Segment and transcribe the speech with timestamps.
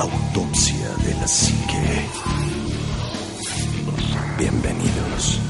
[0.00, 2.06] Autopsia de la Psique.
[4.38, 5.40] Bienvenidos.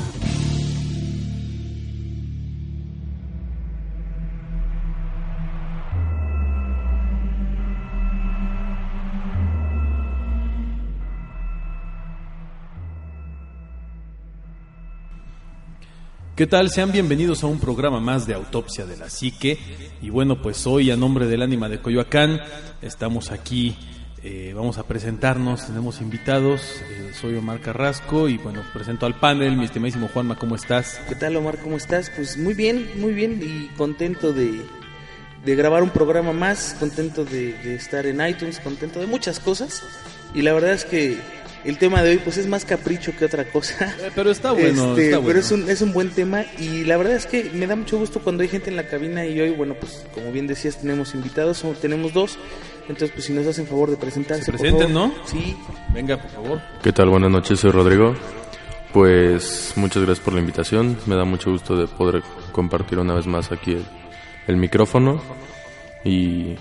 [16.34, 16.70] ¿Qué tal?
[16.70, 19.58] Sean bienvenidos a un programa más de Autopsia de la Psique.
[20.00, 22.40] Y bueno, pues hoy a nombre del ánima de Coyoacán
[22.80, 23.76] estamos aquí,
[24.30, 29.56] eh, vamos a presentarnos, tenemos invitados, eh, soy Omar Carrasco y bueno, presento al panel,
[29.56, 31.00] mi estimadísimo Juanma, ¿cómo estás?
[31.08, 31.56] ¿Qué tal Omar?
[31.56, 32.10] ¿Cómo estás?
[32.14, 34.60] Pues muy bien, muy bien y contento de,
[35.46, 39.82] de grabar un programa más, contento de, de estar en iTunes, contento de muchas cosas.
[40.34, 41.16] Y la verdad es que
[41.64, 43.94] el tema de hoy pues es más capricho que otra cosa.
[43.98, 45.26] Eh, pero está bueno, Este, está bueno.
[45.26, 47.98] Pero es un, es un buen tema y la verdad es que me da mucho
[47.98, 51.14] gusto cuando hay gente en la cabina y hoy, bueno, pues como bien decías, tenemos
[51.14, 52.38] invitados, o tenemos dos.
[52.82, 54.44] Entonces, pues si nos hacen favor de presentarse.
[54.44, 54.92] Se presenten.
[54.92, 55.12] ¿no?
[55.26, 55.56] Sí.
[55.92, 56.60] Venga, por favor.
[56.82, 57.08] ¿Qué tal?
[57.10, 58.14] Buenas noches, soy Rodrigo.
[58.92, 60.96] Pues muchas gracias por la invitación.
[61.06, 62.22] Me da mucho gusto de poder
[62.52, 63.84] compartir una vez más aquí el,
[64.46, 65.20] el micrófono
[66.04, 66.56] y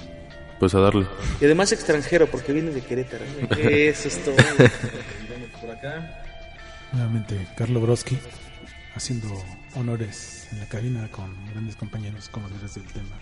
[0.59, 1.05] pues a darle.
[1.39, 3.25] Y además extranjero porque viene de Querétaro.
[3.57, 4.35] Eso es todo.
[5.61, 6.23] Por acá.
[6.93, 8.17] Nuevamente, Carlo Broski,
[8.95, 9.27] haciendo
[9.75, 13.19] honores en la cabina con grandes compañeros conocedores del tema.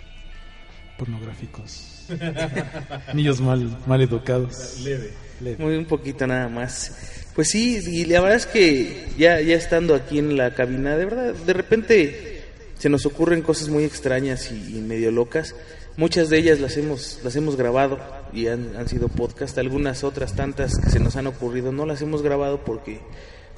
[0.97, 2.05] Pornográficos.
[3.13, 4.79] Niños mal, mal educados.
[4.81, 5.11] Leve.
[5.41, 5.63] Leve.
[5.63, 7.25] Muy un poquito nada más.
[7.33, 11.05] Pues sí, y la verdad es que ya, ya estando aquí en la cabina, de
[11.05, 12.43] verdad, de repente
[12.77, 15.53] se nos ocurren cosas muy extrañas y, y medio locas.
[15.97, 17.99] Muchas de ellas las hemos, las hemos grabado
[18.33, 19.57] y han, han sido podcast.
[19.57, 22.99] Algunas otras tantas que se nos han ocurrido no las hemos grabado porque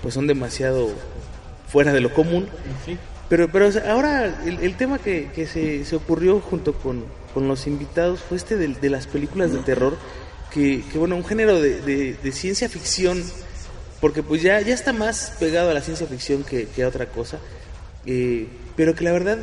[0.01, 0.89] pues son demasiado
[1.67, 2.47] fuera de lo común.
[3.29, 7.65] Pero, pero ahora el, el tema que, que se, se ocurrió junto con, con los
[7.67, 9.97] invitados fue este de, de las películas de terror,
[10.53, 13.21] que, que, bueno, un género de, de- de ciencia ficción,
[13.99, 17.07] porque pues ya, ya está más pegado a la ciencia ficción que, que a otra
[17.07, 17.39] cosa,
[18.05, 18.47] eh,
[18.77, 19.37] pero que la verdad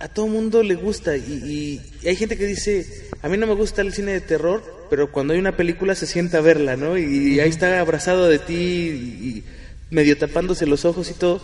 [0.00, 2.86] a todo mundo le gusta y, hay gente que dice,
[3.22, 6.06] a mí no me gusta el cine de terror, pero cuando hay una película se
[6.06, 6.98] sienta a verla, ¿no?
[6.98, 9.44] Y, ahí está abrazado de ti y,
[9.90, 11.40] medio tapándose los ojos y todo.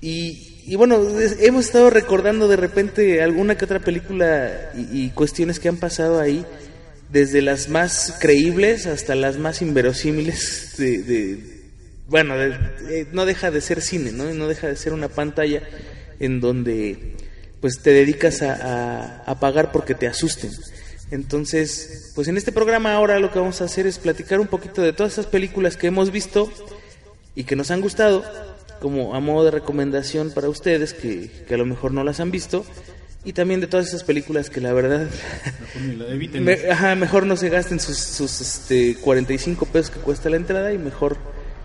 [0.00, 1.00] Y, y bueno,
[1.40, 6.20] hemos estado recordando de repente alguna que otra película y, y cuestiones que han pasado
[6.20, 6.44] ahí,
[7.10, 11.02] desde las más creíbles hasta las más inverosímiles de...
[11.02, 11.58] de-
[12.08, 12.56] bueno, de-
[12.88, 14.32] eh, no deja de ser cine, ¿no?
[14.32, 15.62] No deja de ser una pantalla
[16.20, 17.16] en donde
[17.60, 20.50] pues te dedicas a, a, a pagar porque te asusten.
[21.10, 24.82] Entonces, pues en este programa ahora lo que vamos a hacer es platicar un poquito
[24.82, 26.52] de todas esas películas que hemos visto
[27.34, 28.24] y que nos han gustado,
[28.80, 32.30] como a modo de recomendación para ustedes que, que a lo mejor no las han
[32.30, 32.64] visto,
[33.24, 35.08] y también de todas esas películas que la verdad
[36.10, 36.44] Eviten.
[36.44, 40.72] me- ajá, mejor no se gasten sus, sus este, 45 pesos que cuesta la entrada
[40.72, 41.16] y mejor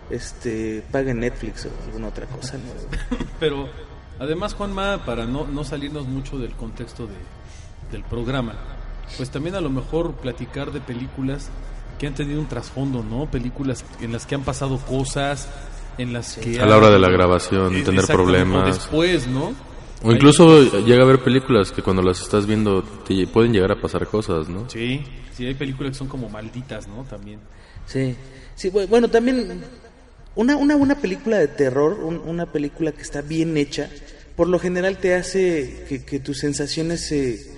[0.09, 2.57] este, paguen Netflix o alguna otra cosa.
[2.57, 3.17] ¿no?
[3.39, 3.69] Pero
[4.19, 7.15] además, Juanma, para no, no salirnos mucho del contexto de,
[7.91, 8.53] del programa,
[9.17, 11.49] pues también a lo mejor platicar de películas
[11.99, 13.29] que han tenido un trasfondo, ¿no?
[13.29, 15.47] Películas en las que han pasado cosas,
[15.97, 16.59] en las que...
[16.59, 18.65] A la hora de la grabación, Eh, tener problemas.
[18.77, 19.53] después, ¿no?
[20.05, 23.79] O incluso llega a haber películas que cuando las estás viendo te pueden llegar a
[23.79, 24.69] pasar cosas, ¿no?
[24.69, 25.01] Sí,
[25.33, 27.03] sí, hay películas que son como malditas, ¿no?
[27.03, 27.39] También.
[27.85, 28.13] Sí,
[28.55, 29.63] sí, bu- bueno, también
[30.35, 33.89] una, una buena película de terror, un- una película que está bien hecha,
[34.35, 37.51] por lo general te hace que, que tus sensaciones se,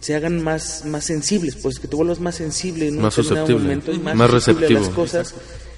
[0.00, 3.46] se hagan más, más sensibles, pues que te vuelvas más sensible en un Más determinado
[3.46, 5.02] susceptible, momento y más, más susceptible a las receptivo.
[5.02, 5.34] cosas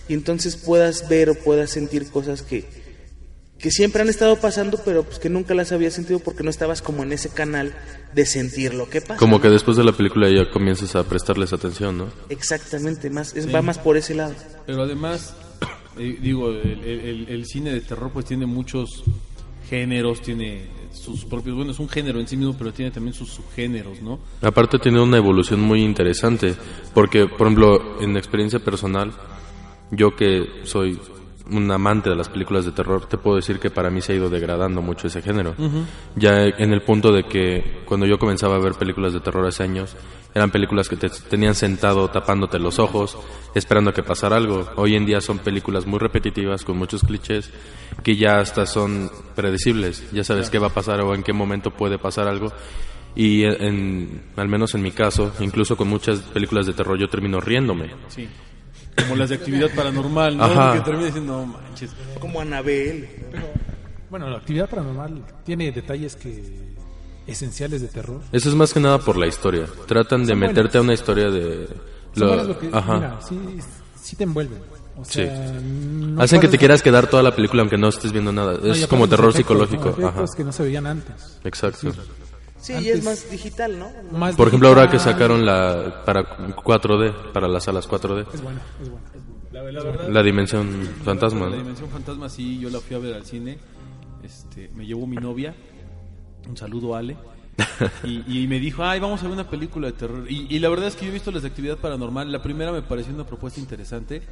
[0.09, 2.65] y entonces puedas ver o puedas sentir cosas que,
[3.59, 6.83] que siempre han estado pasando, pero pues que nunca las habías sentido porque no estabas
[6.83, 7.73] como en ese canal
[8.13, 9.17] de sentir lo que pasa.
[9.17, 12.09] Como que después de la película ya comienzas a prestarles atención, ¿no?
[12.29, 14.35] Exactamente, más, es, va más por ese lado.
[14.67, 15.35] Pero además,
[15.99, 19.05] eh, digo, el, el- cine de terror pues tiene muchos
[19.69, 23.31] géneros, tiene sus propios, bueno, es un género en sí mismo, pero tiene también sus
[23.31, 24.19] subgéneros, ¿no?
[24.43, 26.55] Aparte tiene una evolución muy interesante,
[26.95, 29.13] porque por ejemplo, en experiencia personal,
[29.91, 30.99] yo que soy
[31.51, 34.17] un amante de las películas de terror, te puedo decir que para mí se ha
[34.17, 35.55] ido degradando mucho ese género.
[36.17, 39.63] Ya en el punto de que cuando yo comenzaba a ver películas de terror hace
[39.63, 39.97] años,
[40.35, 43.19] eran películas que te tenían sentado tapándote los ojos,
[43.55, 44.67] esperando que pasara algo.
[44.77, 47.51] Hoy en día son películas muy repetitivas, con muchos clichés,
[48.03, 50.11] que ya hasta son predecibles.
[50.13, 52.53] Ya sabes qué va a pasar o en qué momento puede pasar algo.
[53.15, 57.39] Y en, al menos en mi caso, incluso con muchas películas de terror, yo termino
[57.41, 57.91] riéndome.
[58.09, 58.27] Sí.
[58.97, 60.45] Como las de actividad paranormal, ¿no?
[60.45, 60.75] Ajá.
[60.75, 61.91] Que termina diciendo, no manches.
[62.21, 63.09] Como Anabel.
[64.11, 66.43] Bueno, la actividad paranormal tiene detalles que
[67.27, 68.21] esenciales de terror.
[68.33, 69.67] Eso es más que nada por la historia.
[69.87, 71.69] Tratan de meterte a una historia de,
[72.17, 72.95] Lo- buenas porque, ajá.
[72.97, 73.39] mira, sí,
[74.01, 74.59] sí te envuelven.
[74.95, 75.25] O Sí.
[75.25, 78.59] no Hacen que te quieras quedar toda la película aunque no estés viendo nada.
[78.63, 79.65] No, Es como terror efectos, ¿no?
[79.67, 79.89] psicológico.
[79.99, 80.37] Efectos Ajá.
[80.37, 81.39] que no se veían antes.
[81.45, 81.91] Exacto.
[81.93, 81.99] Sí.
[82.63, 83.91] Sí, y es más digital, ¿no?
[84.17, 86.25] Más Por ejemplo, ahora que sacaron la para
[86.55, 90.09] 4D, para las salas 4D, Es bueno, es bueno.
[90.09, 91.47] la dimensión fantasma.
[91.47, 91.57] La ¿no?
[91.57, 93.59] Dimensión Fantasma, sí, yo la fui a ver al cine.
[94.23, 95.55] Este, me llevó mi novia.
[96.49, 97.17] Un saludo, Ale.
[98.05, 100.25] Y, y me dijo, ay, vamos a ver una película de terror.
[100.31, 102.31] Y, y la verdad es que yo he visto las de actividad paranormal.
[102.31, 104.23] La primera me pareció una propuesta interesante.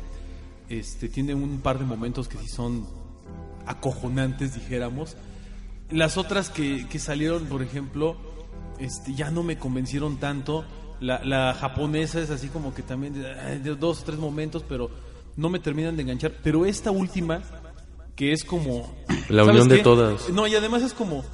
[0.69, 2.87] Este, tiene un par de momentos que sí son
[3.67, 5.17] acojonantes, dijéramos.
[5.91, 8.17] Las otras que, que salieron, por ejemplo,
[8.79, 10.65] este, ya no me convencieron tanto.
[11.01, 14.91] La, la japonesa es así como que también de, dos o tres momentos, pero
[15.37, 16.33] no me terminan de enganchar.
[16.43, 17.43] Pero esta última,
[18.17, 18.95] que es como...
[19.29, 20.29] La ¿sabes unión de todas.
[20.31, 21.25] No, y además es como...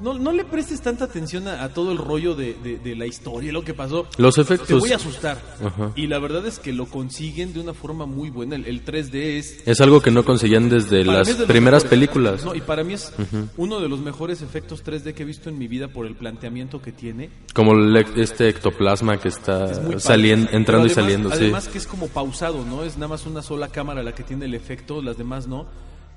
[0.00, 3.06] No, no le prestes tanta atención a, a todo el rollo de, de- de la
[3.06, 4.06] historia, lo que pasó.
[4.16, 5.38] Los Te efectos voy a asustar.
[5.64, 5.92] Ajá.
[5.94, 8.56] Y la verdad es que lo consiguen de una forma muy buena.
[8.56, 11.90] El, el 3D es es algo que no conseguían desde las de primeras mejores.
[11.90, 12.44] películas.
[12.44, 13.12] No, y para mí es
[13.56, 16.80] uno de los mejores efectos 3D que he visto en mi vida por el planteamiento
[16.80, 17.28] que tiene.
[17.54, 21.36] Como el ec- este ectoplasma que está Es saliendo, entrando y además- saliendo, sí.
[21.36, 22.84] Además que es como pausado, ¿no?
[22.84, 25.66] Es nada más una sola cámara la que tiene el efecto, las demás no.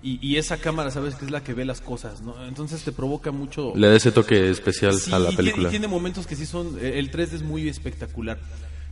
[0.05, 2.45] Y, y esa cámara, sabes que es la que ve las cosas, ¿no?
[2.45, 3.71] Entonces te provoca mucho...
[3.73, 5.67] Le da ese toque especial Sí, a la y tiene- película.
[5.69, 6.77] y tiene momentos que sí son.
[6.79, 8.37] eh, El 3D es muy espectacular.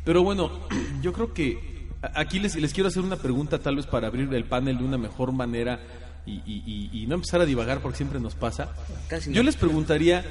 [0.06, 0.52] Pero bueno,
[1.02, 4.34] yo creo que a- aquí les, les quiero hacer una pregunta, tal vez para abrir
[4.34, 5.81] el panel de una mejor manera
[6.25, 8.69] y, y- y- y no empezar a divagar porque siempre nos pasa.
[9.10, 9.36] Casi no.
[9.36, 10.24] Yo les preguntaría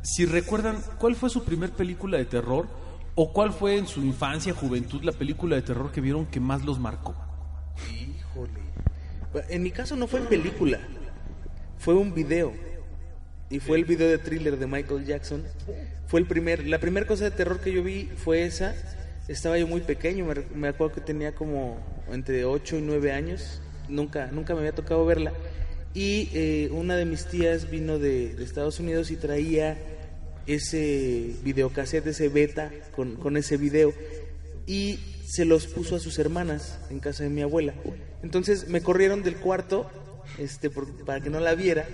[0.00, 2.68] si recuerdan cuál fue su primer película de terror
[3.16, 6.64] o cuál fue en su infancia, juventud, la película de terror que vieron que más
[6.64, 7.14] los marcó.
[9.48, 10.78] En mi caso no fue película,
[11.78, 12.52] fue un video.
[13.48, 15.44] Y fue el video de thriller de Michael Jackson.
[16.06, 18.74] Fue el primer, la primera cosa de terror que yo vi fue esa.
[19.28, 21.78] Estaba yo muy pequeño, me, me acuerdo que tenía como
[22.10, 23.60] entre 8 y 9 años.
[23.88, 25.32] Nunca, nunca me había tocado verla.
[25.94, 29.78] Y eh, una de mis tías vino de, de Estados Unidos y traía
[30.46, 33.92] ese videocassette, ese beta con, con ese video
[34.66, 37.74] y se los puso a sus hermanas en casa de mi abuela.
[38.26, 39.88] Entonces me corrieron del cuarto
[40.36, 41.86] este, por- para que no la viera,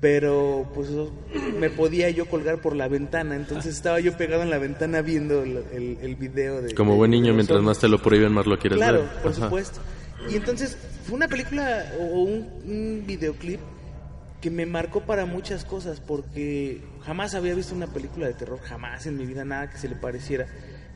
[0.00, 0.88] pero pues
[1.60, 5.44] me podía yo colgar por la ventana, entonces estaba yo pegado en la ventana viendo
[5.44, 6.74] el, el- el video de...
[6.74, 9.22] Como buen niño, mientras más te lo prohíben, más lo quieres Claro, ver.
[9.22, 9.44] por Ajá.
[9.44, 9.80] supuesto.
[10.28, 10.76] Y entonces
[11.06, 13.60] fue una película o un, un videoclip
[14.40, 19.06] que me marcó para muchas cosas porque jamás había visto una película de terror, jamás
[19.06, 20.46] en mi vida nada que se le pareciera.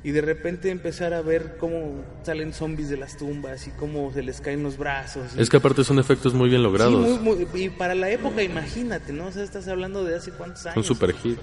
[0.05, 4.23] Y de repente empezar a ver cómo salen zombies de las tumbas y cómo se
[4.23, 5.35] les caen los brazos.
[5.39, 7.21] Es que aparte son efectos muy bien Sí, logrados.
[7.23, 9.27] muy- muy- y para la época, imagínate, ¿no?
[9.29, 10.75] O sea, estás hablando de hace cuántos años.
[10.87, 11.41] Son super hits.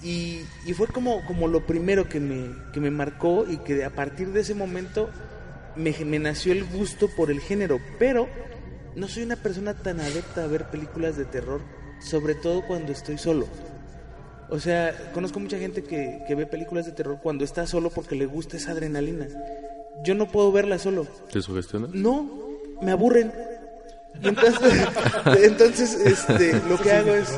[0.00, 3.90] Y, y fue como, como lo primero que me, que me marcó y que a
[3.90, 5.10] partir de ese momento
[5.74, 7.80] me, me nació el gusto por el género.
[7.98, 8.28] Pero
[8.94, 11.62] no soy una persona tan adepta a ver películas de terror,
[12.00, 13.48] sobre todo cuando estoy solo.
[14.50, 18.14] O sea, conozco mucha gente que, que ve películas de terror cuando está solo porque
[18.14, 19.26] le gusta esa adrenalina.
[20.02, 21.06] Yo no puedo verla solo.
[21.32, 21.88] ¿Te sugestiona?
[21.92, 22.28] No,
[22.82, 23.32] me aburren.
[24.22, 24.88] Y entonces,
[25.42, 27.28] entonces este, lo que hago es...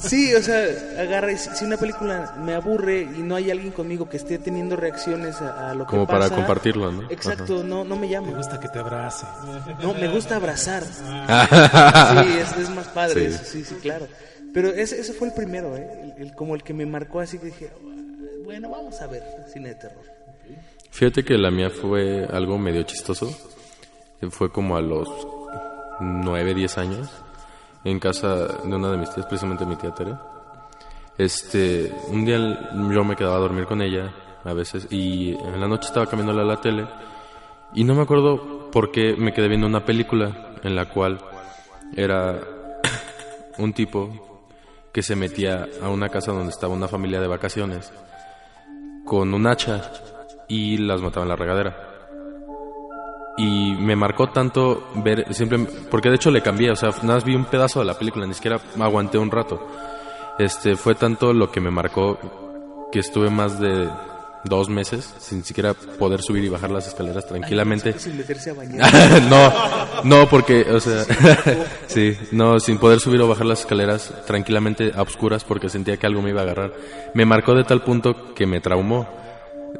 [0.00, 0.64] Sí, o sea,
[0.98, 5.42] agarra, si una película me aburre y no hay alguien conmigo que esté teniendo reacciones
[5.42, 7.02] a, a lo que Como para pasa, compartirla, ¿no?
[7.10, 8.34] Exacto, no, no me Me llamo.
[8.34, 9.26] gusta que te abrace.
[9.82, 10.84] No, me gusta abrazar.
[10.84, 13.34] Sí, es, es más padre, Sí.
[13.34, 14.06] eso, sí, sí, claro.
[14.52, 16.14] Pero ese, ese fue el primero, ¿eh?
[16.16, 17.70] El, el- como el que me marcó así que dije,
[18.44, 20.02] bueno, vamos a ver cine de terror.
[20.90, 23.30] Fíjate que la mía fue algo medio chistoso.
[24.30, 25.08] Fue como a los
[26.00, 27.08] 9, 10 años.
[27.84, 30.14] En casa de una de mis tías, precisamente mi tía Tere.
[31.16, 32.38] Este, un día
[32.92, 34.12] yo me quedaba a dormir con ella
[34.44, 36.86] a veces y en la noche estaba cambiándole a la tele
[37.74, 41.20] y no me acuerdo por qué me quedé viendo una película en la cual
[41.94, 42.40] era
[43.58, 44.29] un tipo
[44.92, 47.92] que se metía a una casa donde estaba una familia de vacaciones
[49.04, 49.90] con un hacha
[50.48, 51.86] y las mataba en la regadera.
[53.36, 55.58] Y me marcó tanto ver, siempre,
[55.90, 58.26] porque de hecho le cambié, o sea, nada más vi un pedazo de la película,
[58.26, 59.66] ni siquiera aguanté un rato.
[60.38, 62.18] Este, fue tanto lo que me marcó
[62.92, 63.88] que estuve más de
[64.44, 67.98] dos meses sin siquiera poder subir y bajar las escaleras tranquilamente.
[67.98, 69.22] Sin meterse a bañar.
[69.28, 69.52] no,
[70.04, 71.04] no, porque, o sea,
[71.86, 76.06] sí, no, sin poder subir o bajar las escaleras tranquilamente a oscuras porque sentía que
[76.06, 76.72] algo me iba a agarrar.
[77.14, 79.08] Me marcó de tal punto que me traumó.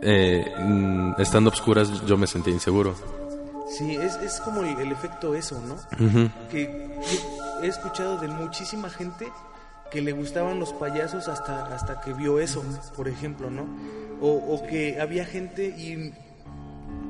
[0.02, 2.94] Eh, mm, estando a oscuras yo me sentía inseguro.
[3.68, 5.76] Sí, es, es como el, el efecto eso, ¿no?
[6.50, 9.30] Que yo he escuchado de muchísima gente
[9.90, 12.62] que le gustaban los payasos hasta, hasta que vio eso,
[12.96, 13.66] por ejemplo, ¿no?
[14.20, 16.12] O, o que había gente y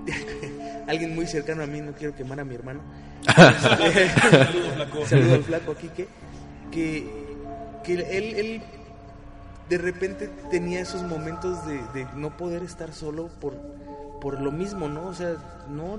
[0.89, 2.81] alguien muy cercano a mí, no quiero quemar a mi hermano.
[3.37, 5.07] Saludos flaco.
[5.07, 6.09] Saludos al flaco aquí que,
[6.71, 7.07] que,
[7.85, 8.63] que él, él
[9.69, 13.55] de repente tenía esos momentos de, de no poder estar solo por,
[14.21, 15.07] por lo mismo, ¿no?
[15.09, 15.35] O sea,
[15.69, 15.97] no...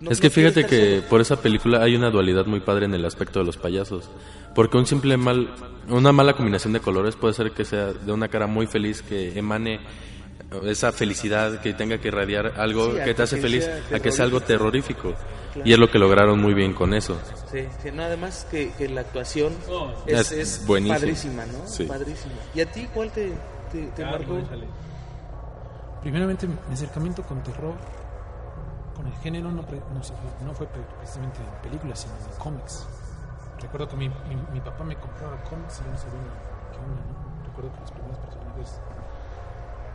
[0.00, 1.08] no- es que no fíjate que solo.
[1.08, 4.10] por esa película hay una dualidad muy padre en el aspecto de los payasos.
[4.54, 5.54] Porque un simple mal,
[5.88, 9.38] una mala combinación de colores puede ser que sea de una cara muy feliz que
[9.38, 9.80] emane
[10.64, 14.10] esa felicidad, que tenga que irradiar algo Sí, que te que hace feliz, a que
[14.10, 15.12] sea algo terrorífico.
[15.52, 15.68] Claro.
[15.68, 17.18] Y es lo que lograron muy bien con eso.
[17.50, 21.66] Sí, sí, no, además que, que la actuación Oh, es, es padrísima, ¿no?
[21.66, 21.84] Sí.
[21.84, 22.34] Padrísima.
[22.54, 23.32] ¿Y a ti cuál te,
[23.72, 24.38] te, te marcó?
[26.02, 27.74] Primeramente, mi acercamiento con terror,
[28.94, 30.00] con el género, no, pre- no,
[30.46, 32.86] no fue pre- precisamente en películas, sino en cómics.
[33.60, 36.20] Recuerdo que mi, mi, mi papá me compraba cómics y yo no sabía
[36.72, 37.44] qué onda, ¿no?
[37.46, 38.80] Recuerdo que los primeros personajes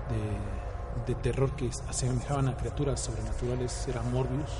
[0.09, 4.51] de, de terror que asemejaban a criaturas sobrenaturales era Morbius.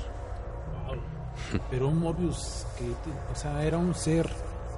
[1.70, 2.90] Pero un Morbius que,
[3.32, 4.28] o sea, era un ser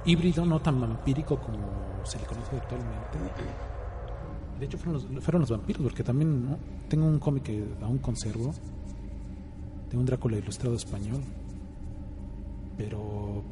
[0.05, 1.57] híbrido, no tan vampírico como
[2.03, 3.17] se le conoce actualmente.
[4.59, 6.57] De hecho, fueron los, fueron los vampiros, porque también ¿no?
[6.89, 8.53] tengo un cómic que aún conservo,
[9.89, 11.21] de un Drácula ilustrado español.
[12.75, 13.43] Pero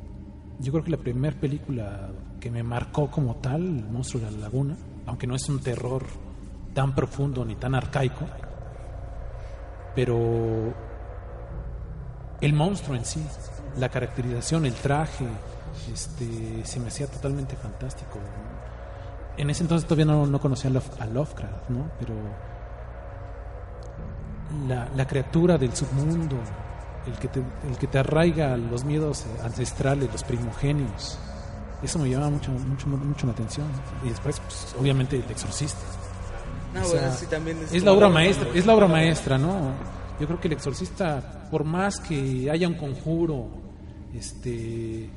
[0.59, 2.09] yo creo que la primera película
[2.39, 6.03] que me marcó como tal, El monstruo de la laguna, aunque no es un terror
[6.74, 8.25] tan profundo ni tan arcaico,
[9.95, 10.74] pero
[12.41, 13.25] el monstruo en sí,
[13.77, 15.25] la caracterización, el traje,
[15.91, 18.19] este, se me hacía totalmente fantástico.
[19.38, 21.89] En ese entonces todavía no, no conocía a, Love- a Lovecraft, ¿no?
[22.00, 22.13] Pero
[24.95, 26.38] la criatura del submundo,
[27.07, 31.17] el que, te, el que te arraiga los miedos ancestrales, los primogenios,
[31.83, 33.67] eso me llama mucho, mucho, mucho la atención.
[34.03, 35.79] Y después, pues, obviamente, el exorcista.
[36.74, 39.38] No, O sea, bueno, sí, también es es la obra maestra, es la obra maestra,
[39.38, 39.71] ¿no?
[40.19, 43.47] Yo creo que el exorcista, por más que haya un conjuro,
[44.13, 45.09] este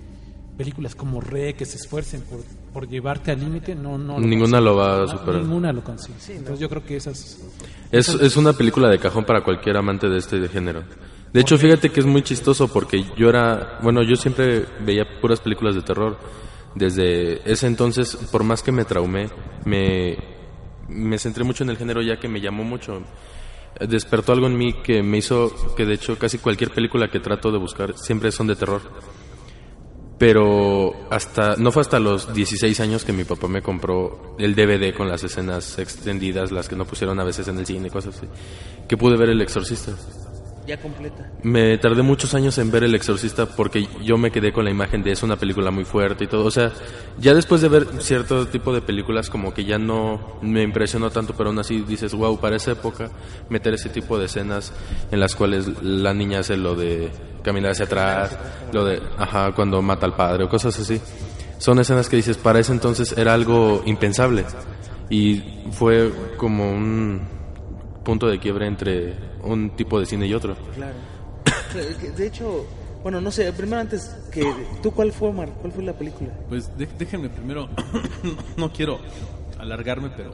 [0.56, 2.40] películas como Re que se esfuercen por,
[2.72, 4.64] por llevarte al límite, no, no lo Ninguna consiguen.
[4.64, 5.40] lo va a No, superar.
[5.42, 6.18] Ninguna lo consigue.
[6.18, 6.38] Sí, ¿no?
[6.40, 7.38] Entonces yo creo que esas
[7.92, 10.82] Es, es una película de cajón para cualquier amante de este género.
[11.32, 15.40] De hecho, fíjate que es muy chistoso porque yo era, bueno, yo siempre veía puras
[15.40, 16.18] películas de terror.
[16.74, 19.28] Desde ese entonces, por más que me traumé,
[19.64, 20.16] me,
[20.88, 23.02] me centré mucho en el género ya que me llamó mucho.
[23.80, 27.52] Despertó algo en mí que me hizo que de hecho casi cualquier película que trato
[27.52, 28.80] de buscar siempre son de terror.
[30.18, 34.92] Pero hasta no fue hasta los 16 años que mi papá me compró el DVD
[34.92, 38.26] con las escenas extendidas, las que no pusieron a veces en el cine, cosas así,
[38.88, 39.92] que pude ver El Exorcista.
[40.68, 41.26] Ya completa.
[41.42, 45.02] Me tardé muchos años en ver El Exorcista porque yo me quedé con la imagen
[45.02, 46.44] de es una película muy fuerte y todo.
[46.44, 46.72] O sea,
[47.18, 51.32] ya después de ver cierto tipo de películas como que ya no me impresionó tanto,
[51.34, 53.08] pero aún así dices, wow, para esa época
[53.48, 54.74] meter ese tipo de escenas
[55.10, 57.08] en las cuales la niña hace lo de
[57.42, 58.36] caminar hacia atrás,
[58.70, 61.00] lo de, ajá, cuando mata al padre o cosas así.
[61.56, 64.44] Son escenas que dices, para ese entonces era algo impensable.
[65.08, 67.22] Y fue como un
[68.04, 70.56] punto de quiebre entre un tipo de cine y otro.
[70.74, 70.96] Claro.
[72.16, 72.66] De hecho,
[73.02, 74.42] bueno, no sé, primero antes que
[74.82, 76.30] tú cuál fue, Omar, cuál fue la película?
[76.48, 77.68] Pues de- déjenme primero,
[78.56, 78.98] no quiero
[79.58, 80.32] alargarme, pero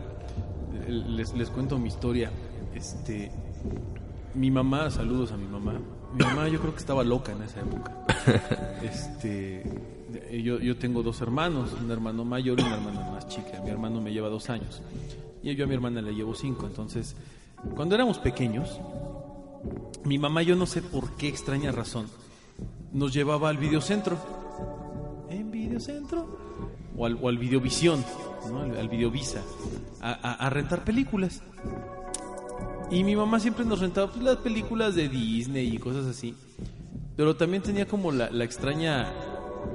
[0.88, 2.30] les, les cuento mi historia.
[2.74, 3.30] Este,
[4.34, 5.74] mi mamá, saludos a mi mamá.
[6.14, 7.92] Mi mamá yo creo que estaba loca en esa época.
[8.82, 9.62] Este,
[10.42, 13.60] yo, yo tengo dos hermanos, un hermano mayor y una hermana más chica.
[13.64, 14.82] Mi hermano me lleva dos años
[15.42, 16.66] y yo a mi hermana le llevo cinco.
[16.66, 17.16] Entonces,
[17.74, 18.80] cuando éramos pequeños,
[20.04, 22.06] mi mamá, yo no sé por qué extraña razón,
[22.92, 24.16] nos llevaba al videocentro.
[25.30, 26.26] ¿En videocentro?
[26.96, 28.04] O al, o al videovisión,
[28.48, 28.60] ¿no?
[28.60, 29.40] al, al videovisa,
[30.00, 31.42] a, a- a rentar películas.
[32.90, 36.36] Y mi mamá siempre nos rentaba pues, las películas de Disney y cosas así.
[37.16, 39.10] Pero también tenía como la, la extraña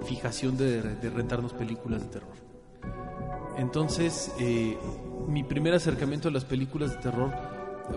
[0.05, 2.33] fijación de, de rentarnos películas de terror.
[3.57, 4.77] Entonces, eh,
[5.27, 7.33] mi primer acercamiento a las películas de terror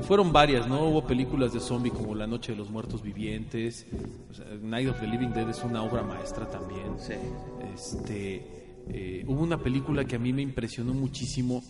[0.00, 0.88] fueron varias, ¿no?
[0.88, 3.87] Hubo películas de zombie como La Noche de los Muertos Vivientes,
[4.30, 6.99] o sea, Night of the Living Dead es una obra maestra también.
[6.99, 7.14] Sí.
[7.75, 11.62] Este, eh, hubo una película que a mí me impresionó muchísimo,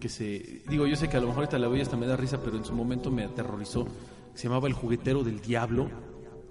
[0.00, 2.06] que se, digo, yo sé que a lo mejor ahorita la veo y hasta me
[2.06, 5.88] da risa, pero en su momento me aterrorizó, que se llamaba El Juguetero del Diablo,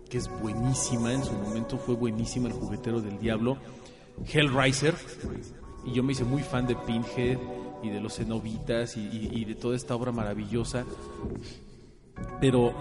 [0.09, 3.57] que es buenísima, en su momento fue buenísima El Juguetero del Diablo.
[4.31, 4.93] Hellraiser,
[5.85, 7.39] y yo me hice muy fan de Pinhead
[7.83, 10.85] y de los cenobitas y, y- y de toda esta obra maravillosa.
[12.39, 12.73] Pero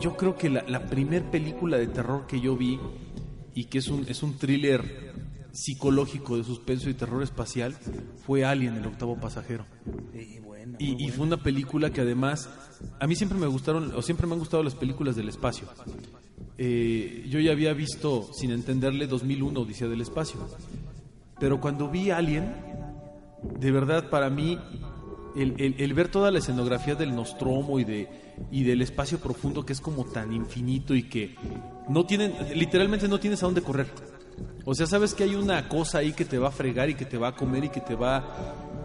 [0.00, 2.78] yo creo que la, la primer película de terror que yo vi
[3.54, 5.12] y que es un, es un thriller
[5.52, 7.74] psicológico de suspenso y terror espacial
[8.26, 9.64] fue Alien, el octavo pasajero.
[10.14, 10.78] Y buena.
[11.14, 12.50] Fue una película que además,
[13.00, 15.66] a mí siempre me gustaron, o siempre me han gustado las películas del espacio.
[16.58, 20.40] Eh, yo ya había visto, sin entenderle, 2001, Odisea del Espacio.
[21.38, 22.54] Pero cuando vi Alien,
[23.42, 24.58] de verdad para mí,
[25.36, 28.08] el, ver toda la escenografía del Nostromo y, de,
[28.50, 31.34] y del espacio profundo que es como tan infinito y que
[31.88, 33.86] no tienen, literalmente no tienes a dónde correr.
[34.64, 37.04] O sea, sabes que hay una cosa ahí que te va a fregar y que
[37.04, 38.16] te va a comer y que te va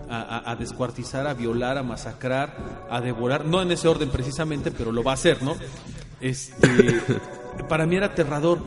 [0.09, 3.45] a, a- a descuartizar, a violar, a masacrar, a devorar.
[3.45, 5.55] No en ese orden precisamente, pero lo va a hacer, ¿no?
[6.19, 7.01] Este,
[7.69, 8.59] para mí era aterrador.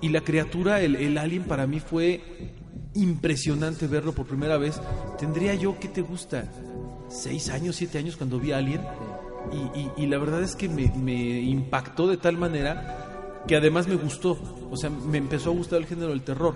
[0.00, 2.54] Y la criatura, el alien, para mí fue
[2.94, 4.80] impresionante verlo por primera vez.
[5.18, 6.50] Tendría yo, ¿qué te gusta?
[7.08, 8.82] ¿Seis años, siete años cuando vi a Alien?
[9.96, 14.38] Y, la verdad es que me, me impactó de tal manera que además me gustó.
[14.70, 16.54] O sea, me empezó a gustar el género del terror.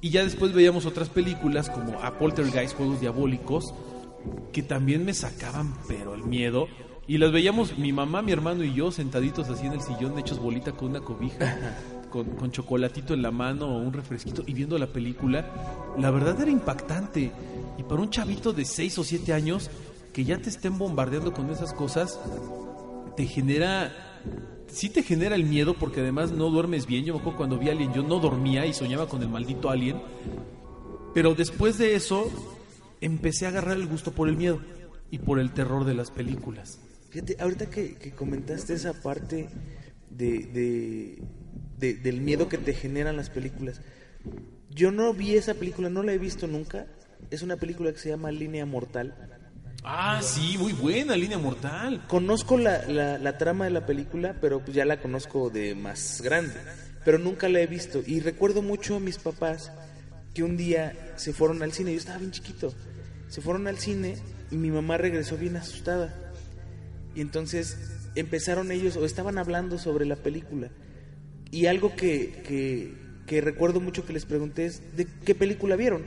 [0.00, 3.74] Y ya después veíamos otras películas como A Poltergeist, Juegos Diabólicos,
[4.52, 6.68] que también me sacaban, pero el miedo.
[7.08, 10.38] Y las veíamos mi mamá, mi hermano y yo sentaditos así en el sillón, hechos
[10.38, 11.76] bolita con una cobija,
[12.10, 15.94] con, chocolatito en la mano o un refresquito y viendo la película.
[15.98, 17.32] La verdad era impactante.
[17.78, 19.70] Y para un chavito de 6 o 7 años
[20.12, 22.18] que ya te estén bombardeando con esas cosas,
[23.16, 23.92] te genera
[24.68, 27.04] sí te genera el miedo porque además no duermes bien.
[27.04, 29.70] Yo me acuerdo cuando vi a Alien, yo no dormía y soñaba con el maldito
[29.70, 30.00] Alien.
[31.14, 32.30] Pero después de eso,
[33.00, 34.60] empecé a agarrar el gusto por el miedo
[35.10, 36.78] y por el terror de las películas.
[37.10, 39.48] Fíjate, ahorita que, comentaste esa parte
[40.10, 41.22] de-
[41.78, 43.80] de- del miedo que te generan las películas,
[44.70, 46.86] yo no vi esa película, no la he visto nunca.
[47.30, 49.14] Es una película que se llama Línea Mortal.
[49.84, 52.04] Ah, sí, muy buena, Línea Mortal.
[52.08, 56.20] Conozco la, la- la trama de la película, pero pues ya la conozco de más
[56.22, 56.54] grande.
[57.04, 58.02] Pero nunca la he visto.
[58.06, 59.72] Y recuerdo mucho a mis papás
[60.34, 61.92] que un día se fueron al cine.
[61.92, 62.72] Yo estaba bien chiquito.
[63.28, 64.16] Se fueron al cine
[64.50, 66.14] y mi mamá regresó bien asustada.
[67.14, 67.76] Y entonces
[68.14, 70.68] empezaron ellos, o estaban hablando sobre la película.
[71.50, 72.94] Y algo que, que,
[73.26, 76.04] que recuerdo mucho que les pregunté es, ¿de qué película vieron?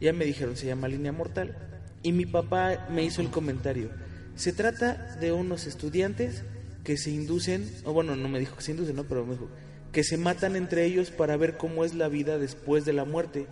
[0.00, 1.56] Ya me dijeron, se llama Línea Mortal.
[2.02, 3.90] Y mi papá me hizo el comentario.
[4.36, 6.42] Se trata de unos estudiantes
[6.84, 9.48] que se inducen, o bueno, no me dijo que se inducen, no, pero me dijo
[9.92, 13.46] que se matan entre ellos para ver cómo es la vida después de la muerte.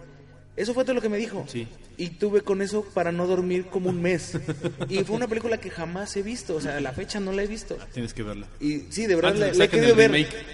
[0.56, 1.44] Eso fue todo lo que me dijo.
[1.48, 1.68] Sí.
[1.98, 4.38] Y tuve con eso para no dormir como un mes.
[4.88, 7.42] y fue una película que jamás he visto, o sea, a la fecha no la
[7.42, 7.76] he visto.
[7.92, 8.46] Tienes que verla.
[8.58, 10.10] Y sí, de verdad la, he querido ver.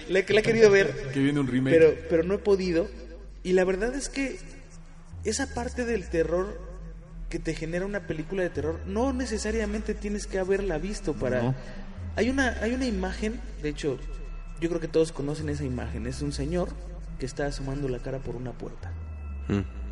[0.09, 1.11] la he querido ver.
[1.13, 1.77] Que viene un remake.
[1.77, 2.87] Pero, pero no he podido.
[3.43, 4.37] Y la verdad es que
[5.23, 6.59] esa parte del terror
[7.33, 11.41] que te genera una película de terror, no necesariamente tienes que haberla visto para...
[11.41, 11.55] No.
[12.15, 13.97] Hay, una, hay una imagen, de hecho,
[14.61, 16.05] yo creo que todos conocen esa imagen.
[16.05, 16.69] Es un señor
[17.17, 18.91] que está asomando la cara por una puerta.
[19.47, 19.82] Mm.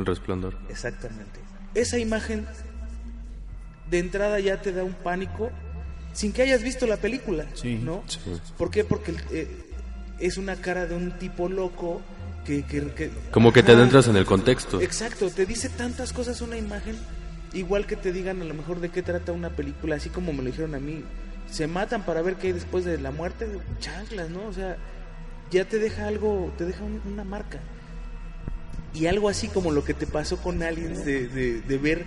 [0.00, 0.56] El resplandor.
[0.68, 1.40] Exactamente.
[1.74, 2.46] Esa imagen
[3.90, 5.50] de entrada ya te da un pánico
[6.12, 8.02] sin que hayas visto la película, Sí, ¿no?
[8.06, 8.18] sí.
[8.58, 8.84] ¿Por qué?
[8.84, 9.48] Porque eh,
[10.18, 12.00] es una cara de un tipo loco
[12.44, 12.62] que...
[12.64, 14.80] que- que- Como que te adentras en el contexto.
[14.80, 16.96] Exacto, te dice tantas cosas una imagen,
[17.52, 20.38] igual que te digan a lo mejor de qué trata una película, así como me
[20.42, 21.04] lo dijeron a mí.
[21.50, 23.46] Se matan para ver qué hay después de la muerte,
[23.80, 24.44] chanclas, ¿no?
[24.46, 24.76] O sea,
[25.50, 27.58] ya te deja algo, te deja un- una marca.
[28.94, 32.04] Y algo así como lo que te pasó con Aliens, de, de, de ver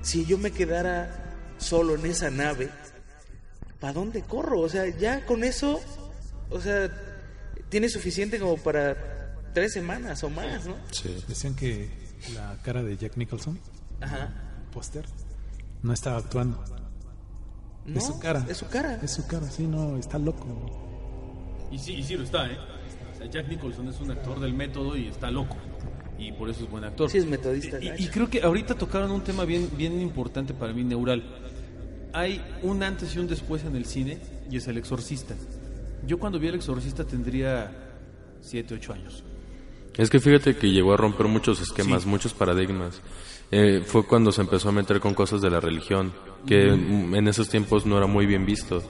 [0.00, 2.70] si yo me quedara solo en esa nave,
[3.80, 4.60] ¿para dónde corro?
[4.60, 5.80] O sea, ya con eso,
[6.50, 6.90] o sea,
[7.68, 10.76] tiene suficiente como para tres semanas o más, ¿no?
[10.92, 11.22] Sí.
[11.28, 11.88] Decían que
[12.34, 13.58] la cara de Jack Nicholson,
[14.00, 14.32] Ajá.
[14.72, 15.04] póster,
[15.82, 16.62] no estaba actuando.
[17.84, 18.44] No, es su cara.
[18.48, 18.98] Es su cara.
[19.02, 20.46] Es su cara, sí, no, está loco.
[21.70, 22.58] Y sí, y sí lo está, ¿eh?
[23.30, 25.56] Jack Nicholson es un actor del método y está loco.
[26.18, 27.10] Y por eso es buen actor.
[27.10, 27.78] Sí, es metodista.
[27.80, 31.22] Y, creo que ahorita tocaron un tema bien, bien importante para mí, neural.
[32.12, 34.18] Hay un antes y un después en el cine
[34.50, 35.34] y es El Exorcista.
[36.06, 37.70] Yo cuando vi El Exorcista tendría
[38.40, 39.24] 7, 8 años.
[39.96, 42.08] Es que fíjate que llegó a romper muchos esquemas, Sí.
[42.08, 43.00] muchos paradigmas.
[43.50, 46.12] Eh, fue cuando se empezó a meter con cosas de la religión,
[46.46, 48.82] que mm, en esos tiempos no era muy bien visto.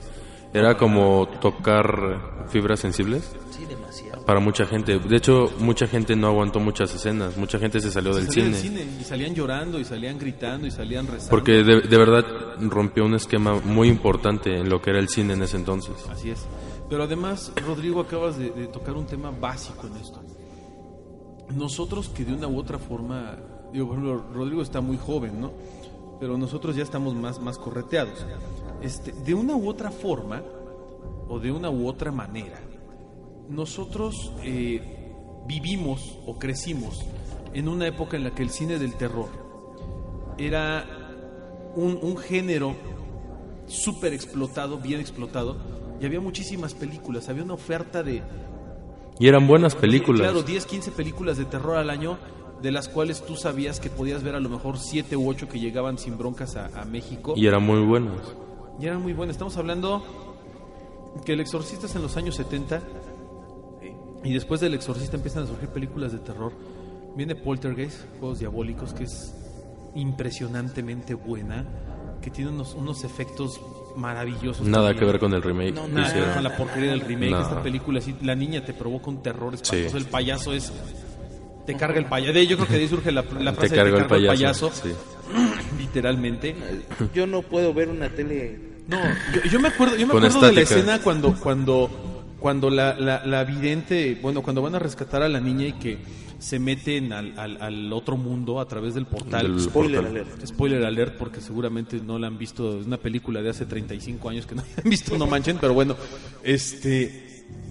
[0.53, 4.23] Era como tocar fibras sensibles Sí, demasiado.
[4.25, 4.97] para mucha gente.
[4.97, 8.79] De hecho, mucha gente no aguantó muchas escenas, mucha gente se salió del Salían cine.
[8.79, 11.29] del cine y salían llorando y salían gritando y salían rezando.
[11.29, 12.25] Porque de, de verdad
[12.61, 15.95] rompió un esquema muy importante en lo que era el cine en ese entonces.
[16.09, 16.45] Así es.
[16.89, 20.21] Pero además, Rodrigo, acabas de, de tocar un tema básico en esto.
[21.53, 23.37] Nosotros que de una u otra forma,
[23.73, 25.51] digo, por ejemplo, Rodrigo está muy joven, ¿no?
[26.19, 28.25] Pero nosotros ya estamos más, más correteados.
[28.81, 30.43] Este, de una u otra forma,
[31.27, 32.59] o de una u otra manera,
[33.49, 35.13] nosotros eh,
[35.47, 37.05] vivimos o crecimos
[37.53, 39.29] en una época en la que el cine del terror
[40.37, 40.85] era
[41.75, 42.75] un, un género
[43.67, 45.57] súper explotado, bien explotado,
[45.99, 48.21] y había muchísimas películas, había una oferta de...
[49.19, 50.21] Y eran buenas películas.
[50.21, 52.17] Claro, 10, 15 películas de terror al año,
[52.61, 55.59] de las cuales tú sabías que podías ver a lo mejor 7 u 8 que
[55.59, 57.33] llegaban sin broncas a, a México.
[57.35, 58.21] Y eran muy buenas.
[58.79, 59.35] Y eran muy buenas.
[59.35, 60.03] Estamos hablando
[61.25, 62.81] que El Exorcista es en los años 70
[64.23, 66.51] y después del Exorcista empiezan a surgir películas de terror.
[67.15, 69.33] Viene Poltergeist, Juegos Diabólicos, que es
[69.95, 71.65] impresionantemente buena,
[72.21, 73.59] que tiene unos, unos efectos
[73.95, 74.67] maravillosos.
[74.67, 74.99] Nada también.
[74.99, 75.73] que ver con el remake.
[75.73, 77.31] No, Nada que ver con la porquería del remake.
[77.31, 77.41] No.
[77.41, 79.89] Esta película, sí, la niña te provoca un terror espantoso.
[79.89, 79.97] Sí.
[79.97, 80.71] El payaso es.
[81.65, 82.39] Te carga el payaso.
[82.41, 84.71] Yo creo que de ahí surge la, la frase Te de cargo el cargo payaso.
[84.71, 84.91] Sí.
[85.97, 86.55] literalmente.
[87.13, 88.59] Yo no puedo ver una tele.
[88.87, 88.97] No,
[89.33, 91.89] yo, yo me acuerdo, yo me acuerdo de la escena cuando, cuando,
[92.39, 95.97] cuando la, la, la vidente, bueno, cuando van a rescatar a la niña y que
[96.39, 99.55] se meten al, al, al otro mundo a través del portal.
[99.55, 100.21] Del Spoiler portal.
[100.21, 100.45] alert.
[100.45, 102.79] Spoiler alert, porque seguramente no la han visto.
[102.79, 105.95] Es una película de hace 35 años que no han visto, no manchen, pero bueno.
[106.43, 107.23] Este.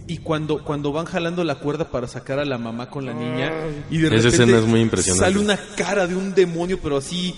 [0.08, 3.50] Y cuando, cuando van jalando la cuerda para sacar a la mamá con la niña,
[3.90, 5.24] y de Esa repente escena es muy impresionante.
[5.24, 7.34] sale una cara de un demonio, pero así,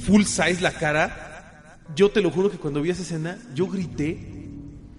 [0.00, 1.78] full size la cara.
[1.96, 4.18] Yo te lo juro que cuando vi esa escena, yo grité,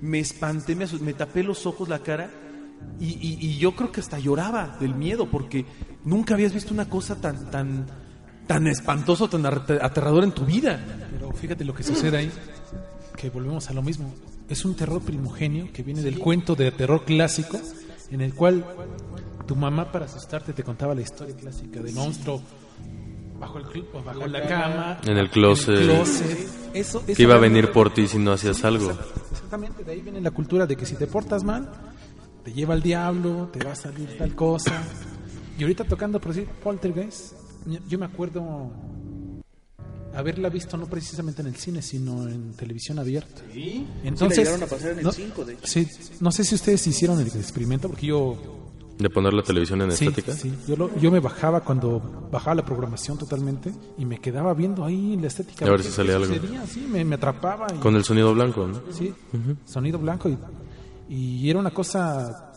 [0.02, 2.30] me espanté, me, me tapé los ojos, la cara,
[3.00, 5.66] y, y- y yo creo que hasta lloraba del miedo, porque
[6.04, 7.86] nunca habías visto una cosa tan, tan,
[8.48, 10.84] tan espantoso, tan aterradora en tu vida.
[11.12, 12.32] Pero fíjate lo que sucede ahí,
[13.16, 14.14] que volvemos a lo mismo.
[14.50, 17.60] Es un terror primogenio que viene del cuento de terror clásico,
[18.12, 18.66] en el cual
[19.48, 22.42] tu mamá para asustarte te contaba la historia clásica del monstruo
[23.42, 25.76] bajo, el, o bajo la cama, En el closet.
[25.76, 26.38] en el closet.
[26.74, 28.92] Eso, eso Que iba a venir por ti si no hacías algo.
[29.32, 31.70] Exactamente, de ahí viene la cultura de que si te portas mal,
[32.46, 34.82] te lleva al diablo, te va a salir tal cosa.
[35.60, 37.34] Y ahorita tocando, por decir, Poltergeist,
[37.66, 38.72] yo- yo me acuerdo
[40.14, 43.42] haberla visto no precisamente en el cine, sino en televisión abierta.
[44.04, 45.68] Entonces, Sí, la llegaron a pasar en el no, 5, de hecho.
[45.68, 45.88] sí,
[46.20, 48.38] no sé si ustedes hicieron el experimento, porque yo
[49.02, 50.34] De poner la televisión en Sí, estática.
[50.34, 50.54] sí.
[50.68, 52.00] Yo, lo- yo me bajaba cuando
[52.32, 55.66] bajaba la programación totalmente y me quedaba viendo ahí la estética.
[55.66, 56.34] A ver ¿Qué- si salía algo.
[56.68, 57.68] Sí, me, me atrapaba.
[57.76, 58.82] Y, Con el sonido blanco, ¿no?
[58.92, 59.14] Sí,
[59.66, 60.30] sonido blanco.
[60.30, 60.38] Y,
[61.10, 62.52] y era una cosa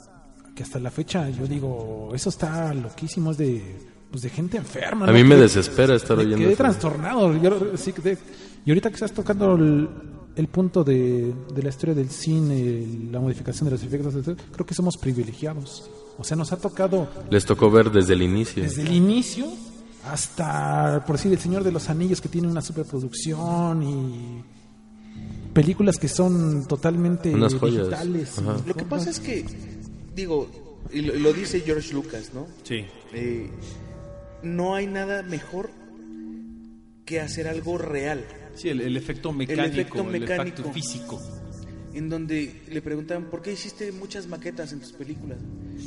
[0.55, 3.77] que hasta la fecha yo digo, eso está loquísimo, es de,
[4.11, 5.07] pues de gente enferma.
[5.07, 5.15] A ¿no?
[5.15, 6.63] mí me desespera estar oyendo quedé eso.
[6.63, 7.35] trastornado.
[7.39, 8.19] Yo, sí, quedé-
[8.65, 9.89] y ahorita que estás tocando el,
[10.37, 14.15] el punto de, de la historia del cine, la modificación de los efectos,
[14.53, 15.91] creo que somos privilegiados.
[16.19, 18.63] O sea, nos ha tocado Les tocó ver desde el inicio.
[18.63, 19.47] desde el inicio
[20.11, 24.45] hasta, por decir, El Señor de los Anillos, que tiene una superproducción y
[25.53, 27.89] películas que son totalmente Unas joyas.
[27.89, 28.39] digitales.
[28.39, 28.57] Ajá.
[28.65, 29.45] y- Lo que pasa es que,
[30.15, 30.49] digo,
[30.93, 32.47] y lo, lo dice George Lucas, ¿no?
[32.63, 32.85] Sí.
[33.13, 33.51] Eh,
[34.43, 35.71] no hay nada mejor
[37.05, 38.25] que hacer algo real.
[38.55, 40.73] Sí, el, el efecto mecánico, el efecto efecto, mecánico.
[40.73, 41.21] físico.
[41.95, 45.39] En donde le preguntaban, ¿por qué hiciste muchas maquetas en tus películas?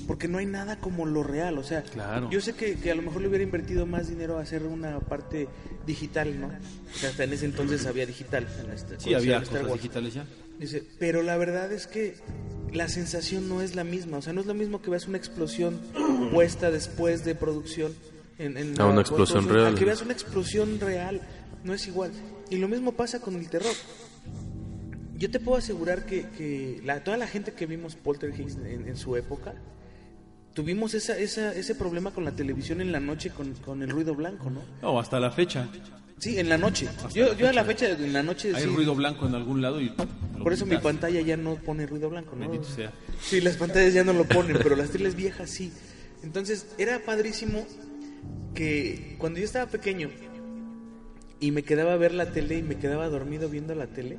[0.08, 1.58] Porque no hay nada como lo real.
[1.58, 2.30] O sea, Claro.
[2.32, 5.00] yo sé que, que a lo mejor le hubiera invertido más dinero a hacer una
[5.02, 5.50] parte
[5.86, 6.48] digital, ¿no?
[6.48, 8.48] O sea, hasta en ese entonces había digital.
[8.63, 9.82] En este, Sí, había Star cosas Wars.
[9.84, 10.26] digitales ya.
[10.60, 12.15] Dice, pero la verdad es que
[12.74, 14.17] la sensación no es la misma.
[14.17, 15.80] O sea, no es lo mismo que veas una explosión
[16.32, 17.93] puesta después de producción.
[18.39, 19.74] En, en A una la explosión real.
[19.74, 21.22] A que veas una explosión real.
[21.65, 22.12] No es igual.
[22.50, 23.74] Y lo mismo pasa con el terror.
[25.17, 28.97] Yo te puedo asegurar que, que la, toda la gente que vimos Poltergeist en, en
[28.97, 29.56] su época,
[30.53, 34.15] tuvimos esa, esa, ese problema con la televisión en la noche con, con el ruido
[34.15, 34.62] blanco, ¿no?
[34.82, 35.67] No, hasta la fecha.
[36.17, 36.88] Sí, en la noche.
[37.13, 38.51] Yo, yo a la fecha, en la noche...
[38.56, 39.93] Hay sí, ruido blanco en algún lado y...
[40.41, 42.49] Por eso mi pantalla ya no pone ruido blanco, ¿no?
[42.49, 42.91] Bendito sea.
[43.21, 45.71] Sí, las pantallas ya no lo ponen, pero las teles viejas sí.
[46.23, 47.67] Entonces, era padrísimo
[48.56, 50.10] que cuando yo estaba pequeño
[51.39, 54.17] y me quedaba a ver la tele y me quedaba dormido viendo la tele,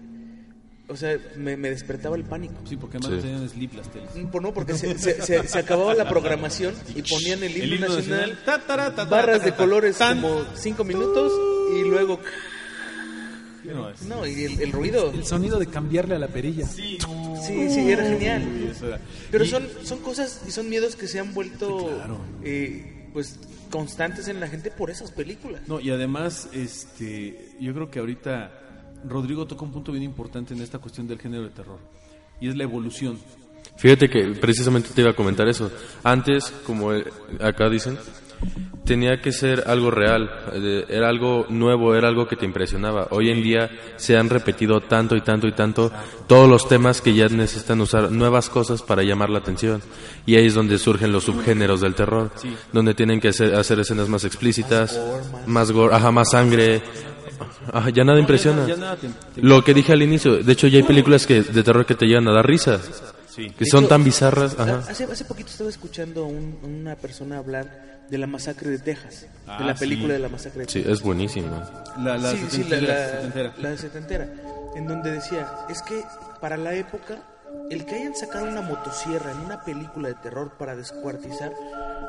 [0.88, 2.54] o sea, me, me despertaba el pánico.
[2.66, 3.28] Sí, porque además Sí.
[3.28, 4.08] tenían sleep las teles.
[4.16, 7.88] Mm, pues no, porque se, se- se- se acababa la programación y ponían el himno,
[7.88, 8.38] nacional,
[9.10, 10.20] barras de colores Tan.
[10.20, 11.32] como cinco minutos
[11.76, 12.20] y luego...
[13.64, 15.10] No, es- No, y el, el ruido.
[15.12, 16.66] El sonido de cambiarle a la perilla.
[16.66, 16.96] Sí,
[17.44, 18.42] sí, era genial.
[18.42, 19.00] Sí, eso era.
[19.30, 22.18] Pero Y- son, son cosas y son miedos que se han vuelto claro.
[22.42, 23.38] eh, pues
[23.70, 25.60] constantes en la gente por esas películas.
[25.66, 28.50] No, y además, este, yo creo que ahorita
[29.06, 31.78] Rodrigo toca un punto bien importante en esta cuestión del género de terror.
[32.40, 33.18] Y es la evolución.
[33.76, 35.70] Fíjate que precisamente te iba a comentar eso.
[36.02, 37.04] Antes, como eh,
[37.40, 37.98] acá dicen,
[38.84, 43.08] tenía que ser algo real, eh, era algo nuevo, era algo que te impresionaba.
[43.10, 45.92] Hoy en día se han repetido tanto y tanto y tanto
[46.26, 49.82] todos los temas que ya necesitan usar nuevas cosas para llamar la atención.
[50.26, 52.30] Y ahí es donde surgen los subgéneros del terror,
[52.72, 55.00] donde tienen que hacer, hacer escenas más explícitas,
[55.46, 56.82] más gore, ajá, más sangre,
[57.72, 58.66] Ajá, ya nada impresiona.
[58.66, 61.42] Ya nada te- te- Lo que dije al inicio, de hecho ya hay películas que
[61.42, 62.80] de terror que te llegan a dar risa,
[63.28, 63.50] Sí.
[63.50, 64.56] que son hecho, tan bizarras.
[64.58, 64.78] Ajá.
[64.88, 69.26] Hace, hace poquito estaba escuchando a un- una persona hablar de la masacre de Texas,
[69.46, 70.12] Ah, de la película sí.
[70.14, 70.92] de la masacre de Sí, Texas.
[70.98, 71.70] es buenísima.
[72.02, 73.54] La, la sí, sí, la, setentera, la- setentera.
[73.58, 74.28] la de setentera,
[74.76, 76.02] en donde decía, es que
[76.40, 77.18] para la época,
[77.70, 81.52] el que hayan sacado una motosierra en una película de terror para descuartizar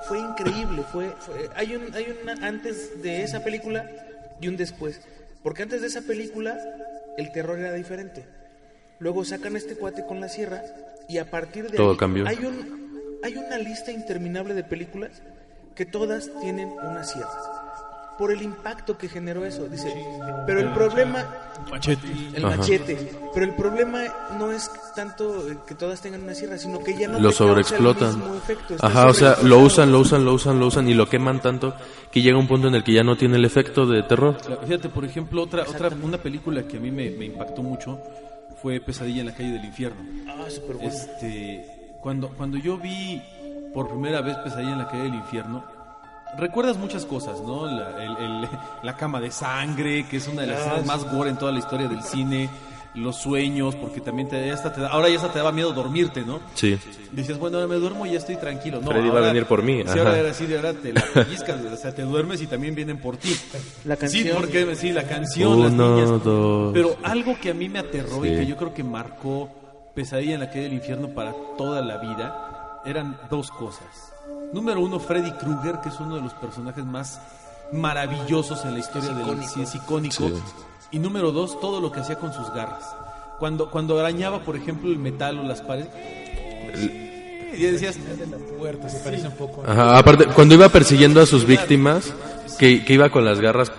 [0.07, 3.85] fue increíble, fue, fue- hay un hay una antes de esa película
[4.41, 5.01] y un después,
[5.43, 6.57] porque antes de esa película
[7.17, 8.25] el terror era diferente.
[8.99, 10.61] Luego sacan a este cuate con la sierra
[11.07, 12.27] y a partir de Todo ahí cambió.
[12.27, 15.21] hay un hay una lista interminable de películas
[15.75, 17.29] que todas tienen una sierra.
[18.19, 19.91] Por el impacto que generó eso, dice.
[20.45, 21.25] Pero el problema
[21.71, 22.07] Machete.
[22.33, 22.57] el Ajá.
[22.57, 23.11] machete.
[23.33, 24.01] Pero el problema
[24.37, 28.21] no es tanto que todas tengan una sierra, sino que ya no Lo sobreexplotan.
[28.81, 31.73] Ajá, o sea, lo usan, lo usan, lo usan, lo usan y lo queman tanto
[32.11, 34.37] que llega un punto en el que ya no tiene el efecto de terror.
[34.65, 37.99] Fíjate, por ejemplo, otra, otra una película que a mí me, me impactó mucho
[38.61, 40.01] fue Pesadilla en la calle del infierno.
[40.27, 40.91] Ah, súper bueno.
[40.91, 41.65] Este,
[42.01, 43.21] cuando, cuando yo vi
[43.73, 45.63] por primera vez Pesadilla en la calle del infierno,
[46.37, 47.65] recuerdas muchas cosas, ¿no?
[47.65, 48.49] La, el- el-
[48.83, 51.51] la cama de sangre, que es una de las Ah, escenas más gore en toda
[51.51, 52.49] la historia del cine,
[52.95, 55.71] los sueños, porque también te, ya hasta te da- ahora ya hasta te daba miedo
[55.73, 56.39] dormirte, ¿no?
[56.55, 56.77] Sí.
[57.11, 58.81] Dices, bueno, ahora me duermo y ya estoy tranquilo.
[58.81, 60.91] No, Freddy va a ahora- venir por mí, Sí, ahora era así, de ahora te
[60.93, 63.35] la pellizcas, o sea, te duermes y también vienen por ti.
[63.85, 64.23] La canción.
[64.23, 66.23] Sí, porque sí, la canción, las Uno, niñas.
[66.23, 66.73] dos.
[66.73, 69.49] Pero algo que a mí me aterró y que yo creo que marcó
[69.95, 74.13] Pesadilla en la calle del infierno para toda la vida eran dos cosas.
[74.53, 77.21] Número uno, Freddy Krueger, que es uno de los personajes más
[77.71, 80.27] maravillosos en la historia del sí, es icónico.
[80.27, 80.33] Sí.
[80.91, 82.83] Y número dos, todo lo que hacía con sus garras.
[83.37, 85.89] Cuando, cuando arañaba, por ejemplo, el metal o las paredes.
[87.53, 87.97] Y decías,
[88.57, 89.63] puerta se parece un poco.
[89.65, 92.13] Ajá, aparte, cuando iba persiguiendo a sus víctimas,
[92.57, 93.71] que, que iba con las garras,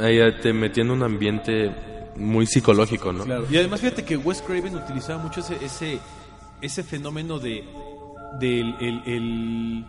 [0.00, 1.74] ahí te metía en un ambiente
[2.16, 3.24] muy psicológico, ¿no?
[3.24, 3.46] Claro.
[3.50, 5.98] Y además fíjate que Wes Craven utilizaba mucho ese ese,
[6.60, 7.64] ese fenómeno de
[8.38, 9.84] del el, el,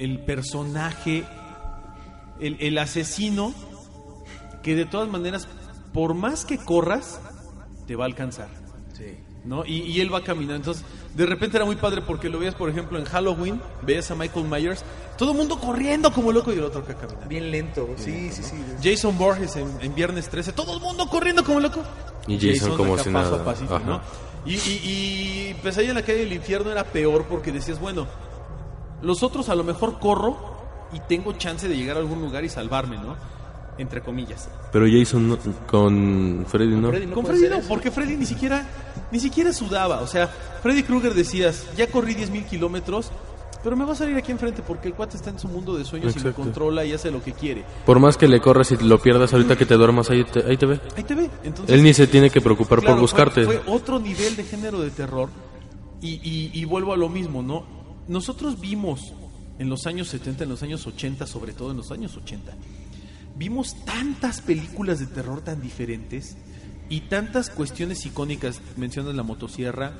[0.00, 1.24] el personaje,
[2.40, 3.54] el, el asesino,
[4.62, 5.46] que de todas maneras,
[5.92, 7.20] por más que corras,
[7.86, 8.48] te va a alcanzar.
[8.96, 9.16] Sí.
[9.44, 9.64] ¿no?
[9.64, 10.56] Y, y él va caminando.
[10.56, 10.84] Entonces,
[11.14, 14.46] de repente era muy padre porque lo veías, por ejemplo, en Halloween, veías a Michael
[14.46, 14.84] Myers,
[15.18, 17.28] todo el mundo corriendo como loco y el otro acá caminando.
[17.28, 17.88] Bien lento.
[17.96, 18.56] Sí, sí, sí.
[18.82, 21.82] Jason Borges en, en Viernes 13, todo el mundo corriendo como loco.
[22.26, 23.44] Y Jason como acá si nada.
[23.44, 23.78] pasito.
[23.80, 24.00] ¿no?
[24.46, 24.80] Y, y,
[25.50, 28.06] y Pesadilla en la calle del infierno era peor porque decías, bueno,
[29.02, 30.36] los otros a lo mejor corro
[30.92, 33.16] y tengo chance de llegar a algún lugar y salvarme, ¿no?
[33.78, 34.48] Entre comillas.
[34.72, 36.88] Pero Jason no- con Freddy no.
[36.90, 37.68] Freddy no Con Freddy hacer no, eso.
[37.68, 38.66] porque Freddy ni siquiera,
[39.10, 40.00] ni siquiera sudaba.
[40.00, 40.26] O sea,
[40.62, 43.10] Freddy Krueger decías, ya corrí 10 mil kilómetros,
[43.62, 45.84] pero me va a salir aquí enfrente porque el cuate está en su mundo de
[45.84, 47.64] sueños y me controla y hace lo que quiere.
[47.86, 50.56] Por más que le corras y lo pierdas ahorita que te duermas, ahí te, ahí
[50.58, 50.80] te ve.
[50.96, 51.30] Ahí te ve.
[51.44, 53.44] Entonces, Él ni se tiene que preocupar Claro, por buscarte.
[53.44, 55.28] Fue, fue otro nivel de género de terror.
[56.02, 57.64] Y, y- y vuelvo a lo mismo, ¿no?
[58.10, 59.12] Nosotros vimos
[59.60, 62.52] en los años 70, en los años 80, sobre todo en los años 80,
[63.36, 66.36] vimos tantas películas de terror tan diferentes
[66.88, 68.60] y tantas cuestiones icónicas.
[68.76, 69.92] Mencionas la motosierra,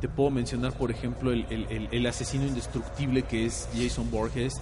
[0.00, 4.60] te puedo mencionar, por ejemplo, el, asesino indestructible que es Jason Borges,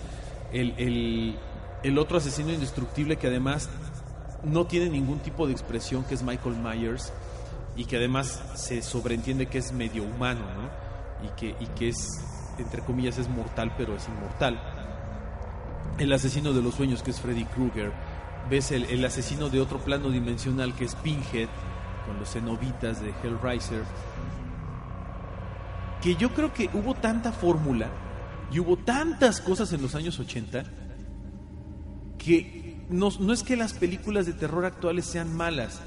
[0.50, 1.36] el
[1.98, 3.68] otro asesino indestructible que además
[4.44, 7.12] no tiene ningún tipo de expresión, que es Michael Myers,
[7.76, 11.26] y que además se sobreentiende que es medio humano, ¿no?
[11.26, 12.08] Y que, y que es,
[12.62, 14.60] entre comillas, es mortal, pero es inmortal.
[15.98, 17.92] El asesino de los sueños, que es Freddy Krueger.
[18.50, 21.48] Ves el, el asesino de otro plano dimensional, que es Pinhead,
[22.06, 23.84] con los cenobitas de Hellraiser.
[26.02, 27.88] Que yo creo que hubo tanta fórmula
[28.52, 30.64] y hubo tantas cosas en los años 80
[32.18, 35.80] que no, no es que las películas de terror actuales sean malas.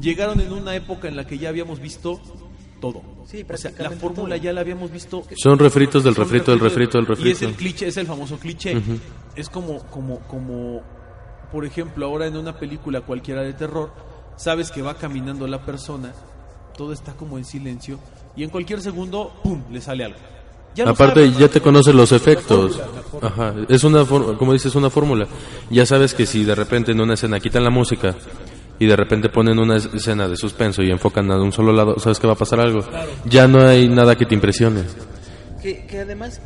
[0.00, 2.20] Llegaron en una época en la que ya habíamos visto
[2.80, 3.02] todo.
[3.26, 4.44] Sí, o sea, la fórmula todo.
[4.44, 5.24] ya la habíamos visto.
[5.36, 7.48] Son refritos del refrito, del refrito, del Y es refrito.
[7.48, 8.80] el cliché, es el famoso cliché.
[9.34, 10.82] Es como, como, como,
[11.52, 13.92] por ejemplo, ahora en una película cualquiera de terror,
[14.36, 16.12] sabes que va caminando la persona,
[16.76, 17.98] todo está como en silencio,
[18.36, 20.18] y en cualquier segundo, ¡pum!, le sale algo.
[20.74, 21.38] Ya Aparte, sabes.
[21.38, 22.78] ya te conoces los efectos.
[23.22, 23.54] Ajá.
[23.66, 25.26] Es una, como dices, una fórmula.
[25.70, 28.14] Ya sabes que si de repente en una escena quitan la música
[28.78, 31.98] y de repente ponen una es- escena de suspenso y enfocan a un solo lado,
[31.98, 32.80] sabes que va a pasar algo.
[33.24, 34.82] Ya no hay nada que te impresione.
[35.62, 36.40] Que, que además,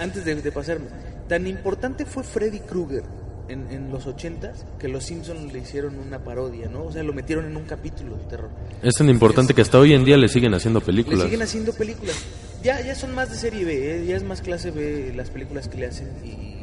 [0.00, 0.86] antes de, de pasarme,
[1.28, 3.02] tan importante fue Freddy Krueger
[3.48, 6.84] en, en los ochentas que los Simpsons le hicieron una parodia, ¿no?
[6.84, 8.50] O sea, lo metieron en un capítulo de terror.
[8.82, 11.22] Es tan importante que hasta hoy en día le siguen haciendo Le películas.
[11.24, 12.16] siguen haciendo películas.
[12.62, 14.06] ya, ya son más de serie B, ¿eh?
[14.06, 16.59] ya es más clase B las películas que le hacen y,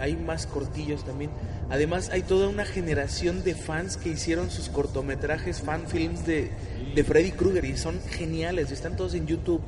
[0.00, 1.30] hay más cortillos también.
[1.70, 6.50] Además hay toda una generación de fans que hicieron sus cortometrajes, fan films de,
[6.94, 9.60] de Freddy Krueger y son geniales, están todos en YouTube.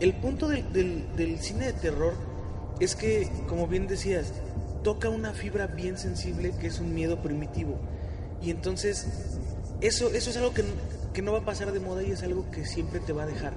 [0.00, 2.14] El punto del, del, del cine de terror
[2.80, 4.32] es que, como bien decías,
[4.82, 7.78] toca una fibra bien sensible que es un miedo primitivo.
[8.42, 9.06] Y entonces,
[9.80, 10.64] eso, eso es algo que,
[11.12, 13.26] que no va a pasar de moda y es algo que siempre te va a
[13.26, 13.52] dejar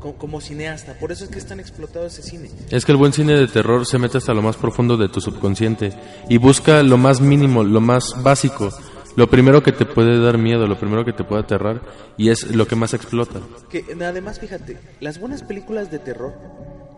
[0.00, 0.94] como, cineasta.
[0.94, 2.50] Por eso es que es tan explotado ese cine.
[2.70, 5.20] Es que el buen cine de terror se mete hasta lo más profundo de tu
[5.20, 5.92] subconsciente
[6.28, 8.70] y busca lo más mínimo, lo más básico,
[9.16, 11.80] lo primero que te puede dar miedo, lo primero que te puede aterrar
[12.16, 13.40] y es lo que más explota.
[13.70, 16.34] Que además, fíjate, las buenas películas de terror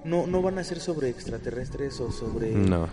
[0.05, 2.53] no, no van a ser sobre extraterrestres o sobre...
[2.53, 2.85] No.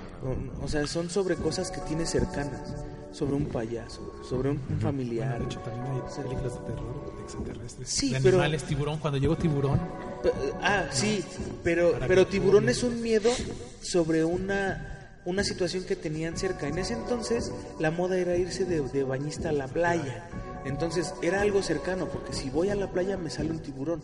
[0.61, 2.73] O, o sea, son sobre cosas que tienes cercanas.
[3.13, 5.39] Sobre un payaso, sobre un familiar.
[5.39, 7.89] De hecho, también hay películas de terror de extraterrestres.
[7.89, 8.99] Sí, de pero- animales, tiburón.
[8.99, 9.79] Cuando llegó tiburón,
[10.61, 11.23] Ah, sí,
[11.63, 13.31] pero, pero tiburón es un miedo
[13.81, 14.96] sobre una,
[15.27, 16.67] una situación que tenían cerca.
[16.67, 20.27] En ese entonces la moda era irse de, de bañista a la playa.
[20.65, 24.01] Entonces era algo cercano, porque si voy a la playa me sale un tiburón.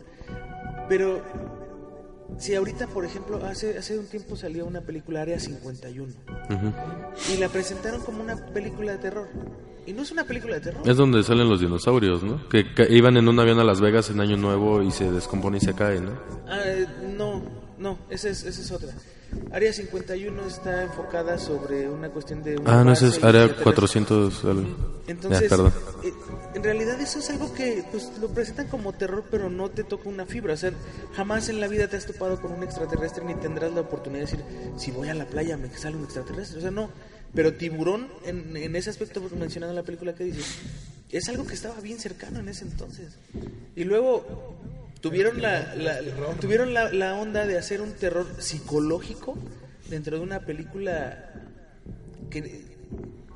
[0.89, 1.21] Pero
[2.37, 6.11] si ahorita, por ejemplo, hace, hace un tiempo salió una película Área 51
[6.49, 6.73] Ujú.
[7.33, 9.27] y la presentaron como una película de terror.
[9.85, 10.81] Y no es una película de terror.
[10.89, 12.47] Es donde salen los dinosaurios, ¿no?
[12.49, 15.57] Que ca- iban en un avión a Las Vegas en Año Nuevo y se descompone
[15.57, 16.11] y se cae, ¿no?
[16.65, 16.85] Eh,
[17.17, 17.41] no,
[17.77, 18.93] no, esa es, esa es otra.
[19.51, 22.57] Área 51 está enfocada sobre una cuestión de...
[22.57, 23.63] una Ah, no, ese es área extraterrestre.
[23.63, 24.45] 400.
[24.45, 24.93] algo.
[25.07, 25.55] Entonces, Ya,
[26.03, 26.13] eh,
[26.55, 30.09] en realidad eso es algo que pues, lo presentan como terror, pero no te toca
[30.09, 30.53] una fibra.
[30.53, 30.71] O sea,
[31.15, 34.31] jamás en la vida te has topado con un extraterrestre ni tendrás la oportunidad de
[34.31, 34.45] decir,
[34.77, 36.57] si voy a la playa me sale un extraterrestre.
[36.59, 36.89] O sea, no.
[37.33, 40.45] Pero tiburón, en, en ese aspecto mencionado en la película que dices,
[41.11, 43.17] es algo que estaba bien cercano en ese entonces.
[43.75, 44.55] Y luego
[45.03, 45.99] tuvieron la, la-
[46.39, 49.37] tuvieron la, la onda de hacer un terror psicológico
[49.89, 51.29] dentro de una película
[52.31, 52.63] que,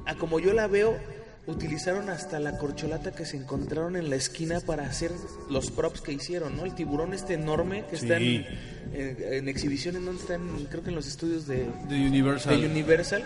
[0.06, 0.98] a como yo la veo,
[1.46, 5.12] utilizaron hasta la corcholata que se encontraron en la esquina para hacer
[5.50, 6.64] los props que hicieron, ¿no?
[6.66, 8.46] El tiburón este enorme que está en,
[8.94, 12.60] en- en exhibición, en donde están, creo que en los estudios de, De Universal.
[12.62, 13.24] de Universal,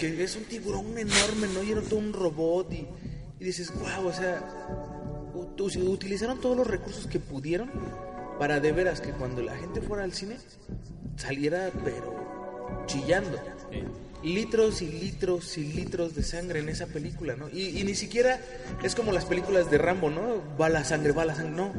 [0.00, 1.62] que es un tiburón enorme, ¿no?
[1.62, 2.86] Y era todo un robot y,
[3.40, 4.40] y dices, wow, o sea,
[5.36, 7.70] utilizaron todos los recursos que pudieron
[8.38, 10.36] para de veras que cuando la gente fuera al cine
[11.16, 13.38] saliera pero chillando.
[14.22, 17.48] Litros y litros y litros de sangre en esa película, ¿no?
[17.48, 18.40] Y, y ni siquiera
[18.82, 20.42] es como las películas de Rambo, ¿no?
[20.60, 21.72] Va la sangre, va la sangre, no.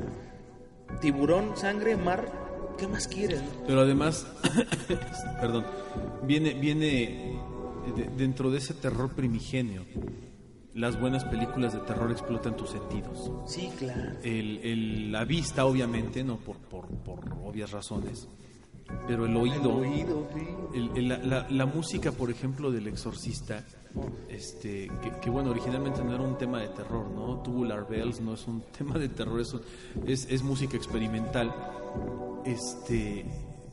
[1.02, 2.32] Tiburón, sangre, mar,
[2.78, 3.42] ¿qué más quieres?
[3.42, 3.50] no?
[3.68, 4.26] Pero además,
[5.42, 5.66] perdón,
[6.24, 7.38] viene, viene
[7.96, 9.84] de- dentro de ese terror primigenio.
[10.78, 13.32] Las buenas películas de terror explotan tus sentidos.
[13.48, 14.12] Sí, claro.
[14.24, 18.28] El, el- la vista, obviamente, no por, por, por obvias razones,
[19.08, 20.48] pero el oído, Oído, sí.
[20.76, 23.66] el- el- la, la- la música, por ejemplo, del exorcista,
[24.30, 27.42] este, que, que, bueno, originalmente no era un tema de terror, ¿no?
[27.42, 29.56] Tubular Bells no es un tema de terror, es,
[30.06, 31.52] es, es música experimental,
[32.46, 33.26] este,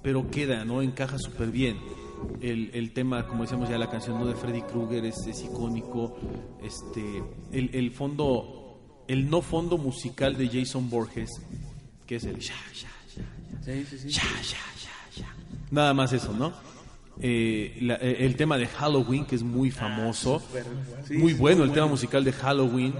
[0.03, 0.83] pero queda, ¿no?
[0.83, 1.77] Encaja súper bien.
[2.41, 4.27] El, el tema, como decíamos ya, la canción ¿no?
[4.27, 6.17] de Freddy Krueger es, es icónico,
[6.63, 11.31] este, el, el fondo, el no fondo musical de Jason Borges,
[12.07, 12.53] que es el Sí,
[13.89, 14.09] sí, sí.
[14.11, 15.35] ya, ya, ya, ya.
[15.71, 16.53] Nada más eso, ¿no?
[17.21, 20.43] Eh, la- eh, el tema de Halloween, que es muy famoso.
[21.07, 22.93] Sí, muy sí, bueno el tema musical de Halloween.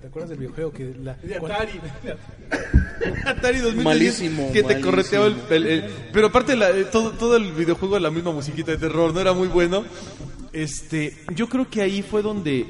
[0.00, 1.72] ¿te acuerdas del videojuego que la Atari
[3.42, 4.84] 2010, Malísimo, que te malísimo.
[4.90, 8.72] correteaba el, el- el- pero aparte la- eh, todo, todo el videojuego la misma musiquita
[8.72, 9.84] de terror no era muy bueno
[10.52, 12.66] este yo creo que ahí fue donde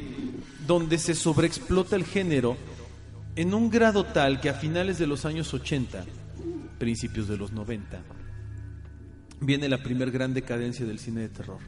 [0.67, 2.57] donde se sobreexplota el género
[3.37, 6.05] en un grado tal que a finales de los años 80
[6.79, 8.01] principios de los 90
[9.41, 11.59] viene la primer gran decadencia del cine de terror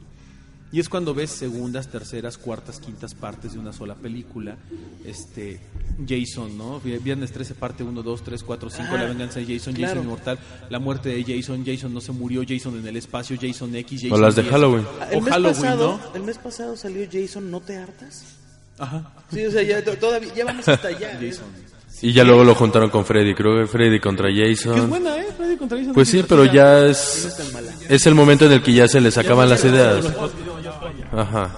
[0.73, 4.57] y es cuando ves segundas, terceras, cuartas, quintas partes de una sola película.
[5.05, 5.59] Este
[6.07, 6.79] Jason, ¿no?
[6.81, 9.91] Vi- Viernes 13, parte 1, 2, 3, 4, 5, Ah, La venganza de Jason, claro.
[9.93, 13.75] Jason inmortal, La muerte de Jason, Jason no se murió, Jason en el espacio, Jason
[13.75, 14.51] X, Jason O las de 10.
[14.51, 14.85] Halloween.
[14.99, 16.15] Ah, El O mes, Halloween, pasado, ¿no?
[16.15, 18.23] el mes pasado salió Jason, ¿no te hartas?
[18.79, 19.13] Ajá.
[19.31, 21.11] Sí, o sea, ya to- todavía ya vamos hasta allá.
[21.21, 21.29] ¿eh?
[21.29, 21.45] Jason.
[22.01, 24.89] Y ya luego lo juntaron con Freddy Krueger, Freddy contra Que es Jason.
[24.89, 25.27] buena, ¿eh?
[25.37, 27.71] Freddy contra Jason Pues es sí, pero ya No es es tan mala.
[27.87, 30.03] es el momento en el que ya se les acaban las ideas.
[31.15, 31.51] Ajá.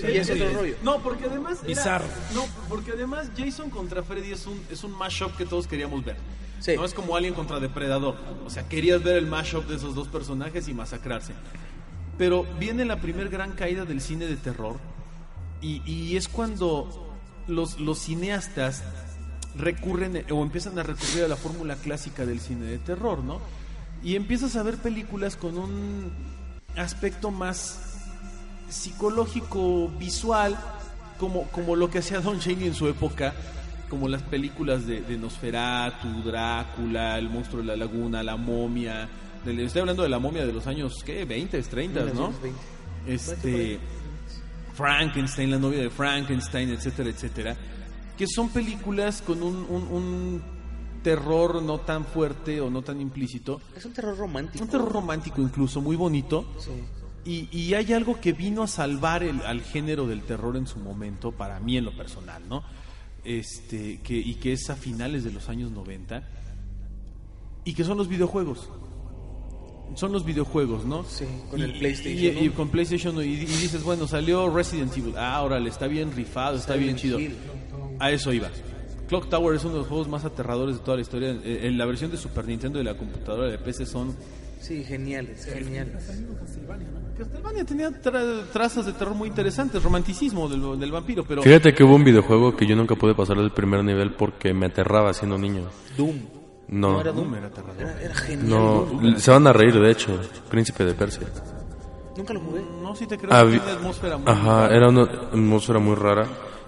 [0.00, 0.74] Sí, es otro rollo.
[0.82, 1.58] No, porque además.
[1.60, 2.06] era- Bizarro.
[2.34, 6.16] no, porque además Jason contra Freddy es un, es un mashup que todos queríamos ver.
[6.58, 6.74] Sí.
[6.74, 8.16] No es como Alien contra Depredador.
[8.44, 11.34] O sea, querías ver el mashup de esos dos personajes y masacrarse.
[12.18, 14.76] Pero viene la primer gran caída del cine de terror.
[15.60, 17.14] Y, y es cuando
[17.46, 18.82] los, los cineastas
[19.56, 23.40] recurren eh, o empiezan a recurrir a la fórmula clásica del cine de terror, ¿no?
[24.02, 26.12] y empiezas a ver películas con un
[26.76, 27.85] aspecto más
[28.68, 30.56] psicológico, visual,
[31.18, 33.34] como, como lo que hacía Don Chaney en su época,
[33.88, 39.08] como las películas de, de Nosferatu, Drácula, El monstruo de la laguna, La momia.
[39.46, 41.24] estoy hablando de la momia de los años, ¿qué?
[41.24, 42.30] 20, 30, ¿no?
[42.32, 42.58] 1920.
[43.06, 43.78] Este.
[44.74, 47.56] Frankenstein, la novia de Frankenstein, etcétera, etcétera.
[48.18, 50.42] Que son películas con un, un- un
[51.02, 53.60] terror no tan fuerte o no tan implícito.
[53.76, 54.64] Es un terror romántico.
[54.64, 56.44] Un terror romántico incluso, muy bonito.
[56.58, 56.72] Sí.
[57.26, 60.78] Y, y hay algo que vino a salvar el- al género del terror en su
[60.78, 62.62] momento, para mí en lo personal, ¿no?
[63.24, 66.22] Este, que, y que es a finales de los años 90,
[67.64, 68.70] y que son los videojuegos.
[69.96, 71.04] Son los videojuegos, ¿no?
[71.04, 75.14] Sí, con Y- el PlayStation Y, con PlayStation y, dices, bueno, salió Resident Evil.
[75.16, 77.18] Ah, órale, está bien rifado, está, bien bien chido.
[77.98, 78.48] A eso iba.
[79.08, 81.30] Clock Tower es uno de los juegos más aterradores de toda la historia.
[81.44, 84.14] Eh, En la versión de Super Nintendo y la computadora de PC son
[84.60, 86.10] Sí, geniales, geniales.
[87.16, 91.82] Castlevania tenía tra- trazas de terror muy interesantes, romanticismo del, del vampiro, pero Fíjate que
[91.84, 95.38] hubo un videojuego que yo nunca pude pasar del primer nivel porque me aterraba siendo
[95.38, 95.62] niño.
[95.96, 96.16] Doom.
[96.68, 97.80] No, era Doom era aterrador.
[97.80, 98.48] Era, era genial.
[98.50, 99.16] no, Doom.
[99.18, 101.26] se van a reír de hecho, Príncipe de Persia.
[102.16, 102.62] Nunca lo jugué.
[102.82, 104.76] no sí te creo Había- tiene una atmósfera muy Ajá, rara.
[104.76, 106.26] era una atmósfera muy rara.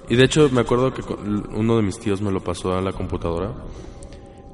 [0.09, 2.93] Y de hecho me acuerdo que uno de mis tíos me lo pasó a la
[2.93, 3.53] computadora.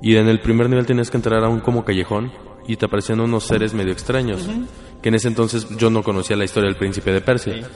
[0.02, 2.32] Y en el primer nivel tenías que entrar a un como callejón
[2.66, 4.48] y te aparecían unos seres medio extraños.
[5.02, 7.68] Que en ese entonces yo no conocía la historia del príncipe de Persia.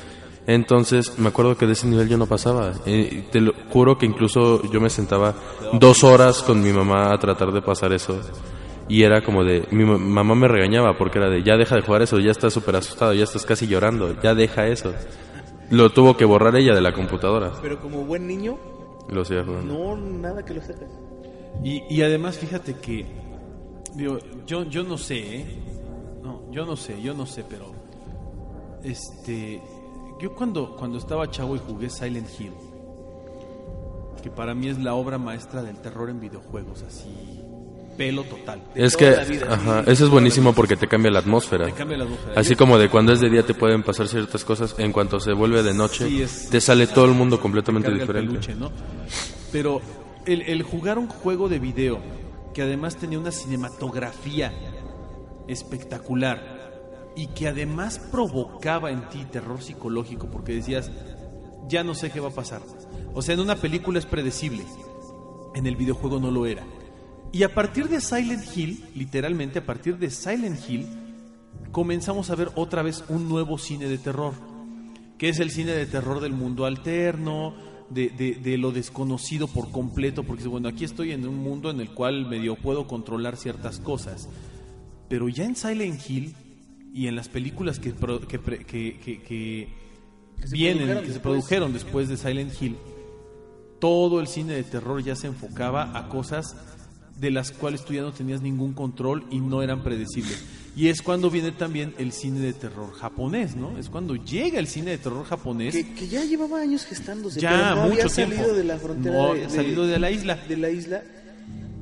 [0.47, 2.73] Entonces me acuerdo que de ese nivel yo no pasaba.
[2.87, 5.35] Eh, te lo juro que incluso yo me sentaba
[5.75, 8.19] dos horas con mi mamá a tratar de pasar eso.
[8.89, 11.83] Y era como de, mi ma- mamá me regañaba porque era de, ya deja de
[11.83, 14.95] jugar eso, ya estás súper asustado, ya estás casi llorando, ya deja eso.
[15.71, 17.53] Lo tuvo que borrar ella de la computadora.
[17.61, 18.57] Pero como buen niño,
[19.11, 19.75] lo seguía jugando.
[19.75, 20.89] no nada que lo sacas.
[21.63, 23.05] Y, y además fíjate que
[23.95, 25.47] digo, yo yo no sé, ¿eh?
[26.23, 27.73] No, yo no sé, yo no sé, pero
[28.83, 29.61] este
[30.21, 32.53] yo cuando cuando estaba chavo y jugué Silent Hill
[34.23, 37.09] que para mí es la obra maestra del terror en videojuegos, así
[37.97, 38.63] pelo total.
[38.77, 41.67] Es que, vida, ajá, eso es buenísimo porque te cambia la atmósfera.
[41.67, 42.41] Te cambia la atmósfera.
[42.41, 45.33] Así como de cuando es de día te pueden pasar ciertas cosas, en cuanto se
[45.33, 48.31] vuelve de noche, Sí, es- te sale todo el mundo completamente el diferente.
[48.35, 48.71] peluche, ¿no?
[49.51, 49.81] Pero
[50.27, 51.99] el, el jugar un juego de video
[52.59, 54.53] que además tenía una cinematografía
[55.47, 60.91] espectacular y que además provocaba en ti terror psicológico porque decías,
[61.69, 62.61] ya no sé qué va a pasar.
[63.15, 64.65] O sea, en una película es predecible,
[65.55, 66.65] en el videojuego no lo era.
[67.31, 70.89] Y a partir de Silent Hill, literalmente a partir de Silent Hill,
[71.71, 74.35] comenzamos a ver otra vez un nuevo cine de terror
[75.19, 77.53] que es el cine de terror del mundo alterno,
[77.91, 81.81] de, de- de lo desconocido por completo, porque bueno, aquí estoy en un mundo en
[81.81, 84.29] el cual medio puedo controlar ciertas cosas.
[85.09, 86.35] Pero ya en Silent Hill
[86.93, 89.69] y en las películas que, pro- que, que- que- que
[90.51, 92.77] vienen, que se produjeron después de Silent Hill,
[93.81, 96.57] todo el cine de terror ya se enfocaba a cosas
[97.19, 100.45] de las cuales tú ya no tenías ningún control y no eran predecibles.
[100.77, 103.77] Y es cuando viene también el cine de terror japonés, ¿no?
[103.79, 105.75] Es cuando llega el cine de terror japonés.
[105.75, 107.41] Que, que ya llevaba años gestándose.
[107.41, 108.37] Ya, pero no mucho había tiempo.
[108.37, 109.17] salido de la frontera.
[109.17, 110.37] No, de, salido de la isla.
[110.37, 111.03] De la isla.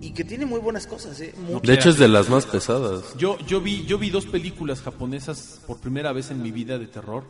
[0.01, 1.34] Y que tiene muy buenas cosas, ¿eh?
[1.47, 1.62] Muchas.
[1.62, 3.14] De hecho es de las más pesadas.
[3.18, 6.87] Yo, yo, vi, yo vi dos películas japonesas por primera vez en mi vida de
[6.87, 7.24] terror.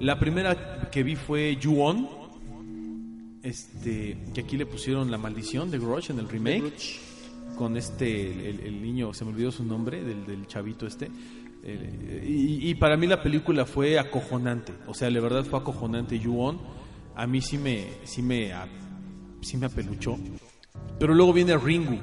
[0.00, 2.08] La primera que vi fue Ju-On,
[3.42, 7.00] este, que aquí le pusieron La Maldición de Grudge en el remake.
[7.56, 11.10] Con este, el, niño, se me olvidó su nombre, del, del chavito este.
[11.64, 14.72] Eh, y, y para mí la película fue acojonante.
[14.86, 16.18] O sea, la verdad fue acojonante.
[16.22, 16.58] Ju-On,
[17.14, 18.68] a mí sí me, sí me, a-
[19.40, 20.18] sí me apeluchó.
[20.98, 22.00] Pero luego viene Ringu,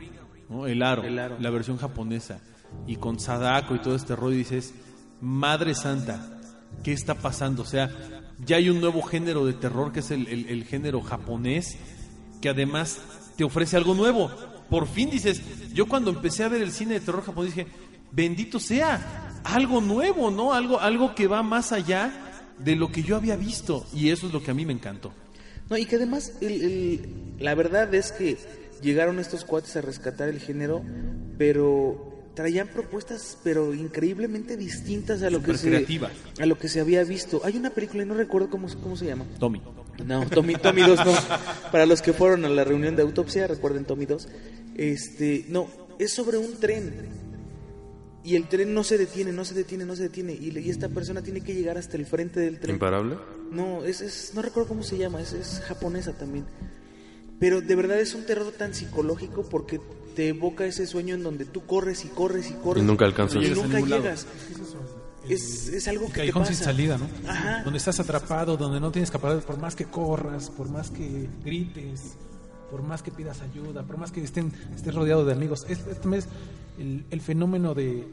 [0.49, 0.66] ¿no?
[0.68, 1.38] el, aro, El aro.
[1.39, 2.39] la versión japonesa,
[2.88, 4.74] y con Sadako y todo este rollo, y dices,
[5.22, 6.39] Madre Santa,
[6.84, 7.62] ¿qué está pasando?
[7.62, 7.89] O sea,
[8.45, 11.78] ya hay un nuevo género de terror que es el, el- el género japonés,
[12.41, 12.99] que además
[13.38, 14.32] te ofrece algo nuevo.
[14.74, 15.39] Por fin dices,
[15.71, 17.69] yo cuando empecé a ver el cine de terror japonés dije,
[18.11, 20.51] bendito sea, algo nuevo, ¿no?
[20.53, 22.11] Algo, algo que va más allá
[22.57, 25.13] de lo que yo había visto, y eso es lo que a mí me encantó.
[25.69, 28.36] No, y que además, el, el- la verdad es que
[28.82, 30.82] llegaron estos cuates a rescatar el género,
[31.38, 36.11] pero traían propuestas, pero increíblemente distintas a lo que se creativas.
[36.39, 37.41] a lo que se había visto.
[37.43, 39.26] Hay una película y no recuerdo cómo, cómo se llama.
[39.39, 39.61] Tommy.
[40.03, 41.11] No, Tommy, Tommy 2 no.
[41.71, 44.28] Para los que fueron a la reunión de autopsia, recuerden Tommy 2.
[44.76, 45.67] Este, no,
[45.99, 46.93] es sobre un tren.
[48.26, 50.34] Y el tren no se detiene, no se detiene, no se detiene.
[50.34, 52.76] Y, esta persona tiene que llegar hasta el frente del tren.
[52.76, 53.17] ¿Imparable?
[53.51, 56.45] No, es, es- no recuerdo cómo se llama, es, es japonesa también.
[57.39, 59.82] Pero de verdad es un terror tan psicológico porque
[60.15, 63.43] te evoca ese sueño en donde tú corres y corres y corres Y nunca alcanzas.
[63.43, 64.26] y nunca llegas.
[65.28, 66.53] Es, es algo El que te callejón pasa.
[66.53, 67.09] sin salida, ¿no?
[67.30, 67.63] Ajá.
[67.63, 72.15] Donde estás atrapado, donde no tienes capacidad, por más que corras, por más que grites,
[72.74, 75.63] por más que pidas ayuda, por más que estén, estés rodeado de amigos.
[75.69, 76.28] Es, es, es
[76.80, 78.03] el, fenómeno de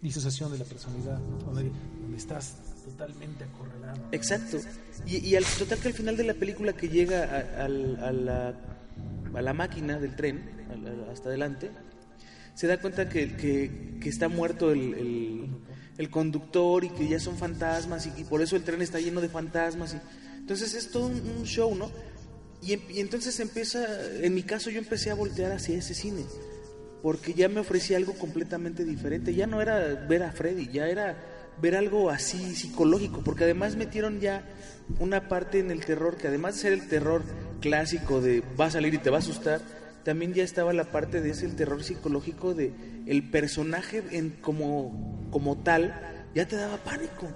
[0.00, 1.72] disociación de la personalidad, donde,
[2.16, 2.54] estás
[2.84, 3.98] totalmente acorralado.
[4.12, 4.58] Exacto.
[5.08, 8.54] Y, al total que al final de la película que llega a, la,
[9.34, 10.40] a la máquina del tren,
[11.12, 11.72] hasta adelante,
[12.54, 15.50] se da cuenta que, que- está muerto el,
[16.12, 19.94] conductor y que ya son fantasmas y, por eso el tren está lleno de fantasmas.
[19.94, 19.98] Y,
[20.38, 21.90] entonces es todo un show, ¿no?
[22.62, 23.86] Y, em- y entonces empieza,
[24.22, 26.24] en mi caso yo empecé a voltear hacia ese cine,
[27.02, 29.78] porque ya me ofrecía algo completamente diferente, ya no era
[30.08, 31.16] ver a Freddy, ya era
[31.60, 34.44] ver algo así psicológico, porque además metieron ya
[34.98, 37.22] una parte en el terror, que además de ser el terror
[37.60, 39.60] clásico de va a salir y te va a asustar,
[40.04, 42.72] también ya estaba la parte de ese terror psicológico de
[43.06, 47.28] el personaje en, como, como tal, ya te daba pánico.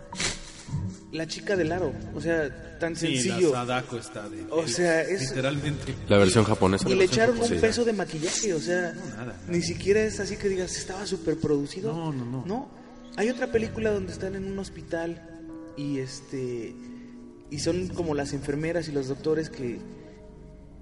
[1.13, 3.51] La chica del aro, o sea, tan Sí, sencillo.
[3.53, 4.45] la Sadako está de...
[4.51, 5.95] O sea, es- Literalmente.
[6.09, 6.89] La versión japonesa.
[6.89, 9.35] Y le echaron un peso de maquillaje, o sea, nada.
[9.49, 11.93] ni siquiera es así que digas, estaba súper producido.
[11.93, 12.45] No, no, no.
[12.47, 12.71] No,
[13.17, 15.21] hay otra película donde están en un hospital
[15.77, 16.75] y este
[17.51, 19.81] y son como las enfermeras y los doctores que,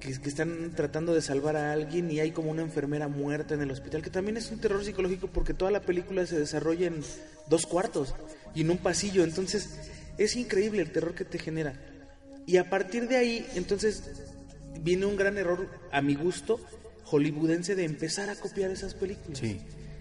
[0.01, 3.62] que, que están tratando de salvar a alguien y hay como una enfermera muerta en
[3.62, 7.01] el hospital, que también es un terror psicológico porque toda la película se desarrolla en
[7.49, 8.14] dos cuartos
[8.55, 9.70] y en un pasillo, entonces
[10.19, 11.75] es increíble el terror que te genera.
[12.47, 14.05] Y a partir de ahí, entonces,
[14.81, 16.61] viene un gran error, a mi gusto,
[17.05, 19.39] hollywoodense de empezar a copiar esas películas.
[19.39, 19.61] Sí.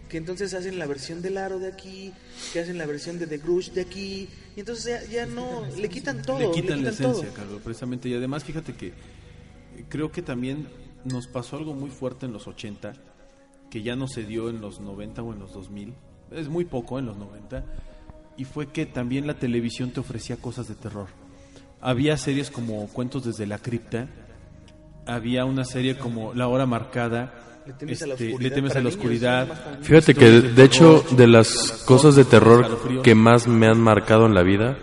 [0.09, 2.13] Que entonces hacen la versión del aro de aquí,
[2.53, 5.89] que hacen la versión de The Grudge de aquí, y entonces ya, ya no, le
[5.89, 7.11] quitan todo, le quitan la todo.
[7.11, 8.07] esencia, Carlos, precisamente.
[8.07, 8.93] Y además, fíjate que eh,
[9.89, 10.67] creo que también
[11.03, 12.93] nos pasó algo muy fuerte en los 80,
[13.69, 15.93] que ya no se dio en los 90 o en los 2000.
[16.31, 17.65] Es muy poco en los 90.
[18.37, 21.07] Y fue que también la televisión te ofrecía cosas de terror.
[21.81, 24.07] Había series como Cuentos desde la cripta.
[25.05, 27.33] Había una serie como La hora marcada.
[27.65, 29.79] Le temes a la este, oscuridad Le temes a la oscuridad.
[29.81, 34.33] Fíjate que, de hecho, de las cosas de terror que más me han marcado en
[34.33, 34.77] la vida,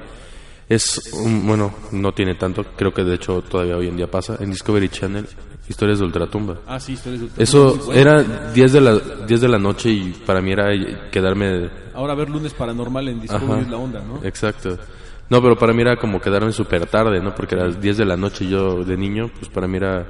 [0.69, 4.37] es, un- bueno, no tiene tanto, creo que de hecho todavía hoy en día pasa,
[4.41, 5.27] en Discovery Channel,
[5.69, 6.59] Historias de Ultratumba.
[6.67, 10.13] Ah, sí, historias de ultratumba, Eso era 10 de, la, 10 de la noche y
[10.27, 10.69] para mí era
[11.11, 11.71] quedarme...
[11.95, 14.21] Ahora ver lunes paranormal en Discovery es la onda, ¿no?
[14.23, 14.79] Exacto.
[15.31, 17.35] No, pero para mí era como quedarme súper tarde, ¿no?
[17.35, 20.07] Porque a las 10 de la noche yo de niño, pues para mí era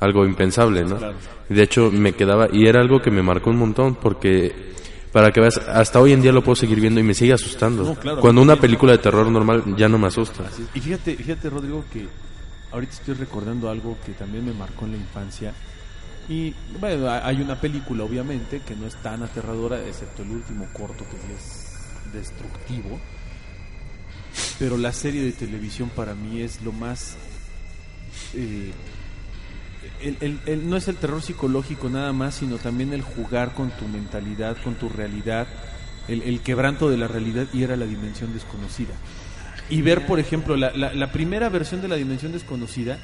[0.00, 0.96] algo impensable, ¿no?
[0.96, 1.14] Claro.
[1.48, 4.74] De hecho, me quedaba, y era algo que me marcó un montón, porque
[5.12, 7.84] para que veas, hasta hoy en día lo puedo seguir viendo y me sigue asustando.
[7.84, 10.44] No, claro, Cuando una película de terror normal ya no me asusta.
[10.74, 12.06] Y fíjate, fíjate Rodrigo que
[12.72, 15.52] ahorita estoy recordando algo que también me marcó en la infancia.
[16.28, 20.66] Y bueno, ha- hay una película obviamente que no es tan aterradora, excepto el último
[20.72, 22.98] corto que es destructivo.
[24.58, 27.16] Pero la serie de televisión para mí es lo más...
[28.34, 28.72] eh,
[30.00, 33.70] el- el- el- no es el terror psicológico nada más, sino también el jugar con
[33.70, 35.46] tu mentalidad, con tu realidad,
[36.08, 38.94] el, el quebranto de la realidad y era la dimensión desconocida.
[39.68, 42.98] Y ver, por ejemplo, la, la- la primera versión de la dimensión desconocida,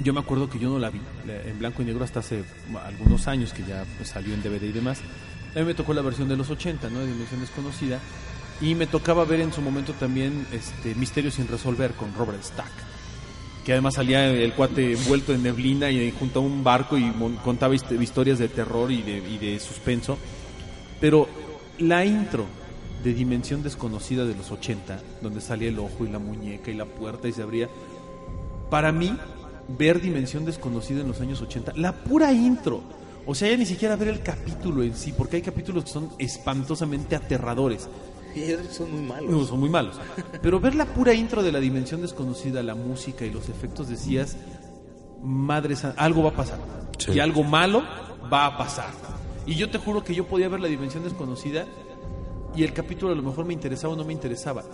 [0.00, 2.44] yo me acuerdo que yo no la vi en blanco y negro hasta hace
[2.86, 5.00] algunos años que ya pues, salió en DVD y demás.
[5.54, 7.00] A mí me tocó la versión de los 80, ¿no?
[7.00, 7.98] De Dimensión Desconocida.
[8.60, 12.70] Y me tocaba ver en su momento también este Misterio sin resolver con Robert Stack.
[13.64, 17.12] Que además salía el cuate envuelto en neblina y junto a un barco y
[17.44, 20.16] contaba hist- historias de terror y de, y de suspenso.
[21.00, 21.28] Pero
[21.78, 22.46] la intro
[23.02, 26.84] de Dimensión Desconocida de los 80, donde salía el ojo y la muñeca y la
[26.86, 27.68] puerta y se abría,
[28.70, 29.16] para mí,
[29.68, 32.82] ver Dimensión Desconocida en los años 80, la pura intro,
[33.26, 36.10] o sea, ya ni siquiera ver el capítulo en sí, porque hay capítulos que son
[36.18, 37.88] espantosamente aterradores.
[38.34, 39.30] Y son muy malos.
[39.30, 39.96] No, son muy malos.
[40.40, 44.36] Pero ver la pura intro de la Dimensión Desconocida, la música y los efectos, decías,
[45.22, 46.58] madre san- algo va a pasar.
[46.98, 47.12] Sí.
[47.12, 47.82] Y algo malo
[48.32, 48.88] va a pasar.
[49.46, 51.66] Y yo te juro que yo podía ver la Dimensión Desconocida
[52.54, 54.64] y el capítulo a lo mejor me interesaba o no me interesaba.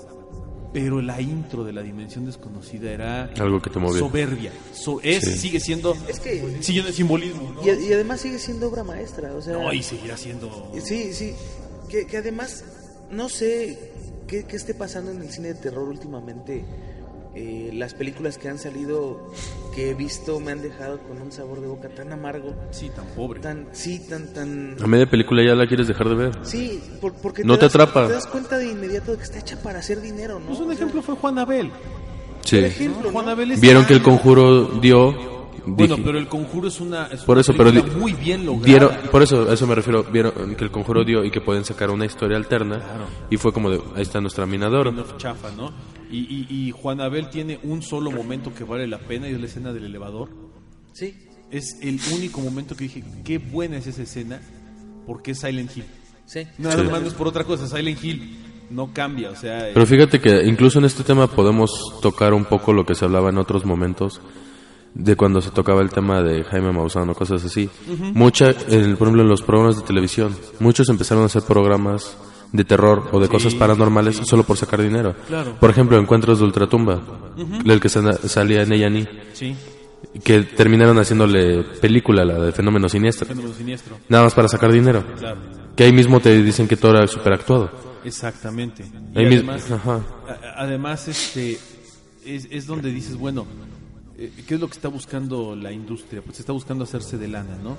[0.72, 4.00] Pero la intro de la Dimensión Desconocida era Algo que te movía.
[4.00, 4.52] soberbia.
[4.74, 5.38] So- es, Sí.
[5.38, 7.52] sigue siendo, Es que- sigue el simbolismo.
[7.54, 7.62] ¿no?
[7.62, 9.54] Y, y además sigue siendo obra maestra, o sea...
[9.54, 10.70] No, y seguirá siendo...
[10.84, 11.32] Sí, sí.
[11.88, 12.64] Que, que además,
[13.10, 13.92] no sé
[14.26, 16.62] qué, qué esté pasando en el cine de terror últimamente.
[17.40, 19.30] Eh, las películas que han salido,
[19.72, 23.06] que he visto, me han dejado con un sabor de boca tan amargo, Sí, tan
[23.14, 23.38] pobre.
[23.38, 24.76] tan, sí, tan, tan...
[24.82, 26.32] A media película ya la quieres dejar de ver.
[26.42, 28.08] Sí, por- porque No te das- atrapa.
[28.08, 30.46] Te das cuenta de inmediato de que está hecha para hacer dinero, ¿no?
[30.46, 31.70] Pues un O sea, ejemplo fue Juan Abel.
[32.44, 32.58] Sí.
[32.58, 33.28] Ejemplo, Juan.
[33.28, 35.14] Abel es- Vieron que el conjuro dio
[35.64, 38.66] Bueno, pero el conjuro es una, es por una eso, pero muy bien lograda.
[38.66, 41.64] dieron, por eso, a eso me refiero, vieron que el conjuro dio y que pueden
[41.64, 42.82] sacar una historia alterna
[43.30, 44.92] y fue como de, ahí está nuestra minadora.
[45.18, 45.70] Chafa, ¿no?
[46.10, 49.40] Y, y, y Juan Abel tiene un solo momento que vale la pena y es
[49.40, 50.28] la escena del elevador.
[50.92, 51.14] Sí.
[51.50, 54.40] Es el único momento que dije, qué buena es esa escena,
[55.06, 55.84] porque es Silent Hill.
[56.26, 56.40] Sí.
[56.58, 56.90] Nada Sí.
[56.90, 58.36] más no es por otra cosa, Silent Hill
[58.70, 59.68] no cambia, o sea...
[59.68, 61.70] eh, Pero fíjate que incluso en este tema podemos
[62.02, 64.20] tocar un poco lo que se hablaba en otros momentos
[64.94, 67.70] de cuando se tocaba el tema de Jaime Maussan o cosas así.
[68.14, 72.16] Mucha, el- por ejemplo, en los programas de televisión, muchos empezaron a hacer programas
[72.52, 75.14] de terror o de cosas paranormales solo por sacar dinero.
[75.26, 75.56] Claro.
[75.60, 77.00] Por ejemplo, Encuentros de Ultratumba,
[77.64, 79.54] el que sa- salía en A&E, sí,
[80.24, 85.04] que terminaron haciéndole película, la de Fenómeno Siniestro, fenómeno siniestro, nada más para sacar dinero.
[85.18, 85.38] claro.
[85.76, 87.70] Que ahí mismo te dicen que todo era super actuado.
[88.04, 88.84] Exactamente.
[89.14, 90.00] Y Ahí mismo, además, ajá.
[90.56, 91.58] además este,
[92.24, 93.46] es, es donde dices, bueno,
[94.16, 96.20] eh, ¿qué es lo que está buscando la industria?
[96.22, 97.76] Pues está buscando hacerse de lana, ¿no?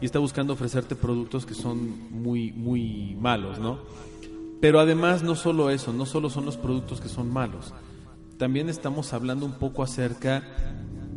[0.00, 3.80] Y está buscando ofrecerte productos que son muy, muy malos, ¿no?
[4.60, 7.72] Pero además no solo eso, no solo son los productos que son malos.
[8.36, 10.42] También estamos hablando un poco acerca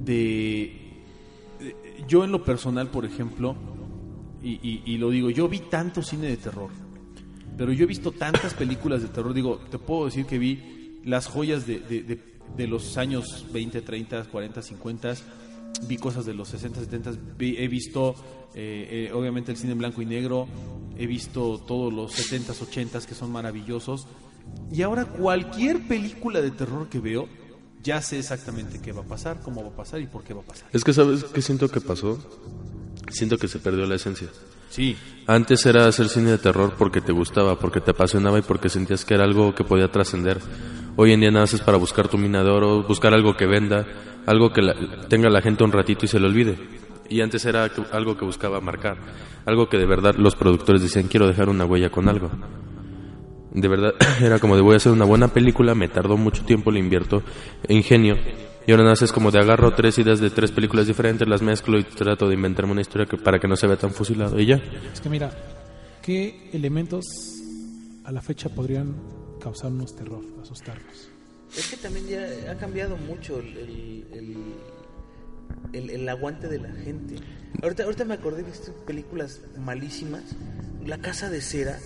[0.04, 1.04] de...
[1.60, 1.76] de-
[2.08, 3.56] Yo en lo personal, por ejemplo,
[4.42, 6.70] y, y- lo digo, yo vi tanto cine de terror,
[7.58, 11.28] pero yo he visto tantas películas de terror, digo, te puedo decir que vi las
[11.28, 15.14] joyas de, de- de- de los años 20, 30, 40, 50,
[15.88, 18.16] vi cosas de los 60, 70, vi- he visto
[18.56, 20.48] eh, eh, obviamente el cine en blanco y negro,
[20.98, 24.08] he visto todos los 70, 80 que son maravillosos,
[24.72, 27.28] y ahora cualquier película de terror que veo,
[27.82, 30.42] ya sé exactamente qué va a pasar, cómo va a pasar y por qué va
[30.42, 30.70] a pasar.
[30.72, 32.18] Es que, ¿sabes qué siento que pasó?
[33.12, 34.30] Siento que se perdió la esencia.
[34.74, 34.98] Sí,
[35.28, 39.06] Antes era hacer cine de terror porque te gustaba, porque te apasionaba y porque sentías
[39.06, 40.40] que era algo que podía trascender.
[40.96, 43.86] Hoy en día nada haces para buscar tu mina de oro, buscar algo que venda,
[44.26, 44.74] algo que la-
[45.10, 46.58] tenga la gente un ratito y se le olvide.
[47.08, 48.98] Y antes era algo que buscaba marcar,
[49.46, 52.32] algo que de verdad los productores decían quiero dejar una huella con algo.
[53.52, 56.72] De verdad era como de voy a hacer una buena película, me tardó mucho tiempo,
[56.72, 57.22] le invierto
[57.70, 58.18] ingenio.
[58.66, 61.84] Y ahora naces como de agarro tres ideas de tres películas diferentes, las mezclo y
[61.84, 64.40] trato de inventarme una historia que, para que no se vea tan fusilado.
[64.40, 64.62] Y ya.
[64.94, 65.32] Es que mira,
[66.02, 67.06] ¿qué elementos
[68.06, 68.96] a la fecha podrían
[69.42, 71.10] causarnos terror, asustarnos?
[71.58, 74.38] Es que también ya ha cambiado mucho el, el, el,
[75.74, 77.16] el- el aguante de la gente.
[77.62, 80.24] Ahorita, ahorita me acordé de estas películas malísimas.
[80.86, 81.78] La Casa de Cera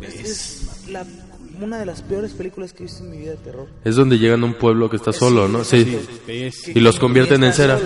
[0.00, 1.04] es, es la,
[1.60, 3.66] una de las peores películas que he visto en mi vida de terror.
[3.84, 5.64] Es donde llegan a un pueblo que está solo, ¿no?
[5.64, 5.98] Sí.
[6.74, 7.78] Y los convierten en cera.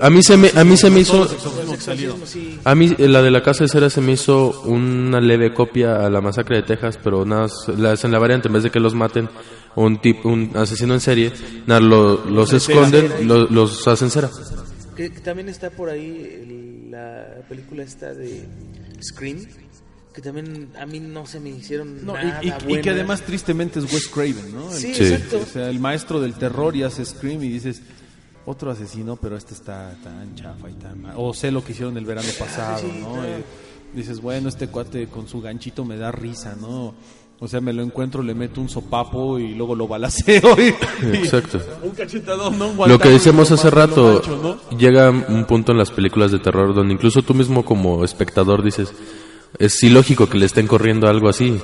[0.00, 1.28] A mí se me, a mí se me hizo,
[2.64, 6.04] a mí eh, la de la casa de cera se me hizo una leve copia
[6.04, 7.46] a la masacre de Texas, pero nada,
[7.76, 9.28] la hacen la variante en vez de que los maten
[9.76, 11.32] un tipo, un asesino en serie,
[11.66, 14.30] nada, lo- los esconden, lo- los hacen cera.
[14.96, 18.44] Que, que también está por ahí el- la película esta de
[19.02, 19.38] Scream,
[20.16, 23.78] que también a mí no se me hicieron No, nada y, y- que además tristemente
[23.80, 24.72] es Wes Craven, ¿no?
[24.72, 25.04] El- Sí, Sí.
[25.04, 25.40] exacto.
[25.42, 27.82] O sea, el maestro del terror y hace Scream y dices,
[28.46, 31.12] otro asesino, pero este está tan chafa y tan mal.
[31.18, 33.12] O sé lo que hicieron el verano pasado, sí, ¿no?
[33.12, 33.28] claro.
[33.94, 36.94] Dices, bueno, este cuate con su ganchito me da risa, ¿no?
[37.38, 40.74] O sea, me lo encuentro, le meto un sopapo y luego lo balaceo y,
[41.06, 41.60] y- Exacto.
[41.82, 42.68] un cachetadón, ¿no?
[42.68, 44.78] Un Lo que decíamos hace rato, mancho, ¿no?
[44.78, 48.90] llega un punto en las películas de terror donde incluso tú mismo como espectador dices,
[49.58, 51.58] es ilógico que le estén corriendo algo así.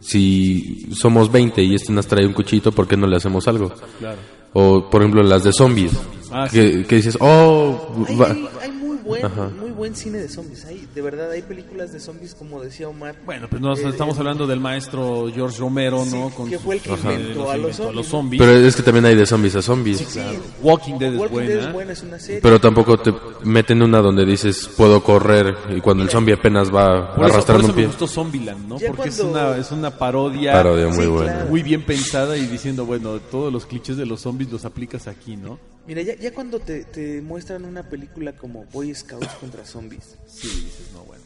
[0.00, 3.72] Si somos 20 y este nos trae un cuchito, ¿por qué no le hacemos algo?
[3.98, 4.18] Claro.
[4.52, 5.92] O, por ejemplo, las de zombies.
[6.30, 8.77] Ah, que, que dices, oh, Hay, va- hay- hay muy
[9.08, 9.48] buen, Ajá.
[9.60, 10.64] muy buen cine de zombies.
[10.66, 13.16] Hay, de verdad, hay películas de zombies, como decía Omar.
[13.24, 16.30] Bueno, pues nos Eh, estamos eh, hablando del maestro George Romero, ¿no?
[16.30, 18.40] Sí, que fue el que inventó a los inventó zombies.
[18.42, 19.98] pero es que también hay de zombies a zombies.
[19.98, 20.20] Sí,
[20.62, 21.48] Walking Dead es Walking buena.
[21.50, 22.40] Dead es buena, es una serie.
[22.42, 23.12] Pero tampoco te
[23.44, 27.24] meten una donde dices, puedo correr, y cuando el zombie apenas va Por eso, por
[27.24, 27.82] arrastrando eso un pie.
[27.84, 28.78] me gustó Zombieland, ¿no?
[28.78, 31.32] Ya Porque es, cuando- una, es una parodia, Parodia muy Sí, buena.
[31.32, 31.50] claro.
[31.50, 35.36] muy bien pensada y diciendo, bueno, todos los clichés de los zombies los aplicas aquí,
[35.36, 35.58] ¿no?
[35.88, 40.46] Mira, ya, ya cuando te, te muestran una película como Boy Scouts contra zombies, Sí,
[40.48, 41.22] dices, no, bueno.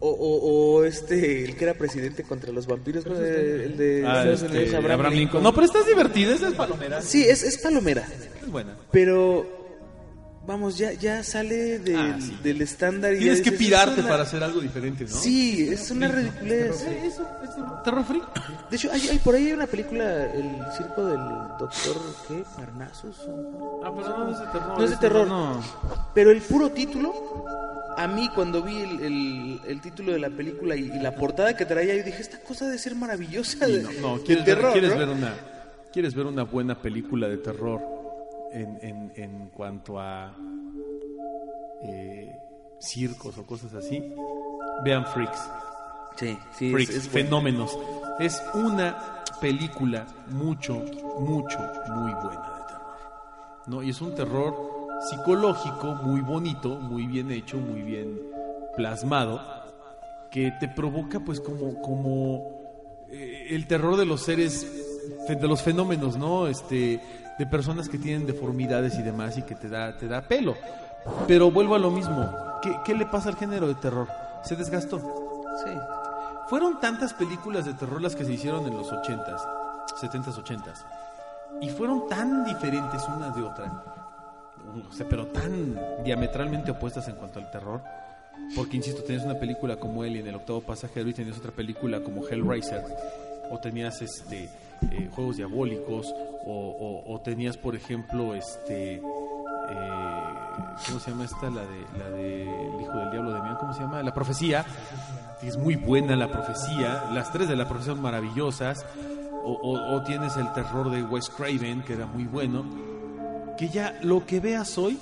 [0.00, 3.14] o, o, o este, el que era presidente contra los vampiros, ¿no?
[3.16, 5.42] el de Ah, este, Unidos, Abraham, Lincoln.
[5.42, 7.00] No, pero estás divertida, esa es palomera.
[7.00, 8.06] Sí, es, es palomera,
[8.42, 8.76] Es buena.
[8.90, 9.63] pero
[10.46, 12.36] vamos, ya, ya sale de- Ah, sí.
[12.42, 13.14] del estándar.
[13.14, 15.10] y Tienes que dices, pirarte es una- para hacer algo diferente, ¿no?
[15.10, 16.84] Sí, es una ridiculez.
[17.84, 18.22] Terror free.
[18.70, 21.18] De hecho, hay, hay- por ahí hay una película, El circo del
[21.58, 21.96] doctor,
[22.28, 22.44] ¿qué?
[22.56, 23.16] Parnassus.
[23.28, 24.78] o- Ah, pero no es de terror.
[24.78, 25.26] No es de terror.
[25.28, 25.60] No.
[26.14, 27.12] Pero el puro título,
[27.96, 31.56] a mí cuando vi el, el- el título de la película y, y la portada
[31.56, 34.56] que traía, yo dije, esta cosa debe ser maravillosa de, No, no, de quieres, ver,
[34.56, 34.98] terror, quieres ¿no?
[34.98, 35.34] ver una
[35.92, 37.80] quieres ver una buena película de terror
[38.54, 40.34] en, en, en cuanto a
[41.82, 42.32] eh,
[42.78, 44.02] circos o cosas así,
[44.84, 45.50] vean Freaks.
[46.16, 47.08] Sí, sí, Freaks, es.
[47.08, 47.76] Fenómenos.
[48.18, 50.84] Es una película mucho,
[51.18, 52.96] mucho, muy buena de terror.
[53.66, 53.82] ¿no?
[53.82, 54.54] Y es un terror
[55.10, 58.20] psicológico muy bonito, muy bien hecho, muy bien
[58.76, 59.40] plasmado,
[60.30, 64.66] que te provoca pues como, como eh, el terror de los seres,
[65.26, 66.46] fe- de los fenómenos, ¿no?
[66.46, 67.00] Este,
[67.38, 70.54] de personas que tienen deformidades y demás y que te da, te da pelo.
[71.26, 72.30] Pero vuelvo a lo mismo.
[72.62, 74.08] ¿Qué, qué le pasa al género de terror?
[74.44, 74.98] Se desgastó.
[75.64, 75.70] Sí.
[76.48, 79.40] Fueron tantas películas de terror las que se hicieron en los 80s,
[80.00, 80.84] 70s, 80s.
[81.60, 83.82] Y fueron tan diferentes unas de otra.
[84.88, 87.80] O sea, pero tan diametralmente opuestas en cuanto al terror.
[88.56, 92.26] Porque, insisto, tenías una película como Alien, El Octavo Pasajero, y tenías otra película como
[92.26, 92.82] Hellraiser.
[93.50, 94.48] O tenías este
[94.90, 96.14] eh, Juegos Diabólicos.
[96.46, 98.96] O, tenías, por ejemplo, este...
[98.96, 99.00] eh,
[100.86, 101.48] ¿Cómo se llama esta?
[101.50, 104.02] La de, la de El Hijo del Diablo de Mian, ¿cómo se llama?
[104.02, 104.64] La Profecía.
[105.42, 107.04] Es muy buena la profecía.
[107.12, 108.84] Las tres de la profecía son maravillosas.
[109.46, 112.64] O, tienes el terror de Wes Craven, que era muy bueno.
[113.58, 114.98] Que ya lo que veas hoy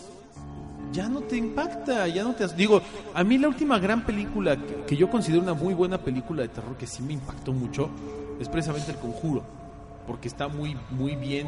[0.92, 2.46] ya no te impacta, ya no te...
[2.48, 2.82] Digo,
[3.14, 6.48] a mí la última gran película que, que yo considero una muy buena película de
[6.48, 7.88] terror que sí me impactó mucho
[8.38, 9.42] es precisamente El Conjuro,
[10.07, 11.46] porque está muy, muy bien,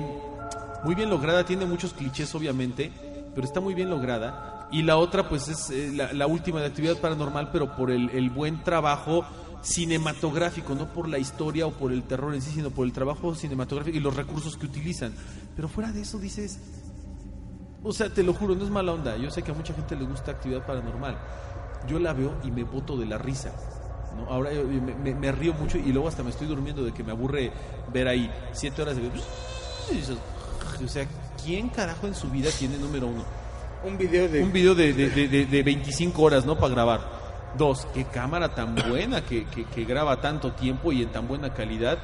[0.85, 2.93] muy bien lograda, tiene muchos clichés obviamente,
[3.35, 4.69] pero está muy bien lograda.
[4.71, 8.31] Y la otra pues es eh, la, última de Actividad Paranormal, pero por el, el
[8.31, 9.25] buen trabajo
[9.63, 13.35] cinematográfico, no por la historia o por el terror en sí, sino por el trabajo
[13.35, 15.13] cinematográfico y los recursos que utilizan.
[15.57, 16.59] Pero fuera de eso dices,
[17.83, 19.17] o sea, te lo juro, no es mala onda.
[19.17, 21.19] Yo sé que a mucha gente le gusta actividad paranormal.
[21.87, 23.53] Yo la veo y me boto de la risa.
[24.15, 24.27] ¿No?
[24.31, 26.93] Ahora yo- yo me, me- me río mucho y luego hasta me estoy durmiendo de
[26.93, 27.51] que me aburre
[27.93, 29.03] ver ahí siete horas de...
[30.85, 31.07] O sea,
[31.45, 33.25] ¿quién carajo en su vida tiene número uno?
[33.85, 34.43] Un video de...
[34.43, 36.57] Un video de, de, de- de- de 25 horas, ¿no?
[36.57, 37.01] Para grabar.
[37.59, 41.53] Dos, qué cámara tan buena que, que- que graba tanto tiempo y en tan buena
[41.53, 41.99] calidad.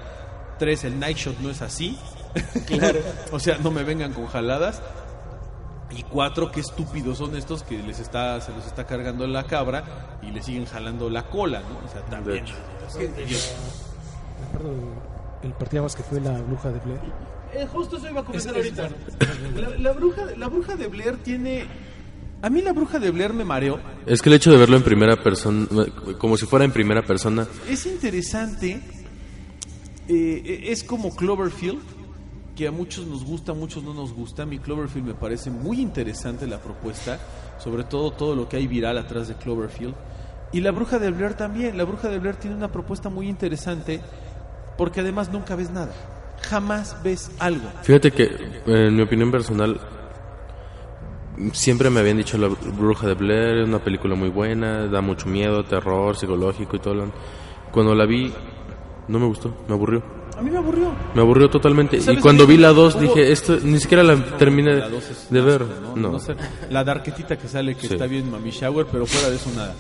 [0.58, 1.98] Tres, el night shot no es así.
[2.66, 3.00] Claro.
[3.32, 4.82] o sea, no me vengan con jaladas.
[5.96, 10.18] Y cuatro, qué estúpidos son estos que les está, se los está cargando la cabra
[10.22, 11.86] y le siguen jalando la cola, ¿no?
[11.86, 12.44] O sea, también.
[12.44, 12.54] hecho.
[14.52, 14.74] Recuerdo
[15.42, 17.00] el partido que fue la bruja de Blair.
[17.54, 18.96] Eh, justo eso iba a comentar Es- es ahorita.
[19.60, 21.66] La, la bruja, la bruja de Blair tiene.
[22.42, 23.80] A mí la bruja de Blair me mareó.
[24.06, 25.66] Es que el hecho de verlo en primera persona,
[26.18, 28.80] como si fuera en primera persona, Es interesante.
[30.08, 31.80] eh, es como Cloverfield,
[32.54, 34.46] que a muchos nos gusta, a muchos no nos gusta.
[34.46, 37.18] Mí Cloverfield me parece muy interesante la propuesta,
[37.58, 39.94] sobre todo todo lo que hay viral atrás de Cloverfield.
[40.52, 41.76] Y la bruja de Blair también.
[41.76, 44.00] La bruja de Blair tiene una propuesta muy interesante,
[44.76, 45.92] porque además nunca ves nada.
[46.42, 47.68] Jamás ves algo.
[47.82, 48.30] Fíjate que,
[48.66, 49.78] en mi opinión personal,
[51.52, 55.28] siempre me habían dicho La Bruja de Blair es una película muy buena, da mucho
[55.28, 57.12] miedo, terror, psicológico y todo.
[57.70, 58.32] Cuando la vi,
[59.08, 60.19] no me gustó, me aburrió.
[60.40, 60.90] A mí me aburrió.
[61.14, 61.98] Me aburrió totalmente.
[61.98, 65.08] Y ¿Sabes cuando vi la 2 Hubo- dije, esto ni siquiera la terminé La dos
[65.10, 65.62] es de ver.
[65.62, 66.18] asco, No.
[66.18, 66.34] sé,
[66.70, 67.92] la darquetita que sale que Sí.
[67.94, 69.74] está bien Mami Shower, pero fuera de eso nada.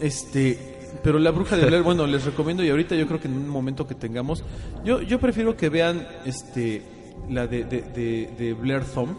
[0.00, 0.58] Este,
[1.02, 3.48] pero la bruja de Blair, bueno, les recomiendo y ahorita yo creo que en un
[3.48, 4.42] momento que tengamos,
[4.84, 6.82] yo yo prefiero que vean este
[7.30, 9.14] la de, de, de, de Blair Thumb,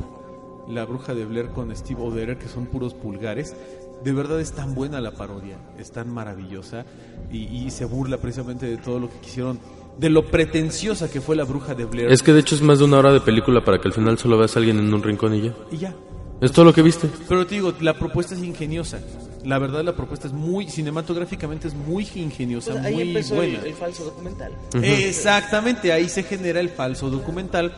[0.67, 3.55] la bruja de Blair con Steve O'Derer, que son puros pulgares.
[4.03, 6.85] De verdad es tan buena la parodia, es tan maravillosa
[7.31, 9.57] y, y se burla precisamente de todo lo que quisieron,
[9.97, 12.11] de lo pretenciosa que fue la bruja de Blair.
[12.11, 14.17] Es que de hecho es más de una hora de película para que al final
[14.17, 15.53] solo veas a alguien en un rincón y ya.
[15.71, 15.95] y ya,
[16.41, 17.07] Es todo lo que viste.
[17.29, 18.99] Pero te digo, la propuesta es ingeniosa.
[19.45, 23.51] La verdad, la propuesta es muy, cinematográficamente es muy ingeniosa, Pues ahí muy empezó el,
[23.51, 23.65] buena.
[23.67, 24.51] el falso documental.
[24.81, 27.73] Exactamente, ahí se genera el falso documental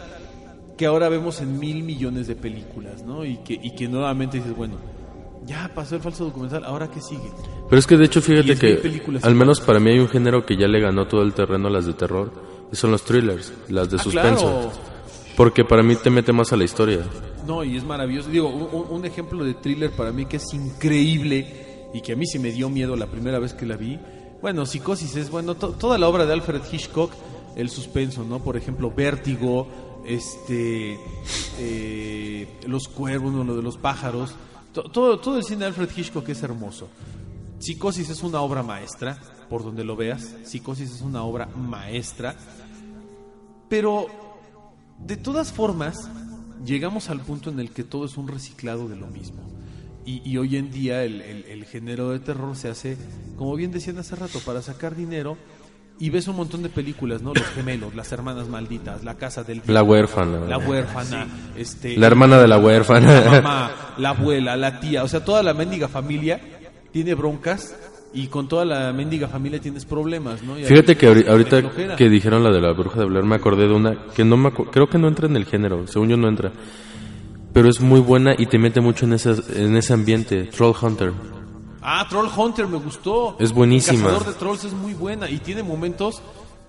[0.78, 3.26] que ahora vemos en mil millones de películas, ¿no?
[3.26, 4.76] Y que, y que nuevamente dices, bueno,
[5.45, 7.31] ya pasó el falso documental, ¿ahora qué sigue?
[7.69, 10.45] Pero es que de hecho fíjate que películas al menos para mí hay un género
[10.45, 12.31] que ya le ganó todo el terreno a las de terror
[12.71, 14.41] y son los thrillers, las de Ah, suspenso.
[14.45, 14.71] claro.
[15.37, 16.99] Porque para mí te mete más a la historia.
[17.45, 18.29] No, y es maravilloso.
[18.29, 22.39] Digo, un, ejemplo de thriller para mí que es increíble y que a mí sí
[22.39, 23.99] me dio miedo la primera vez que la vi.
[24.41, 27.11] Bueno, Psicosis es, bueno, to- toda la obra de Alfred Hitchcock,
[27.57, 28.39] el suspenso, ¿no?
[28.39, 29.67] Por ejemplo, Vértigo,
[30.05, 30.97] este,
[31.59, 33.43] eh, Los Cuervos, ¿no?
[33.43, 34.33] lo de los pájaros.
[34.76, 36.89] To- todo, todo el cine de Alfred Hitchcock es hermoso.
[37.59, 39.17] Psicosis es una obra maestra,
[39.49, 40.36] por donde lo veas.
[40.43, 42.36] Psicosis es una obra maestra.
[43.69, 44.07] Pero
[44.99, 46.09] de todas formas,
[46.65, 49.43] llegamos al punto en el que todo es un reciclado de lo mismo.
[50.05, 52.97] Y, y hoy en día el, el- el género de terror se hace,
[53.38, 55.38] como bien decían hace rato, para sacar dinero
[55.99, 57.33] y ves un montón de películas, ¿no?
[57.33, 60.39] Los gemelos, las hermanas malditas, la casa del La huérfana.
[60.47, 63.21] la huérfana, este La hermana de la huérfana.
[63.21, 66.39] la mamá, la abuela, la tía, o sea, toda la mendiga familia
[66.91, 67.75] tiene broncas
[68.13, 70.57] y con toda la mendiga familia tienes problemas, ¿no?
[70.57, 73.73] Y Fíjate que ahorita que dijeron la de la bruja de Blair me acordé de
[73.73, 76.51] una que no me creo que no entra en el género, según yo no entra.
[77.53, 81.13] Pero es muy buena y te mete mucho en ese, en ese ambiente, Troll Hunter.
[81.88, 83.36] Ah, Troll Hunter me gustó.
[83.39, 83.97] Es buenísima.
[83.99, 86.21] El cazador de trolls es muy buena y tiene momentos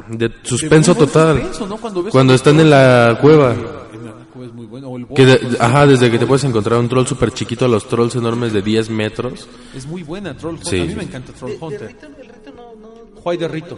[0.08, 1.38] De suspenso total.
[1.38, 1.76] suspenso, ¿no?
[1.78, 3.54] Cuando ves están en la cueva.
[3.54, 4.88] En la cueva es muy bueno.
[4.88, 7.68] O el Que de- ajá, desde que te puedes encontrar un troll súper chiquito a
[7.68, 9.48] los trolls enormes de 10 metros.
[9.74, 10.68] Es muy buena Troll Hunter.
[10.70, 11.80] Sí, a mí me encanta Troll de Hunter.
[11.80, 12.40] De no Rito.
[12.44, 13.76] te gustó, Juay de Rito.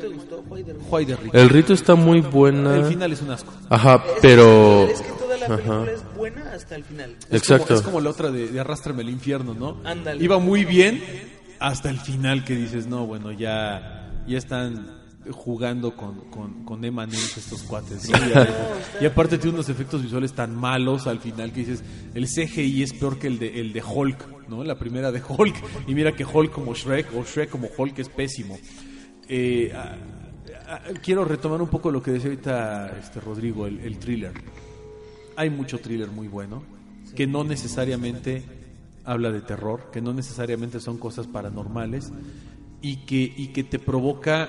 [0.91, 1.39] Juay de Rito.
[1.39, 2.85] El rito está muy El buena.
[2.85, 3.51] final es un asco.
[3.71, 4.87] Ajá, pero...
[4.87, 5.91] Es que toda la película Ajá.
[5.91, 7.17] es buena hasta el final.
[7.31, 7.69] Es Exacto.
[7.69, 9.79] Como, es como la otra de, de Arrástrame al infierno, ¿no?
[9.85, 10.23] Ándale.
[10.23, 11.03] Iba muy bien
[11.61, 14.99] hasta el final que dices, no, bueno, ya, ya están
[15.31, 18.07] jugando con, con, con estos cuates.
[18.11, 18.19] ¿no?
[18.19, 21.83] Y, y aparte tiene unos efectos visuales tan malos al final que dices,
[22.13, 24.63] el CGI es peor que el de, el de Hulk, ¿no?
[24.63, 25.57] La primera de Hulk.
[25.87, 28.59] Y mira que Hulk como Shrek o Shrek como Hulk es pésimo.
[29.29, 29.73] Eh,
[31.03, 34.33] quiero retomar un poco lo que decía ahorita este Rodrigo, el, el thriller.
[35.37, 36.63] Hay mucho thriller muy bueno
[37.15, 38.43] que no necesariamente
[39.05, 42.13] habla de terror, que no necesariamente son cosas paranormales
[42.83, 44.49] y que, y que te provoca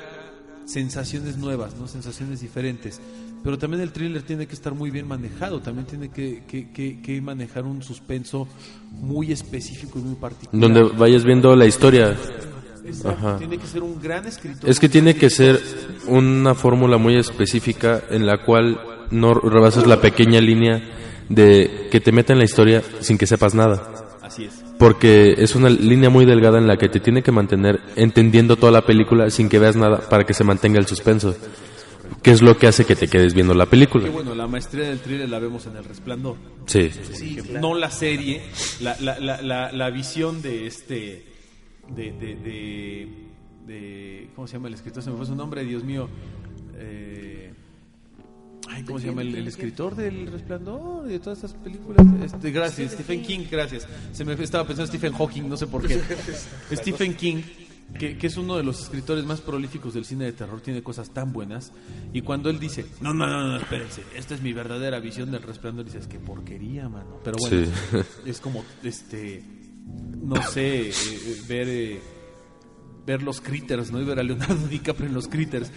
[0.66, 3.00] sensaciones nuevas, no sensaciones diferentes.
[3.44, 7.02] Pero también el thriller tiene que estar muy bien manejado, también tiene que, que- que-
[7.02, 8.48] que manejar un suspenso
[8.92, 10.60] muy específico y muy particular.
[10.62, 12.18] Donde vayas viendo la historia.
[12.90, 13.38] Exacto, Ajá.
[13.38, 14.70] Tiene que ser un gran escritor.
[14.70, 15.60] Es que tiene que ser
[16.08, 18.80] una fórmula muy específica en la cual
[19.12, 20.82] no rebasas la pequeña línea
[21.30, 23.92] de que te meta en la historia sin que sepas nada.
[24.22, 24.64] Así es.
[24.78, 28.72] Porque es una línea muy delgada en la que te tiene que mantener entendiendo toda
[28.72, 31.36] la película sin que veas nada para que se mantenga el suspenso.
[32.24, 34.10] Que es lo que hace que te quedes viendo la Que película.
[34.10, 36.38] bueno, la maestría del thriller la vemos en El Resplandor.
[36.66, 36.90] Sí.
[37.14, 37.60] Sí, que claro.
[37.70, 38.42] no la serie,
[38.82, 41.26] la, la, la, la, la visión de este,
[41.96, 43.08] de, de, de,
[43.68, 45.04] de- ¿cómo se llama el escritor?
[45.04, 46.08] Se me fue su nombre, Dios mío.
[46.76, 47.54] Eh,
[48.70, 52.06] ay, ¿cómo se llama el, el escritor del Resplandor y de todas estas películas?
[52.24, 53.88] Este, gracias, Stephen King, gracias.
[54.14, 56.00] Se me estaba pensando Stephen Hawking, no sé por qué.
[56.74, 57.42] Stephen King,
[57.98, 61.10] que, que es uno de los escritores más prolíficos del cine de terror, tiene cosas
[61.10, 61.72] tan buenas.
[62.14, 65.42] Y cuando él dice, no, no, no, no, espérense, esta es mi verdadera visión del
[65.42, 67.20] Resplandor, dices, qué porquería, mano.
[67.24, 67.98] Pero bueno, Sí.
[68.26, 69.44] es como, este,
[70.22, 72.00] no sé, eh, eh, ver, eh,
[73.06, 74.02] ver los critters, ¿no?
[74.02, 75.72] Y ver a Leonardo DiCaprio en los critters.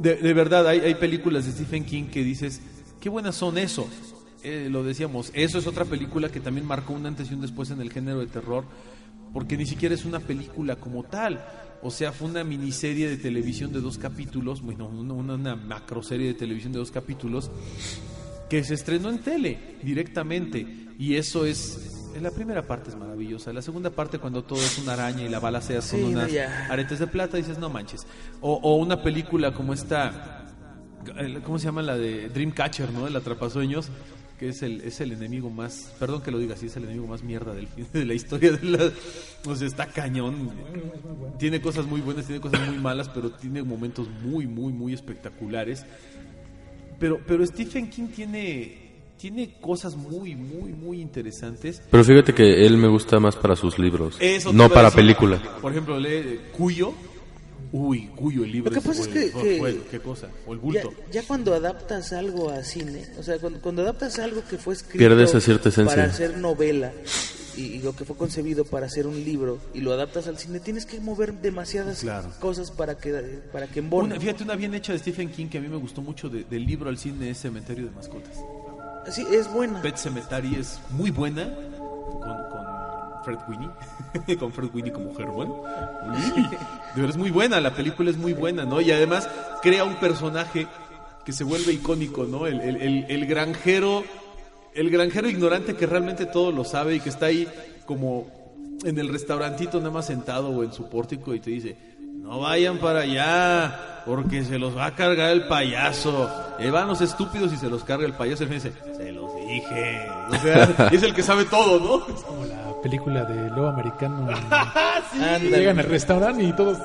[0.00, 2.60] De, de verdad, hay, hay películas de Stephen King que dices,
[3.00, 3.88] qué buenas son eso.
[4.44, 7.70] Eh, lo decíamos, eso es otra película que también marcó un antes y un después
[7.70, 8.64] en el género de terror,
[9.32, 11.44] porque ni siquiera es una película como tal.
[11.82, 16.34] O sea, fue una miniserie de televisión de dos capítulos, bueno, una, una, macroserie de
[16.34, 17.50] televisión de dos capítulos,
[18.50, 20.66] que se estrenó en tele directamente.
[20.98, 21.91] Y eso es.
[22.20, 23.52] La primera parte es maravillosa.
[23.52, 26.30] La segunda parte, cuando todo es una araña y la bala sea son Sí, unas
[26.68, 28.06] aretes de plata, dices, no manches.
[28.40, 30.44] O, o una película como esta.
[31.44, 33.06] ¿Cómo se llama la de Dreamcatcher, no?
[33.06, 33.88] El atrapasueños.
[34.38, 35.94] Que es el, es el enemigo más.
[36.00, 38.52] Perdón que lo diga así, es el enemigo más mierda del fin de la historia.
[38.52, 38.90] De la,
[39.46, 40.50] o sea, está cañón.
[41.38, 45.84] Tiene cosas muy buenas, tiene cosas muy malas, pero tiene momentos muy, muy, muy espectaculares.
[46.98, 48.81] Pero, pero Stephen King tiene,
[49.22, 51.80] tiene cosas muy, muy, muy interesantes.
[51.90, 54.96] Pero fíjate que él me gusta más para sus libros, Eso no para decir.
[54.96, 55.40] película.
[55.62, 56.92] Por ejemplo, lee Cuyo.
[57.70, 58.70] Uy, Cuyo, el libro.
[58.74, 60.28] Lo que pasa es que- que- fue- ¿Qué cosa?
[60.46, 60.92] O el Ya, bulto.
[61.12, 65.40] ya cuando adaptas algo a cine, o sea, cuando, cuando adaptas algo que fue escrito
[65.40, 65.86] cierta esencia.
[65.96, 66.92] para hacer novela
[67.56, 70.58] y, y lo que fue concebido para hacer un libro y lo adaptas al cine,
[70.60, 72.28] tienes que mover demasiadas Claro.
[72.40, 73.12] cosas para que
[73.52, 74.08] para que embone.
[74.08, 76.44] Una, fíjate, una bien hecha de Stephen King que a mí me gustó mucho de-
[76.44, 78.36] del libro al cine es Cementerio de Mascotas.
[79.10, 79.80] Sí, es buena.
[79.82, 81.44] Pet Cemetery es muy buena
[82.20, 83.70] con, con Fred Winnie,
[84.38, 85.48] con Fred Winnie como Herman.
[85.50, 86.56] Uy, de
[86.96, 88.80] verdad es muy buena, la película es muy buena, ¿no?
[88.80, 89.28] Y además
[89.62, 90.66] crea un personaje
[91.24, 92.46] que se vuelve icónico, ¿no?
[92.46, 94.04] El, el- el- el granjero,
[94.74, 97.48] el granjero ignorante que realmente todo lo sabe y que está ahí
[97.86, 98.26] como
[98.84, 102.78] en el restaurantito nada más sentado o en su pórtico y te dice, no vayan
[102.78, 106.30] para allá, porque se los va a cargar el payaso.
[106.58, 108.44] Ahí van los estúpidos y se los carga el payaso.
[108.44, 110.08] Y él dice, se los dije.
[110.30, 112.04] O sea, es el que sabe todo, ¿no?
[112.24, 114.28] Como la película de Lobo Americano.
[115.12, 115.58] Ándale.
[115.58, 116.78] Llegan al restaurante y todos.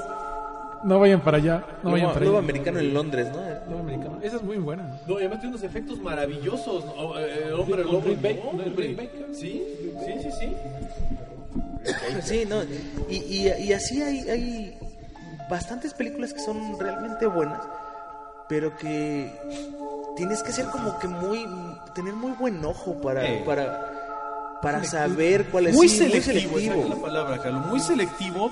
[0.84, 1.66] No vayan para allá.
[1.84, 2.44] No vayan para Lobo allá.
[2.46, 3.72] americano en Londres, ¿no?
[3.72, 4.20] Lobo Americano.
[4.22, 4.90] Esa es muy buena.
[5.08, 6.86] No, y además tiene unos efectos maravillosos.
[6.86, 6.92] ¿no?
[6.92, 8.04] O, eh, hombre lobo.
[9.34, 9.64] Sí,
[10.06, 10.56] sí, sí, sí.
[12.24, 12.58] Sí, no.
[13.10, 14.78] Y, y, y así hay, hay
[15.50, 17.62] bastantes películas que son realmente buenas,
[18.50, 19.34] pero que
[20.16, 21.46] tienes que ser como que muy
[21.94, 23.44] tener muy buen ojo para Eh.
[23.46, 23.94] para
[24.62, 28.52] para saber cuál es muy sí, selectivo, esa es la palabra, Carlos, muy selectivo,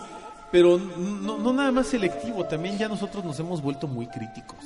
[0.52, 4.60] pero no, no nada más selectivo, también ya nosotros nos hemos vuelto muy críticos.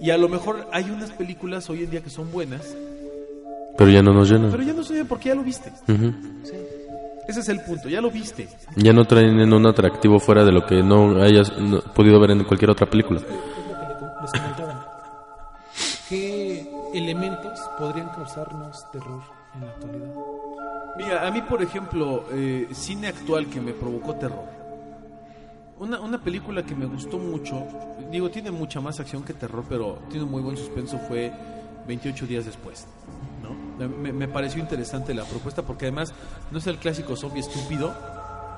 [0.00, 2.62] Y a lo mejor hay unas películas hoy en día que son buenas,
[3.76, 4.50] Pero ya no nos llenan.
[4.50, 5.70] pero ya no sé porque ya lo viste.
[5.86, 6.56] Sí.
[7.26, 8.48] Ese es el punto, ya lo viste.
[8.76, 12.44] Ya no traen un atractivo fuera de lo que no hayas no, podido ver en
[12.44, 13.20] cualquier otra película.
[13.20, 14.90] Es lo que les comentaba.
[16.08, 19.22] ¿Qué elementos podrían causarnos terror
[19.54, 20.14] en la actualidad?
[20.96, 24.44] Mira, a mí, por ejemplo, eh, cine actual que me provocó terror.
[25.78, 27.66] Una, una película que me gustó mucho,
[28.10, 31.32] digo, tiene mucha más acción que terror, pero tiene un muy buen suspenso, fue
[31.86, 32.86] 28 días después.
[33.42, 33.88] ¿no?
[33.88, 36.12] Me, me pareció interesante la propuesta porque además
[36.50, 37.94] no es el clásico zombie estúpido.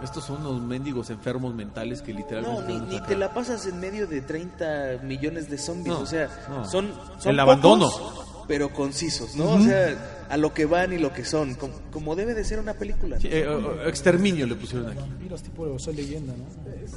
[0.03, 2.72] Estos son unos mendigos enfermos mentales que literalmente...
[2.74, 6.07] No, ni, ni te la pasas en medio de 30 millones de zombies, No, o
[6.07, 6.68] sea, no.
[6.68, 7.89] son, son El abandono.
[7.91, 9.55] pocos, pero concisos, ¿no?
[9.55, 12.59] O sea, a lo que van y lo que son, como, como debe de ser
[12.61, 13.18] una película.
[13.18, 15.01] Sí, eh, eh, exterminio le pusieron aquí.
[15.24, 16.45] Y los tipos Soy Leyenda, ¿no?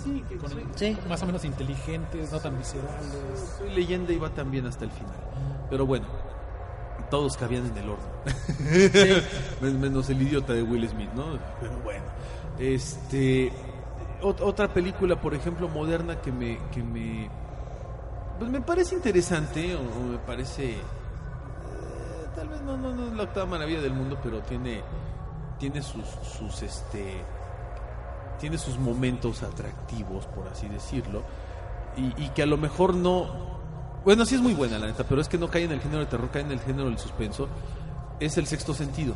[0.04, 0.98] Sí, Con- Sí.
[1.08, 2.92] Más o menos inteligentes, no tan viscerales.
[3.58, 5.16] Soy leyenda y va también hasta el final.
[5.70, 6.05] Pero bueno,
[7.09, 8.05] todos cabían en el horno.
[9.61, 11.26] Men- Menos el idiota de Will Smith, ¿no?
[11.61, 12.03] Pero bueno.
[12.57, 13.51] Este.
[14.22, 16.59] ot- otra película, por ejemplo, moderna que me.
[16.72, 17.30] Que me
[18.39, 20.72] pues me parece interesante, o, o me parece.
[20.72, 20.80] eh,
[22.36, 24.82] tal vez no, no, no es la octava maravilla del mundo, pero tiene.
[25.59, 26.05] Tiene sus.
[26.38, 27.24] sus este
[28.39, 31.24] tiene sus momentos atractivos, por así decirlo,
[31.97, 33.59] y, y que a lo mejor no...
[34.10, 35.99] Bueno, sí es muy buena la neta, pero es que no cae en el género
[35.99, 37.47] de terror, cae en el género del suspenso.
[38.20, 39.16] Es el sexto sentido.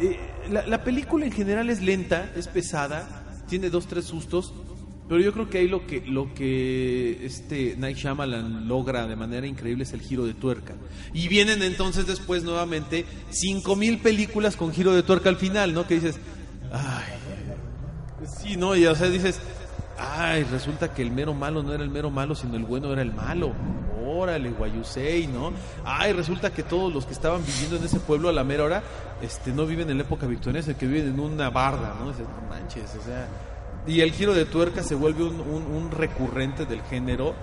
[0.00, 0.20] Eh,
[0.52, 4.54] la, la película en general es lenta, es pesada, tiene dos, tres sustos,
[5.08, 9.48] pero yo creo que ahí lo que, lo que este Night Shyamalan logra de manera
[9.48, 10.76] increíble es el giro de tuerca.
[11.12, 15.88] Y vienen entonces después nuevamente cinco mil películas con giro de tuerca al final, ¿no?
[15.88, 16.20] Que dices,
[16.70, 17.14] ay,
[18.26, 19.40] Sí, no, y o sea, dices,
[19.98, 23.02] ay, resulta que el mero malo no era el mero malo, sino el bueno era
[23.02, 23.52] el malo.
[24.06, 25.52] Órale, guayusei, ¿no?
[25.84, 28.82] Ay, resulta que todos los que estaban viviendo en ese pueblo a la mera hora,
[29.22, 32.10] este, no viven en la época victoriana, que viven en una barda, ¿no?
[32.10, 33.28] Dices, no manches, o sea.
[33.86, 37.34] Y el giro de tuerca se vuelve un, recurrente del género,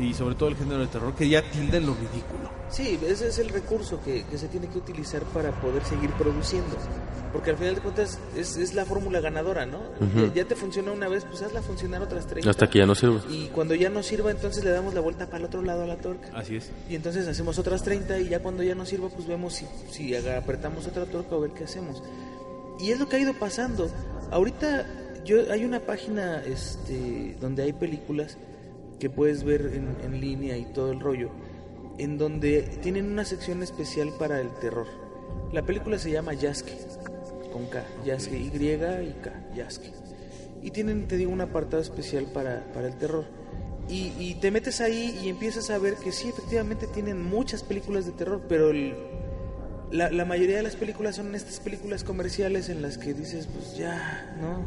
[0.00, 2.50] y sobre todo el género de terror, que ya tilda en lo ridículo.
[2.68, 6.76] Sí, ese es el recurso que, que se tiene que utilizar para poder seguir produciendo.
[7.32, 9.80] Porque al final de cuentas es, es la fórmula ganadora, ¿no?
[10.16, 12.48] ya, ya te funciona una vez, pues hazla funcionar otras 30.
[12.50, 13.20] Hasta que ya no sirve.
[13.30, 15.86] Y cuando ya no sirva, entonces le damos la vuelta para el otro lado a
[15.86, 16.28] la tuerca.
[16.34, 16.70] Así es.
[16.88, 20.14] Y entonces hacemos otras 30 y ya cuando ya no sirva, pues vemos si, si
[20.16, 22.02] apretamos otra tuerca o ver qué hacemos.
[22.80, 23.88] Y es lo que ha ido pasando.
[24.32, 24.86] Ahorita
[25.24, 28.38] yo hay una página este, donde hay películas
[28.98, 31.30] que puedes ver en, en línea y todo el rollo,
[31.98, 34.86] en donde tienen una sección especial para el terror.
[35.52, 36.76] La película se llama Yasque,
[37.52, 39.92] con K, Yasque, Y y K, Yasque.
[40.62, 43.24] Y tienen, te digo, un apartado especial para, para el terror.
[43.88, 48.06] Y, y te metes ahí y empiezas a ver que sí, efectivamente tienen muchas películas
[48.06, 48.94] de terror, pero el,
[49.90, 53.76] la, la mayoría de las películas son estas películas comerciales en las que dices, pues
[53.76, 54.64] ya, ¿no?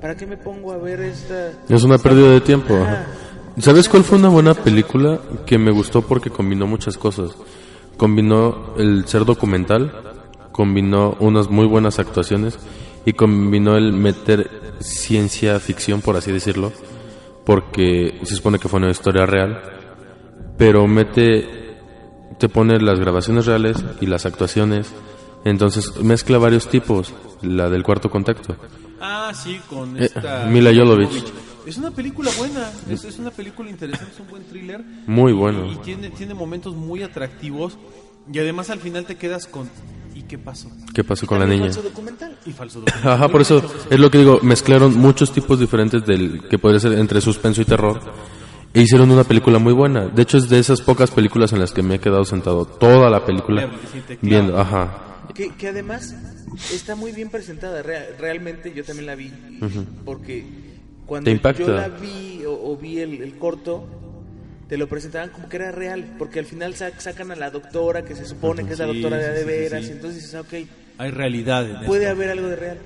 [0.00, 1.52] ¿Para qué me pongo a ver esta...
[1.68, 2.74] Es una pérdida de tiempo.
[2.74, 3.06] Ajá.
[3.60, 7.32] ¿Sabes cuál fue una buena película que me gustó porque combinó muchas cosas?
[7.96, 10.07] Combinó el ser documental,
[10.58, 12.58] combinó unas muy buenas actuaciones
[13.06, 14.50] y combinó el meter
[14.80, 16.72] ciencia ficción, por así decirlo,
[17.46, 19.62] porque se supone que fue una historia real,
[20.56, 21.76] pero mete,
[22.40, 24.92] te pone las grabaciones reales y las actuaciones,
[25.44, 28.56] entonces mezcla varios tipos, la del cuarto contacto.
[29.00, 30.46] Ah, sí, con Eh, esta...
[30.46, 31.24] Mila Jovovich.
[31.68, 34.82] Es una película buena, es, es una película interesante, es un buen thriller.
[35.06, 35.70] Muy Y, bueno.
[35.70, 37.78] y tiene, tiene momentos muy atractivos
[38.32, 39.70] y además al final te quedas con...
[40.28, 40.70] ¿Y qué pasó?
[40.92, 41.64] ¿Qué pasó con la niña?
[41.64, 42.36] falso documental.
[42.44, 43.12] Y falso documental.
[43.12, 46.92] Ajá, por eso es lo que digo, mezclaron muchos tipos diferentes del que podría ser
[46.92, 47.98] entre suspenso y terror
[48.74, 50.06] e hicieron una película muy buena.
[50.06, 53.08] De hecho es de esas pocas películas en las que me he quedado sentado toda
[53.08, 53.70] la película
[54.20, 55.04] viendo, ajá.
[55.34, 56.14] Que, que además
[56.72, 57.82] está muy bien presentada.
[57.82, 59.32] Rea- realmente yo también la vi.
[60.04, 60.44] Porque
[61.06, 61.62] cuando Te impacta.
[61.62, 63.86] yo la vi o, o vi el, el corto,
[64.68, 66.14] te lo presentaban como que era real.
[66.18, 69.16] Porque al final sa- sacan a la doctora, que se supone que es la doctora
[69.16, 69.84] de de veras.
[69.86, 70.54] Y entonces dices, ah, ok,
[70.98, 72.12] Hay realidad en puede esto.
[72.16, 72.78] haber algo de real.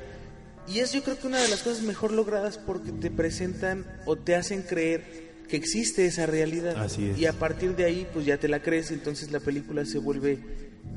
[0.68, 4.16] Y es yo creo que una de las cosas mejor logradas porque te presentan o
[4.16, 5.02] te hacen creer
[5.48, 6.76] que existe esa realidad.
[6.76, 7.18] Así es.
[7.18, 10.38] Y a partir de ahí pues ya te la crees, entonces la película se vuelve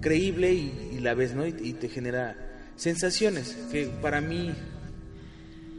[0.02, 1.48] creíble y, y la ves, ¿no?
[1.48, 2.38] Y, y te genera
[2.76, 4.54] sensaciones que para mí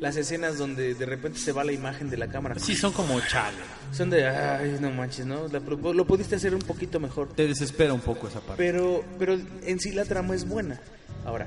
[0.00, 2.58] las escenas donde de repente se va la imagen de la cámara.
[2.58, 3.56] Sí, son como chale.
[3.92, 5.48] Son de, ay, no manches, ¿no?
[5.48, 7.28] La- lo, pudiste hacer un poquito mejor.
[7.34, 8.62] Te desespera un poco esa parte.
[8.62, 10.80] Pero, pero en sí la trama es buena.
[11.24, 11.46] Ahora,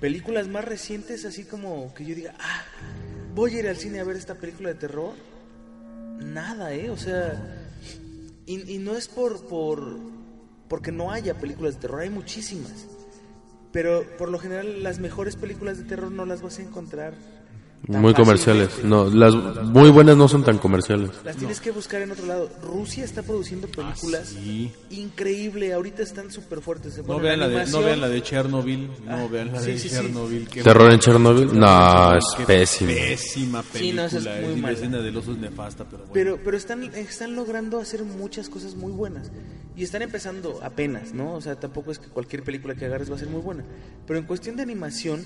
[0.00, 2.62] películas más recientes, así como que yo diga, ah,
[3.34, 5.12] voy a ir al cine a ver esta película de terror.
[6.20, 6.90] Nada, ¿eh?
[6.90, 7.66] O sea,
[8.46, 9.98] y, y no es por, por,
[10.68, 12.86] porque no haya películas de terror, hay muchísimas.
[13.72, 17.12] Pero por lo general las mejores películas de terror no las vas a encontrar.
[17.86, 18.84] Muy comerciales.
[18.84, 21.10] No, las muy buenas no son tan comerciales.
[21.24, 22.50] Las tienes que buscar en otro lado.
[22.62, 24.70] Rusia está produciendo películas Ah, sí.
[24.90, 25.72] increíble.
[25.72, 26.98] Ahorita están súper fuertes.
[26.98, 29.70] No Bueno, vean, la de, no vean la de Chernobyl, no Ah, vean la sí,
[29.72, 29.88] de sí.
[29.88, 30.48] Chernobyl.
[30.48, 30.98] ¿Terror en.
[31.00, 31.58] Chernobyl?
[31.58, 32.24] No, es.
[32.46, 34.02] Pésima Sí, película.
[34.02, 34.72] no, esa es muy la mala.
[34.74, 36.12] escena del oso es nefasta, pero bueno.
[36.12, 39.30] Pero, pero están, están logrando hacer muchas cosas muy buenas.
[39.76, 41.34] Y están empezando apenas, ¿no?
[41.34, 43.64] O sea, tampoco es que cualquier película que agarres va a ser muy buena.
[44.06, 45.24] Pero en cuestión de animación,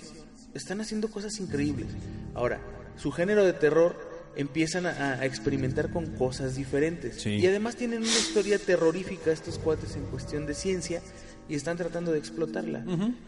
[0.55, 1.89] están haciendo cosas increíbles.
[2.35, 2.61] Ahora,
[2.97, 3.97] su género de terror
[4.37, 7.21] empiezan a, a experimentar con cosas diferentes.
[7.21, 7.37] Sí.
[7.37, 11.03] Y además tienen una historia terrorífica estos cuates en cuestión de ciencia
[11.49, 12.85] y están tratando de explotarla.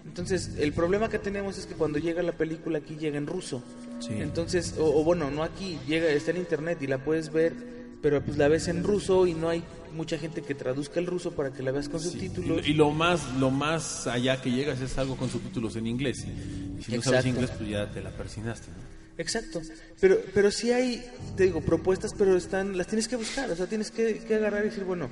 [0.07, 3.63] Entonces, el problema que tenemos es que cuando llega la película aquí llega en ruso.
[4.01, 4.15] Sí.
[4.19, 7.53] Entonces, o, o bueno, no aquí, llega, está en internet y la puedes ver,
[8.01, 9.63] pero pues la ves en ruso y no hay
[9.95, 12.11] mucha gente que traduzca el ruso para que la veas con Sí.
[12.11, 12.67] subtítulos.
[12.67, 16.25] Y, y lo más lo más allá que llegas es algo con subtítulos en inglés.
[16.79, 18.69] Y si no sabes inglés, pues ya te la persinaste.
[18.69, 18.95] ¿no?
[19.17, 19.61] Exacto.
[20.01, 21.05] Pero, pero sí hay,
[21.37, 23.51] te digo, propuestas, pero están, las tienes que buscar.
[23.51, 25.09] O sea, tienes que, que agarrar y decir, bueno,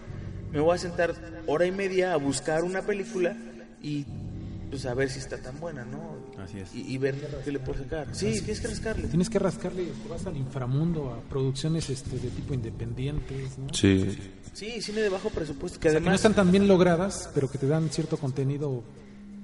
[0.53, 1.15] me voy a sentar
[1.47, 3.37] hora y media a buscar una película
[3.81, 4.05] y
[4.71, 6.17] pues a ver si está tan buena, ¿no?
[6.43, 6.75] Así es.
[6.75, 7.15] Y, y ver
[7.45, 8.09] qué le puedo sacar.
[8.13, 9.09] Sí, tienes que rascarle.
[9.09, 13.69] Tienes que rascarle, te vas al inframundo, a producciones este, de tipo independientes, ¿no?
[13.75, 14.17] Sí.
[14.53, 16.21] Sí, cine de bajo presupuesto, que O sea, que no además...
[16.21, 18.83] están tan bien logradas, pero que te dan cierto contenido,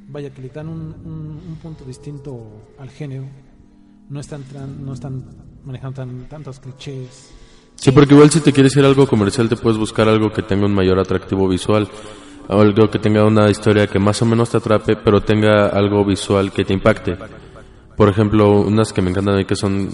[0.08, 2.38] vaya, que le dan un, un- un punto distinto
[2.78, 3.24] al género.
[4.10, 5.24] No están, tran- no están
[5.64, 7.30] manejando tan, tantos clichés.
[7.76, 10.42] Sí, porque igual si te quieres ir a algo comercial te puedes buscar algo que
[10.42, 11.88] tenga un mayor atractivo visual.
[12.48, 16.50] Algo que tenga una historia que más o menos te atrape, pero tenga algo visual
[16.52, 17.16] que te impacte.
[17.96, 19.90] Por ejemplo, unas que me encantan a mí que son,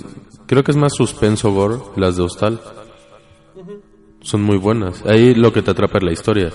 [0.47, 2.61] creo que es más suspenso gore, las de Hostal.
[4.25, 5.05] Son muy buenas.
[5.05, 6.51] Ahí lo que te atrapa es la historia.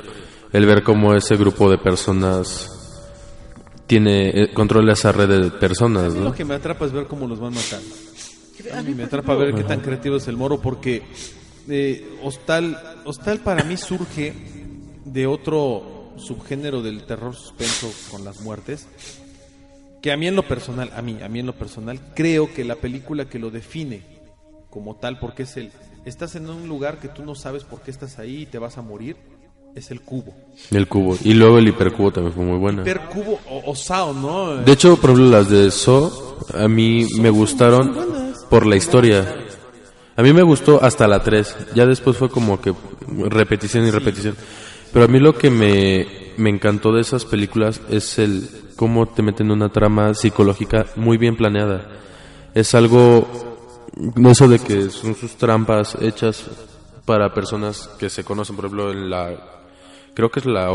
[0.52, 2.68] El ver cómo ese grupo de personas
[3.86, 6.26] tiene, eh, controla esa red de personas, A mí ¿no?
[6.26, 7.88] lo que me atrapa es ver cómo los van matando.
[8.74, 11.04] A A mí, me atrapa ver qué tan creativo es el moro porque
[11.70, 14.34] eh, Hostal, Hostal para mí surge
[15.06, 18.88] de otro subgénero del terror suspenso con las muertes
[20.02, 22.64] que a mí en lo personal, a mí, a mí en lo personal creo que
[22.64, 24.02] la película que lo define
[24.70, 25.72] como tal porque es el
[26.10, 28.78] estás en un lugar que tú no sabes por qué estás ahí y te vas
[28.78, 29.18] a morir
[29.76, 30.34] es el cubo.
[30.72, 31.18] El cubo.
[31.24, 32.84] Y luego el hipercubo también fue muy buena.
[32.84, 34.58] Per cubo o, o Sao, ¿no?
[34.58, 39.46] De hecho, por ejemplo, las de So, a mí me gustaron por la historia.
[40.16, 41.56] A mí me gustó hasta la 3.
[41.76, 42.74] Ya después fue como que
[43.30, 44.36] repetición y repetición.
[44.92, 46.08] Pero a mí lo que me,
[46.38, 51.36] me encantó de esas películas es el cómo te meten una trama psicológica muy bien
[51.36, 51.88] planeada.
[52.54, 53.49] Es algo,
[54.30, 56.46] eso de que son sus trampas hechas
[57.06, 59.36] para personas que se conocen, por ejemplo, en la,
[60.14, 60.70] creo que es la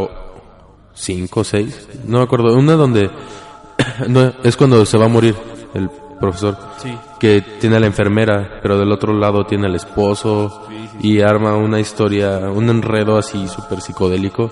[0.94, 3.10] 5 o 6, no me acuerdo, una donde
[4.08, 5.34] no, es cuando se va a morir
[5.74, 5.88] el
[6.20, 6.96] profesor, Sí.
[7.18, 10.66] que tiene a la enfermera, pero del otro lado tiene al esposo
[11.00, 14.50] y arma una historia, un enredo así súper psicodélico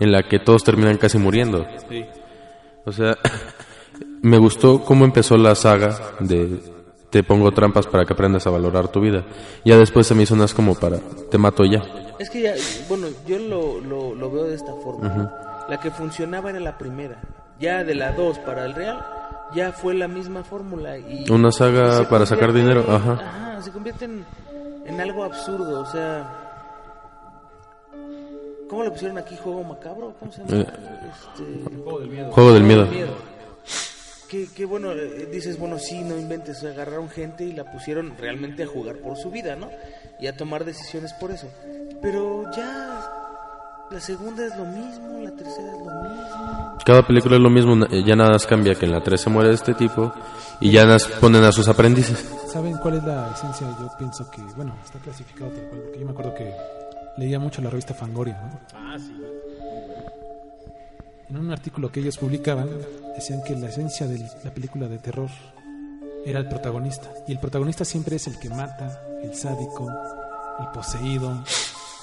[0.00, 1.66] en la que todos terminan casi muriendo.
[2.84, 3.16] O sea,
[4.22, 6.60] me gustó cómo empezó la saga de
[7.10, 9.24] te pongo trampas para que aprendas a valorar tu vida.
[9.64, 10.98] Ya después se me hizo unas como para
[11.30, 11.82] te mato ya.
[12.18, 12.54] Es que ya,
[12.88, 15.32] bueno, yo lo, lo, lo veo de esta forma.
[15.68, 17.20] La que funcionaba era la primera.
[17.60, 19.04] Ya de la 2 para el Real,
[19.54, 20.98] ya fue la misma fórmula.
[20.98, 23.12] Y Una saga para sacar dinero, ajá.
[23.14, 24.24] Ajá, se convierte en,
[24.86, 25.80] en algo absurdo.
[25.80, 26.30] O sea,
[28.68, 30.14] ¿cómo le pusieron aquí juego macabro?
[30.20, 30.62] ¿Cómo se llama?
[30.62, 30.66] Eh.
[31.10, 32.32] Este, Juego del miedo.
[32.32, 32.86] Juego del miedo.
[34.30, 38.62] Que, que bueno, eh, dices, bueno, sí, no inventes, agarraron gente y la pusieron realmente
[38.62, 39.70] a jugar por su vida, ¿no?
[40.20, 41.48] Y a tomar decisiones por eso.
[42.02, 43.00] Pero ya
[43.90, 46.78] la segunda es lo mismo, la tercera es lo mismo.
[46.84, 49.30] Cada película es lo mismo, na- ya nada más cambia que en la 3 se
[49.30, 50.12] muere este tipo
[50.60, 52.18] y ya nas- ponen a sus aprendices.
[52.52, 53.66] ¿Saben cuál es la esencia?
[53.80, 56.52] Yo pienso que, bueno, está clasificado tal cual, porque yo me acuerdo que
[57.16, 58.60] leía mucho la revista Fangoria, ¿no?
[58.74, 59.12] Ah, sí.
[61.30, 62.68] En un artículo que ellos publicaban,
[63.18, 65.28] decían que la esencia de la película de terror
[66.24, 67.10] era el protagonista.
[67.26, 69.90] Y el protagonista siempre es el que mata, el sádico,
[70.60, 71.42] el poseído,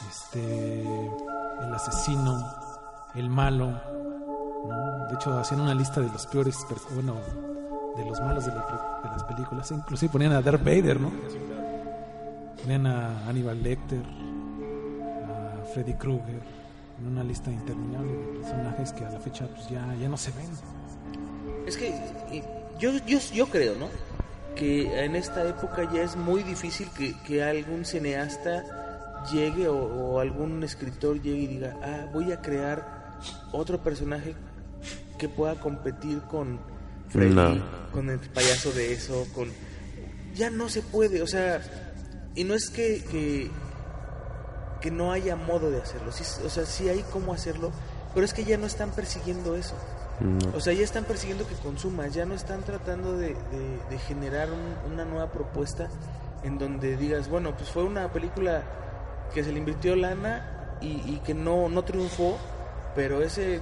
[0.10, 2.46] este, el asesino,
[3.16, 3.68] el malo.
[4.68, 5.08] ¿no?
[5.08, 6.58] De hecho, hacían una lista de los peores,
[6.94, 7.16] bueno,
[7.96, 9.72] de los malos de, de las películas.
[9.72, 11.12] Inclusive ponían a Darth Vader, ¿no?
[12.62, 16.42] Ponían a Hannibal Lecter, a Freddy Krueger,
[17.00, 20.32] en una lista interminable de personajes que a la fecha pues ya, ya no se
[20.32, 20.75] ven.
[21.66, 21.90] Es que
[22.32, 22.44] y,
[22.80, 23.90] yo, yo, yo creo, ¿no?
[24.56, 28.64] Que en esta época ya es muy difícil que, que algún cineasta
[29.32, 33.18] llegue o, o algún escritor llegue y diga, ah, voy a crear
[33.52, 34.36] otro personaje
[35.18, 36.60] que pueda competir con
[37.10, 37.64] Freddy, No.
[37.92, 39.50] con el payaso de eso, con...
[40.36, 41.62] Ya no se puede, o sea,
[42.36, 43.50] y no es que, que,
[44.82, 47.72] que no haya modo de hacerlo, sí, o sea, sí hay cómo hacerlo,
[48.14, 49.76] pero es que ya no están persiguiendo eso.
[50.20, 50.58] No.
[50.58, 54.50] O sea, ya están persiguiendo que consumas, ya no están tratando de, de- de generar
[54.52, 55.90] un- una nueva propuesta
[56.44, 58.64] en donde digas, bueno, pues fue una película
[59.34, 62.38] que se le invirtió lana y, y que no, no triunfó,
[62.96, 63.60] pero ese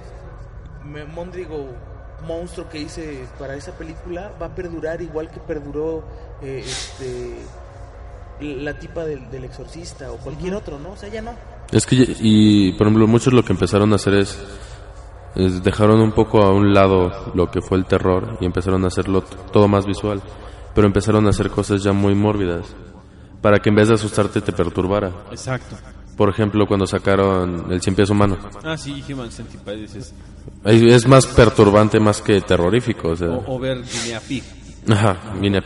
[1.14, 1.66] móndrigo
[2.26, 6.04] monstruo que hice para esa película va a perdurar igual que perduró
[6.42, 7.34] eh, este,
[8.40, 10.92] la tipa del, del exorcista o cualquier otro, ¿no?
[10.92, 11.32] O sea, ya no.
[11.72, 14.38] Es que, y por ejemplo, muchos lo que empezaron a hacer es
[15.34, 19.22] dejaron un poco a un lado lo que fue el terror y empezaron a hacerlo
[19.52, 20.22] todo más visual.
[20.74, 22.66] Pero empezaron a hacer cosas ya muy mórbidas.
[23.40, 25.10] Para que en vez de asustarte te perturbara.
[25.30, 25.76] Exacto.
[26.16, 28.38] Por ejemplo, cuando sacaron el cien pies humano.
[28.62, 30.14] Ah, sí, Human Centipede es, es-
[31.06, 33.08] más perturbante más que terrorífico.
[33.08, 34.42] O sea, o, o ver Guinea Pig.
[34.88, 35.60] ajá, Guinea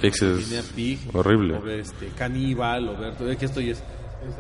[0.45, 1.11] Guinea es Pig.
[1.13, 1.57] horrible.
[1.57, 3.15] O ver este, Caníbal, o ver...
[3.17, 3.83] todo- Que esto ya es-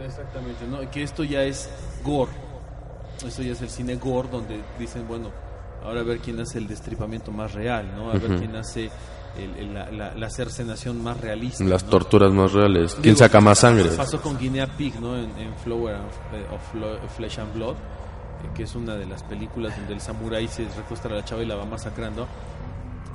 [0.04, 0.90] Exactamente, ¿no?
[0.90, 1.70] Que esto ya es
[2.02, 2.32] gore.
[3.26, 5.30] Esto ya es el cine gore donde dicen, bueno,
[5.84, 8.10] ahora a ver quién hace el destripamiento más real, ¿no?
[8.10, 8.90] A ver quién hace
[9.36, 11.62] el- el- la, la, la cercenación más realista.
[11.64, 11.90] Las ¿no?
[11.90, 12.92] torturas más reales.
[12.94, 13.88] ¿Quién Digo, saca más sangre?
[13.96, 15.16] Pasó con Guinea Pig, ¿no?
[15.16, 19.06] En, en Flower of, eh, of Flo- Flesh and Blood, eh, que es una de
[19.06, 22.26] las películas donde el samurái se recuesta a la chava y la va masacrando.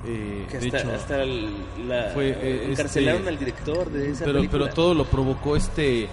[0.06, 1.50] Eh, Que de hasta, hecho, hasta el-
[1.88, 4.64] la, fue, eh, encarcelaron este- al director de esa pero, película.
[4.66, 6.10] pero todo lo provocó este.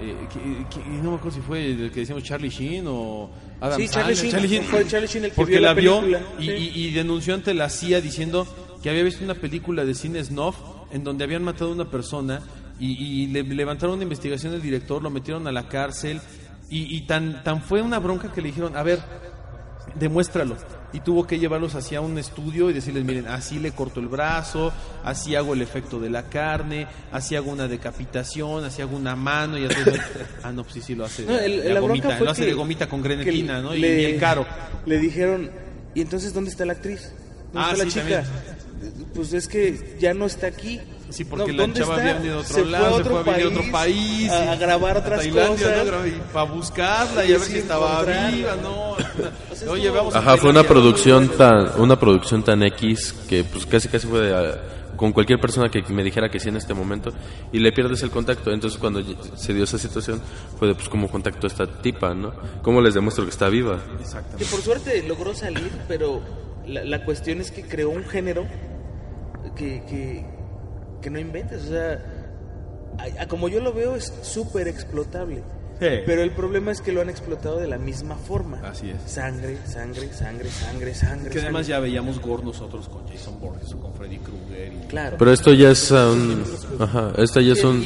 [0.00, 3.30] Eh, que- que- no me acuerdo si fue el que decíamos Charlie Sheen o
[3.60, 4.14] Adam Sí, Charlie.
[4.14, 6.50] Sheen, fue Charlie Sheen el que porque vio la la vio película, y, sí.
[6.74, 8.46] y- y denunció ante la CIA diciendo
[8.82, 10.56] que había visto una película de cine snuff
[10.92, 12.40] en donde habían matado a una persona
[12.78, 16.20] y, y le levantaron una investigación del director, lo metieron a la cárcel
[16.70, 18.98] y, y tan, tan fue una bronca que le dijeron, a ver,
[19.94, 20.56] demuéstralo.
[20.94, 24.72] Y tuvo que llevarlos hacia un estudio y decirles, miren, así le corto el brazo,
[25.02, 29.58] así hago el efecto de la carne, así hago una decapitación, así hago una mano
[29.58, 29.74] y así...
[30.44, 31.24] ah, no, pues sí, sí lo hace.
[31.26, 33.74] No, el- de la gomita, lo hace de gomita con grenetina, ¿no?
[33.74, 34.46] Y bien caro.
[34.86, 35.50] Le dijeron,
[35.96, 37.10] ¿y entonces dónde está la actriz?
[37.52, 38.24] ¿Dónde Ah, está la chica?
[39.14, 40.80] Pues es que ya no está aquí.
[41.10, 42.02] Sí, porque No, la ¿dónde chava está?
[42.02, 43.72] había venido de otro Se lado, fue a se fue a otro vivir a otro
[43.72, 44.30] país.
[44.30, 46.12] a, y- a grabar otras Tailandia, cosas.
[46.32, 48.96] para buscarla y a ver si estaba viva, ¿no?
[50.14, 54.34] Ajá, fue una producción tan, una producción tan X que pues casi casi fue de,
[54.34, 54.60] ah,
[54.96, 57.12] con cualquier persona que me dijera que sí en este momento
[57.52, 58.50] y le pierdes el contacto.
[58.52, 59.02] Entonces cuando
[59.36, 60.20] se dio esa situación
[60.58, 62.32] fue de pues cómo contacto a esta tipa, ¿no?
[62.62, 63.78] ¿Cómo les demuestro que está viva?
[64.38, 66.20] Que por suerte logró salir, pero
[66.66, 68.46] la, la cuestión es que creó un género
[69.56, 70.24] que, que,
[71.04, 71.62] que no inventes.
[71.64, 72.02] O sea,
[72.98, 75.42] a- a como yo lo veo es súper explotable.
[75.80, 75.86] Sí.
[76.06, 78.60] Pero el problema es que lo han explotado de la misma forma.
[78.64, 79.10] Así es.
[79.10, 81.30] Sangre, sangre, sangre, sangre, sangre.
[81.30, 81.68] Que además sangre.
[81.70, 84.72] ya veíamos gore nosotros con Jason Borges o con Freddy Krueger.
[84.72, 85.16] y- Claro.
[85.18, 86.44] Pero esto ya es a un,
[86.78, 87.84] ajá, esta ya es un,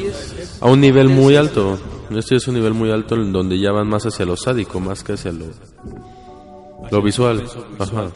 [0.61, 1.79] a un nivel muy alto.
[2.11, 4.81] Esto ya es un nivel muy alto en donde ya van más hacia lo sádico,
[4.81, 5.47] más que hacia lo,
[6.91, 7.43] lo visual,
[7.79, 8.11] Ajá.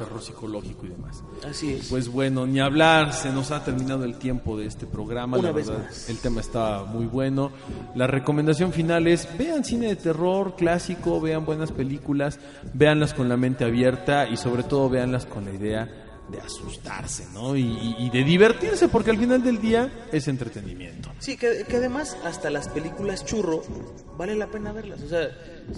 [1.53, 1.89] Así es.
[1.89, 5.37] Pues bueno, ni hablar, se nos ha terminado el tiempo de este programa.
[5.37, 6.09] Una la vez verdad, más.
[6.09, 7.53] el tema está muy bueno.
[7.95, 12.41] La recomendación final es vean cine de terror clásico, vean buenas películas,
[12.73, 16.02] véanlas con la mente abierta y sobre todo véanlas con la idea
[16.33, 17.57] de asustarse, ¿no?
[17.57, 21.11] Y, de divertirse, porque al final del día es entretenimiento.
[21.19, 23.63] Sí, que, que además hasta las películas churro
[24.19, 25.03] vale la pena verlas.
[25.03, 25.29] O sea,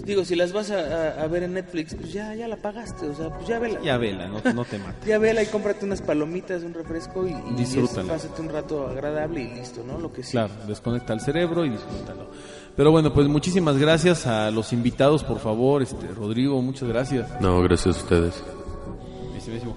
[0.03, 3.05] digo, si las vas a, a- a ver en Netflix, pues ya, ya la pagaste.
[3.07, 3.79] O sea, pues ya vela.
[3.83, 5.05] Ya vela, no, no te mates.
[5.05, 8.07] Ya vela y cómprate unas palomitas, un refresco y, y Disfrútalo.
[8.07, 9.99] pásate un rato agradable y listo, ¿no?
[9.99, 10.31] Lo que sí.
[10.31, 12.29] Claro, desconecta el cerebro y disfrútalo.
[12.75, 15.81] Pero bueno, pues muchísimas gracias a los invitados, por favor.
[15.83, 17.29] Este, Rodrigo, muchas gracias.
[17.39, 18.43] No, gracias a ustedes.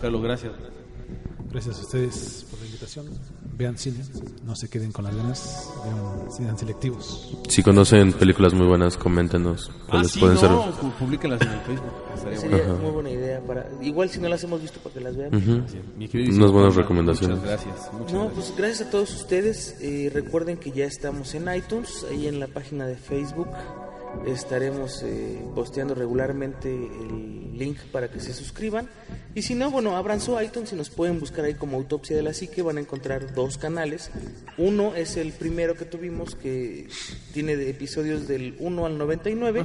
[0.00, 0.52] Carlos, gracias.
[1.50, 3.06] Gracias a ustedes por la invitación.
[3.56, 4.04] Vean cine,
[4.44, 7.32] no se queden con las ganas, vean, sean selectivos.
[7.48, 10.50] Si conocen películas muy buenas, coméntenos Ah, cuáles sí, pueden no, ser.
[10.50, 11.92] pu- publíquenlas en el Facebook.
[12.14, 13.66] estaría Sería muy buena idea para...
[13.80, 15.30] Igual si no las hemos visto para que las vean.
[15.96, 17.38] Mi queridísimo Unas buenas recomendaciones.
[17.38, 17.92] Muchas gracias.
[17.94, 18.44] Muchas No, gracias.
[18.46, 19.76] pues gracias a todos ustedes.
[19.80, 23.48] Eh, recuerden que ya estamos en iTunes, ahí en la página de Facebook.
[24.26, 28.88] Estaremos eh, posteando regularmente el link para que se suscriban.
[29.34, 32.22] Y si no, bueno, abran su iTunes y nos pueden buscar ahí como Autopsia de
[32.22, 32.62] la Psique.
[32.62, 34.10] Van a encontrar dos canales.
[34.56, 36.88] Uno es el primero que tuvimos que
[37.32, 39.64] tiene episodios del 1 al 99.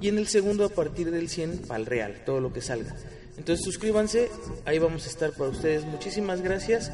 [0.00, 2.94] Y en el segundo a partir del 100 al real, todo lo que salga.
[3.36, 4.30] Entonces suscríbanse,
[4.64, 5.84] ahí vamos a estar para ustedes.
[5.84, 6.90] Muchísimas gracias.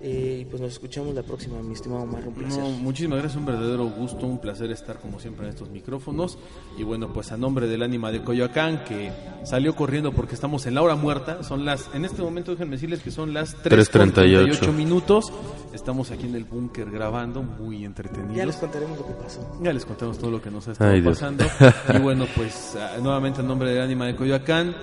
[0.00, 2.26] Eh, y pues nos escuchamos la próxima, mi estimado Omar.
[2.26, 2.62] Un placer.
[2.62, 6.38] No, muchísimas gracias, un verdadero gusto, un placer estar como siempre en estos micrófonos.
[6.78, 9.10] Y bueno, pues a nombre del ánima de Coyoacán, que
[9.44, 13.00] salió corriendo porque estamos en la hora muerta, son las, en este momento déjenme decirles
[13.02, 15.32] que son las 3.38 3:38 minutos.
[15.72, 18.36] Estamos aquí en el búnker grabando, muy entretenidos.
[18.36, 19.58] Ya les contaremos lo que pasó.
[19.62, 21.44] Ya les contamos todo lo que nos ha estado Ay, pasando.
[21.94, 24.76] y bueno, pues ah, nuevamente en nombre del ánima de Coyoacán,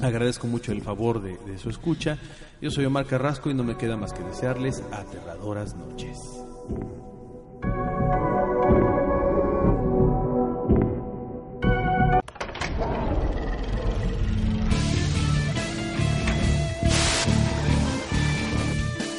[0.00, 2.18] agradezco mucho el favor de, de su escucha.
[2.60, 6.18] Yo soy Omar Carrasco y no me queda más que desearles aterradoras noches.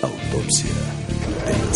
[0.01, 0.71] Autopsia
[1.45, 1.73] del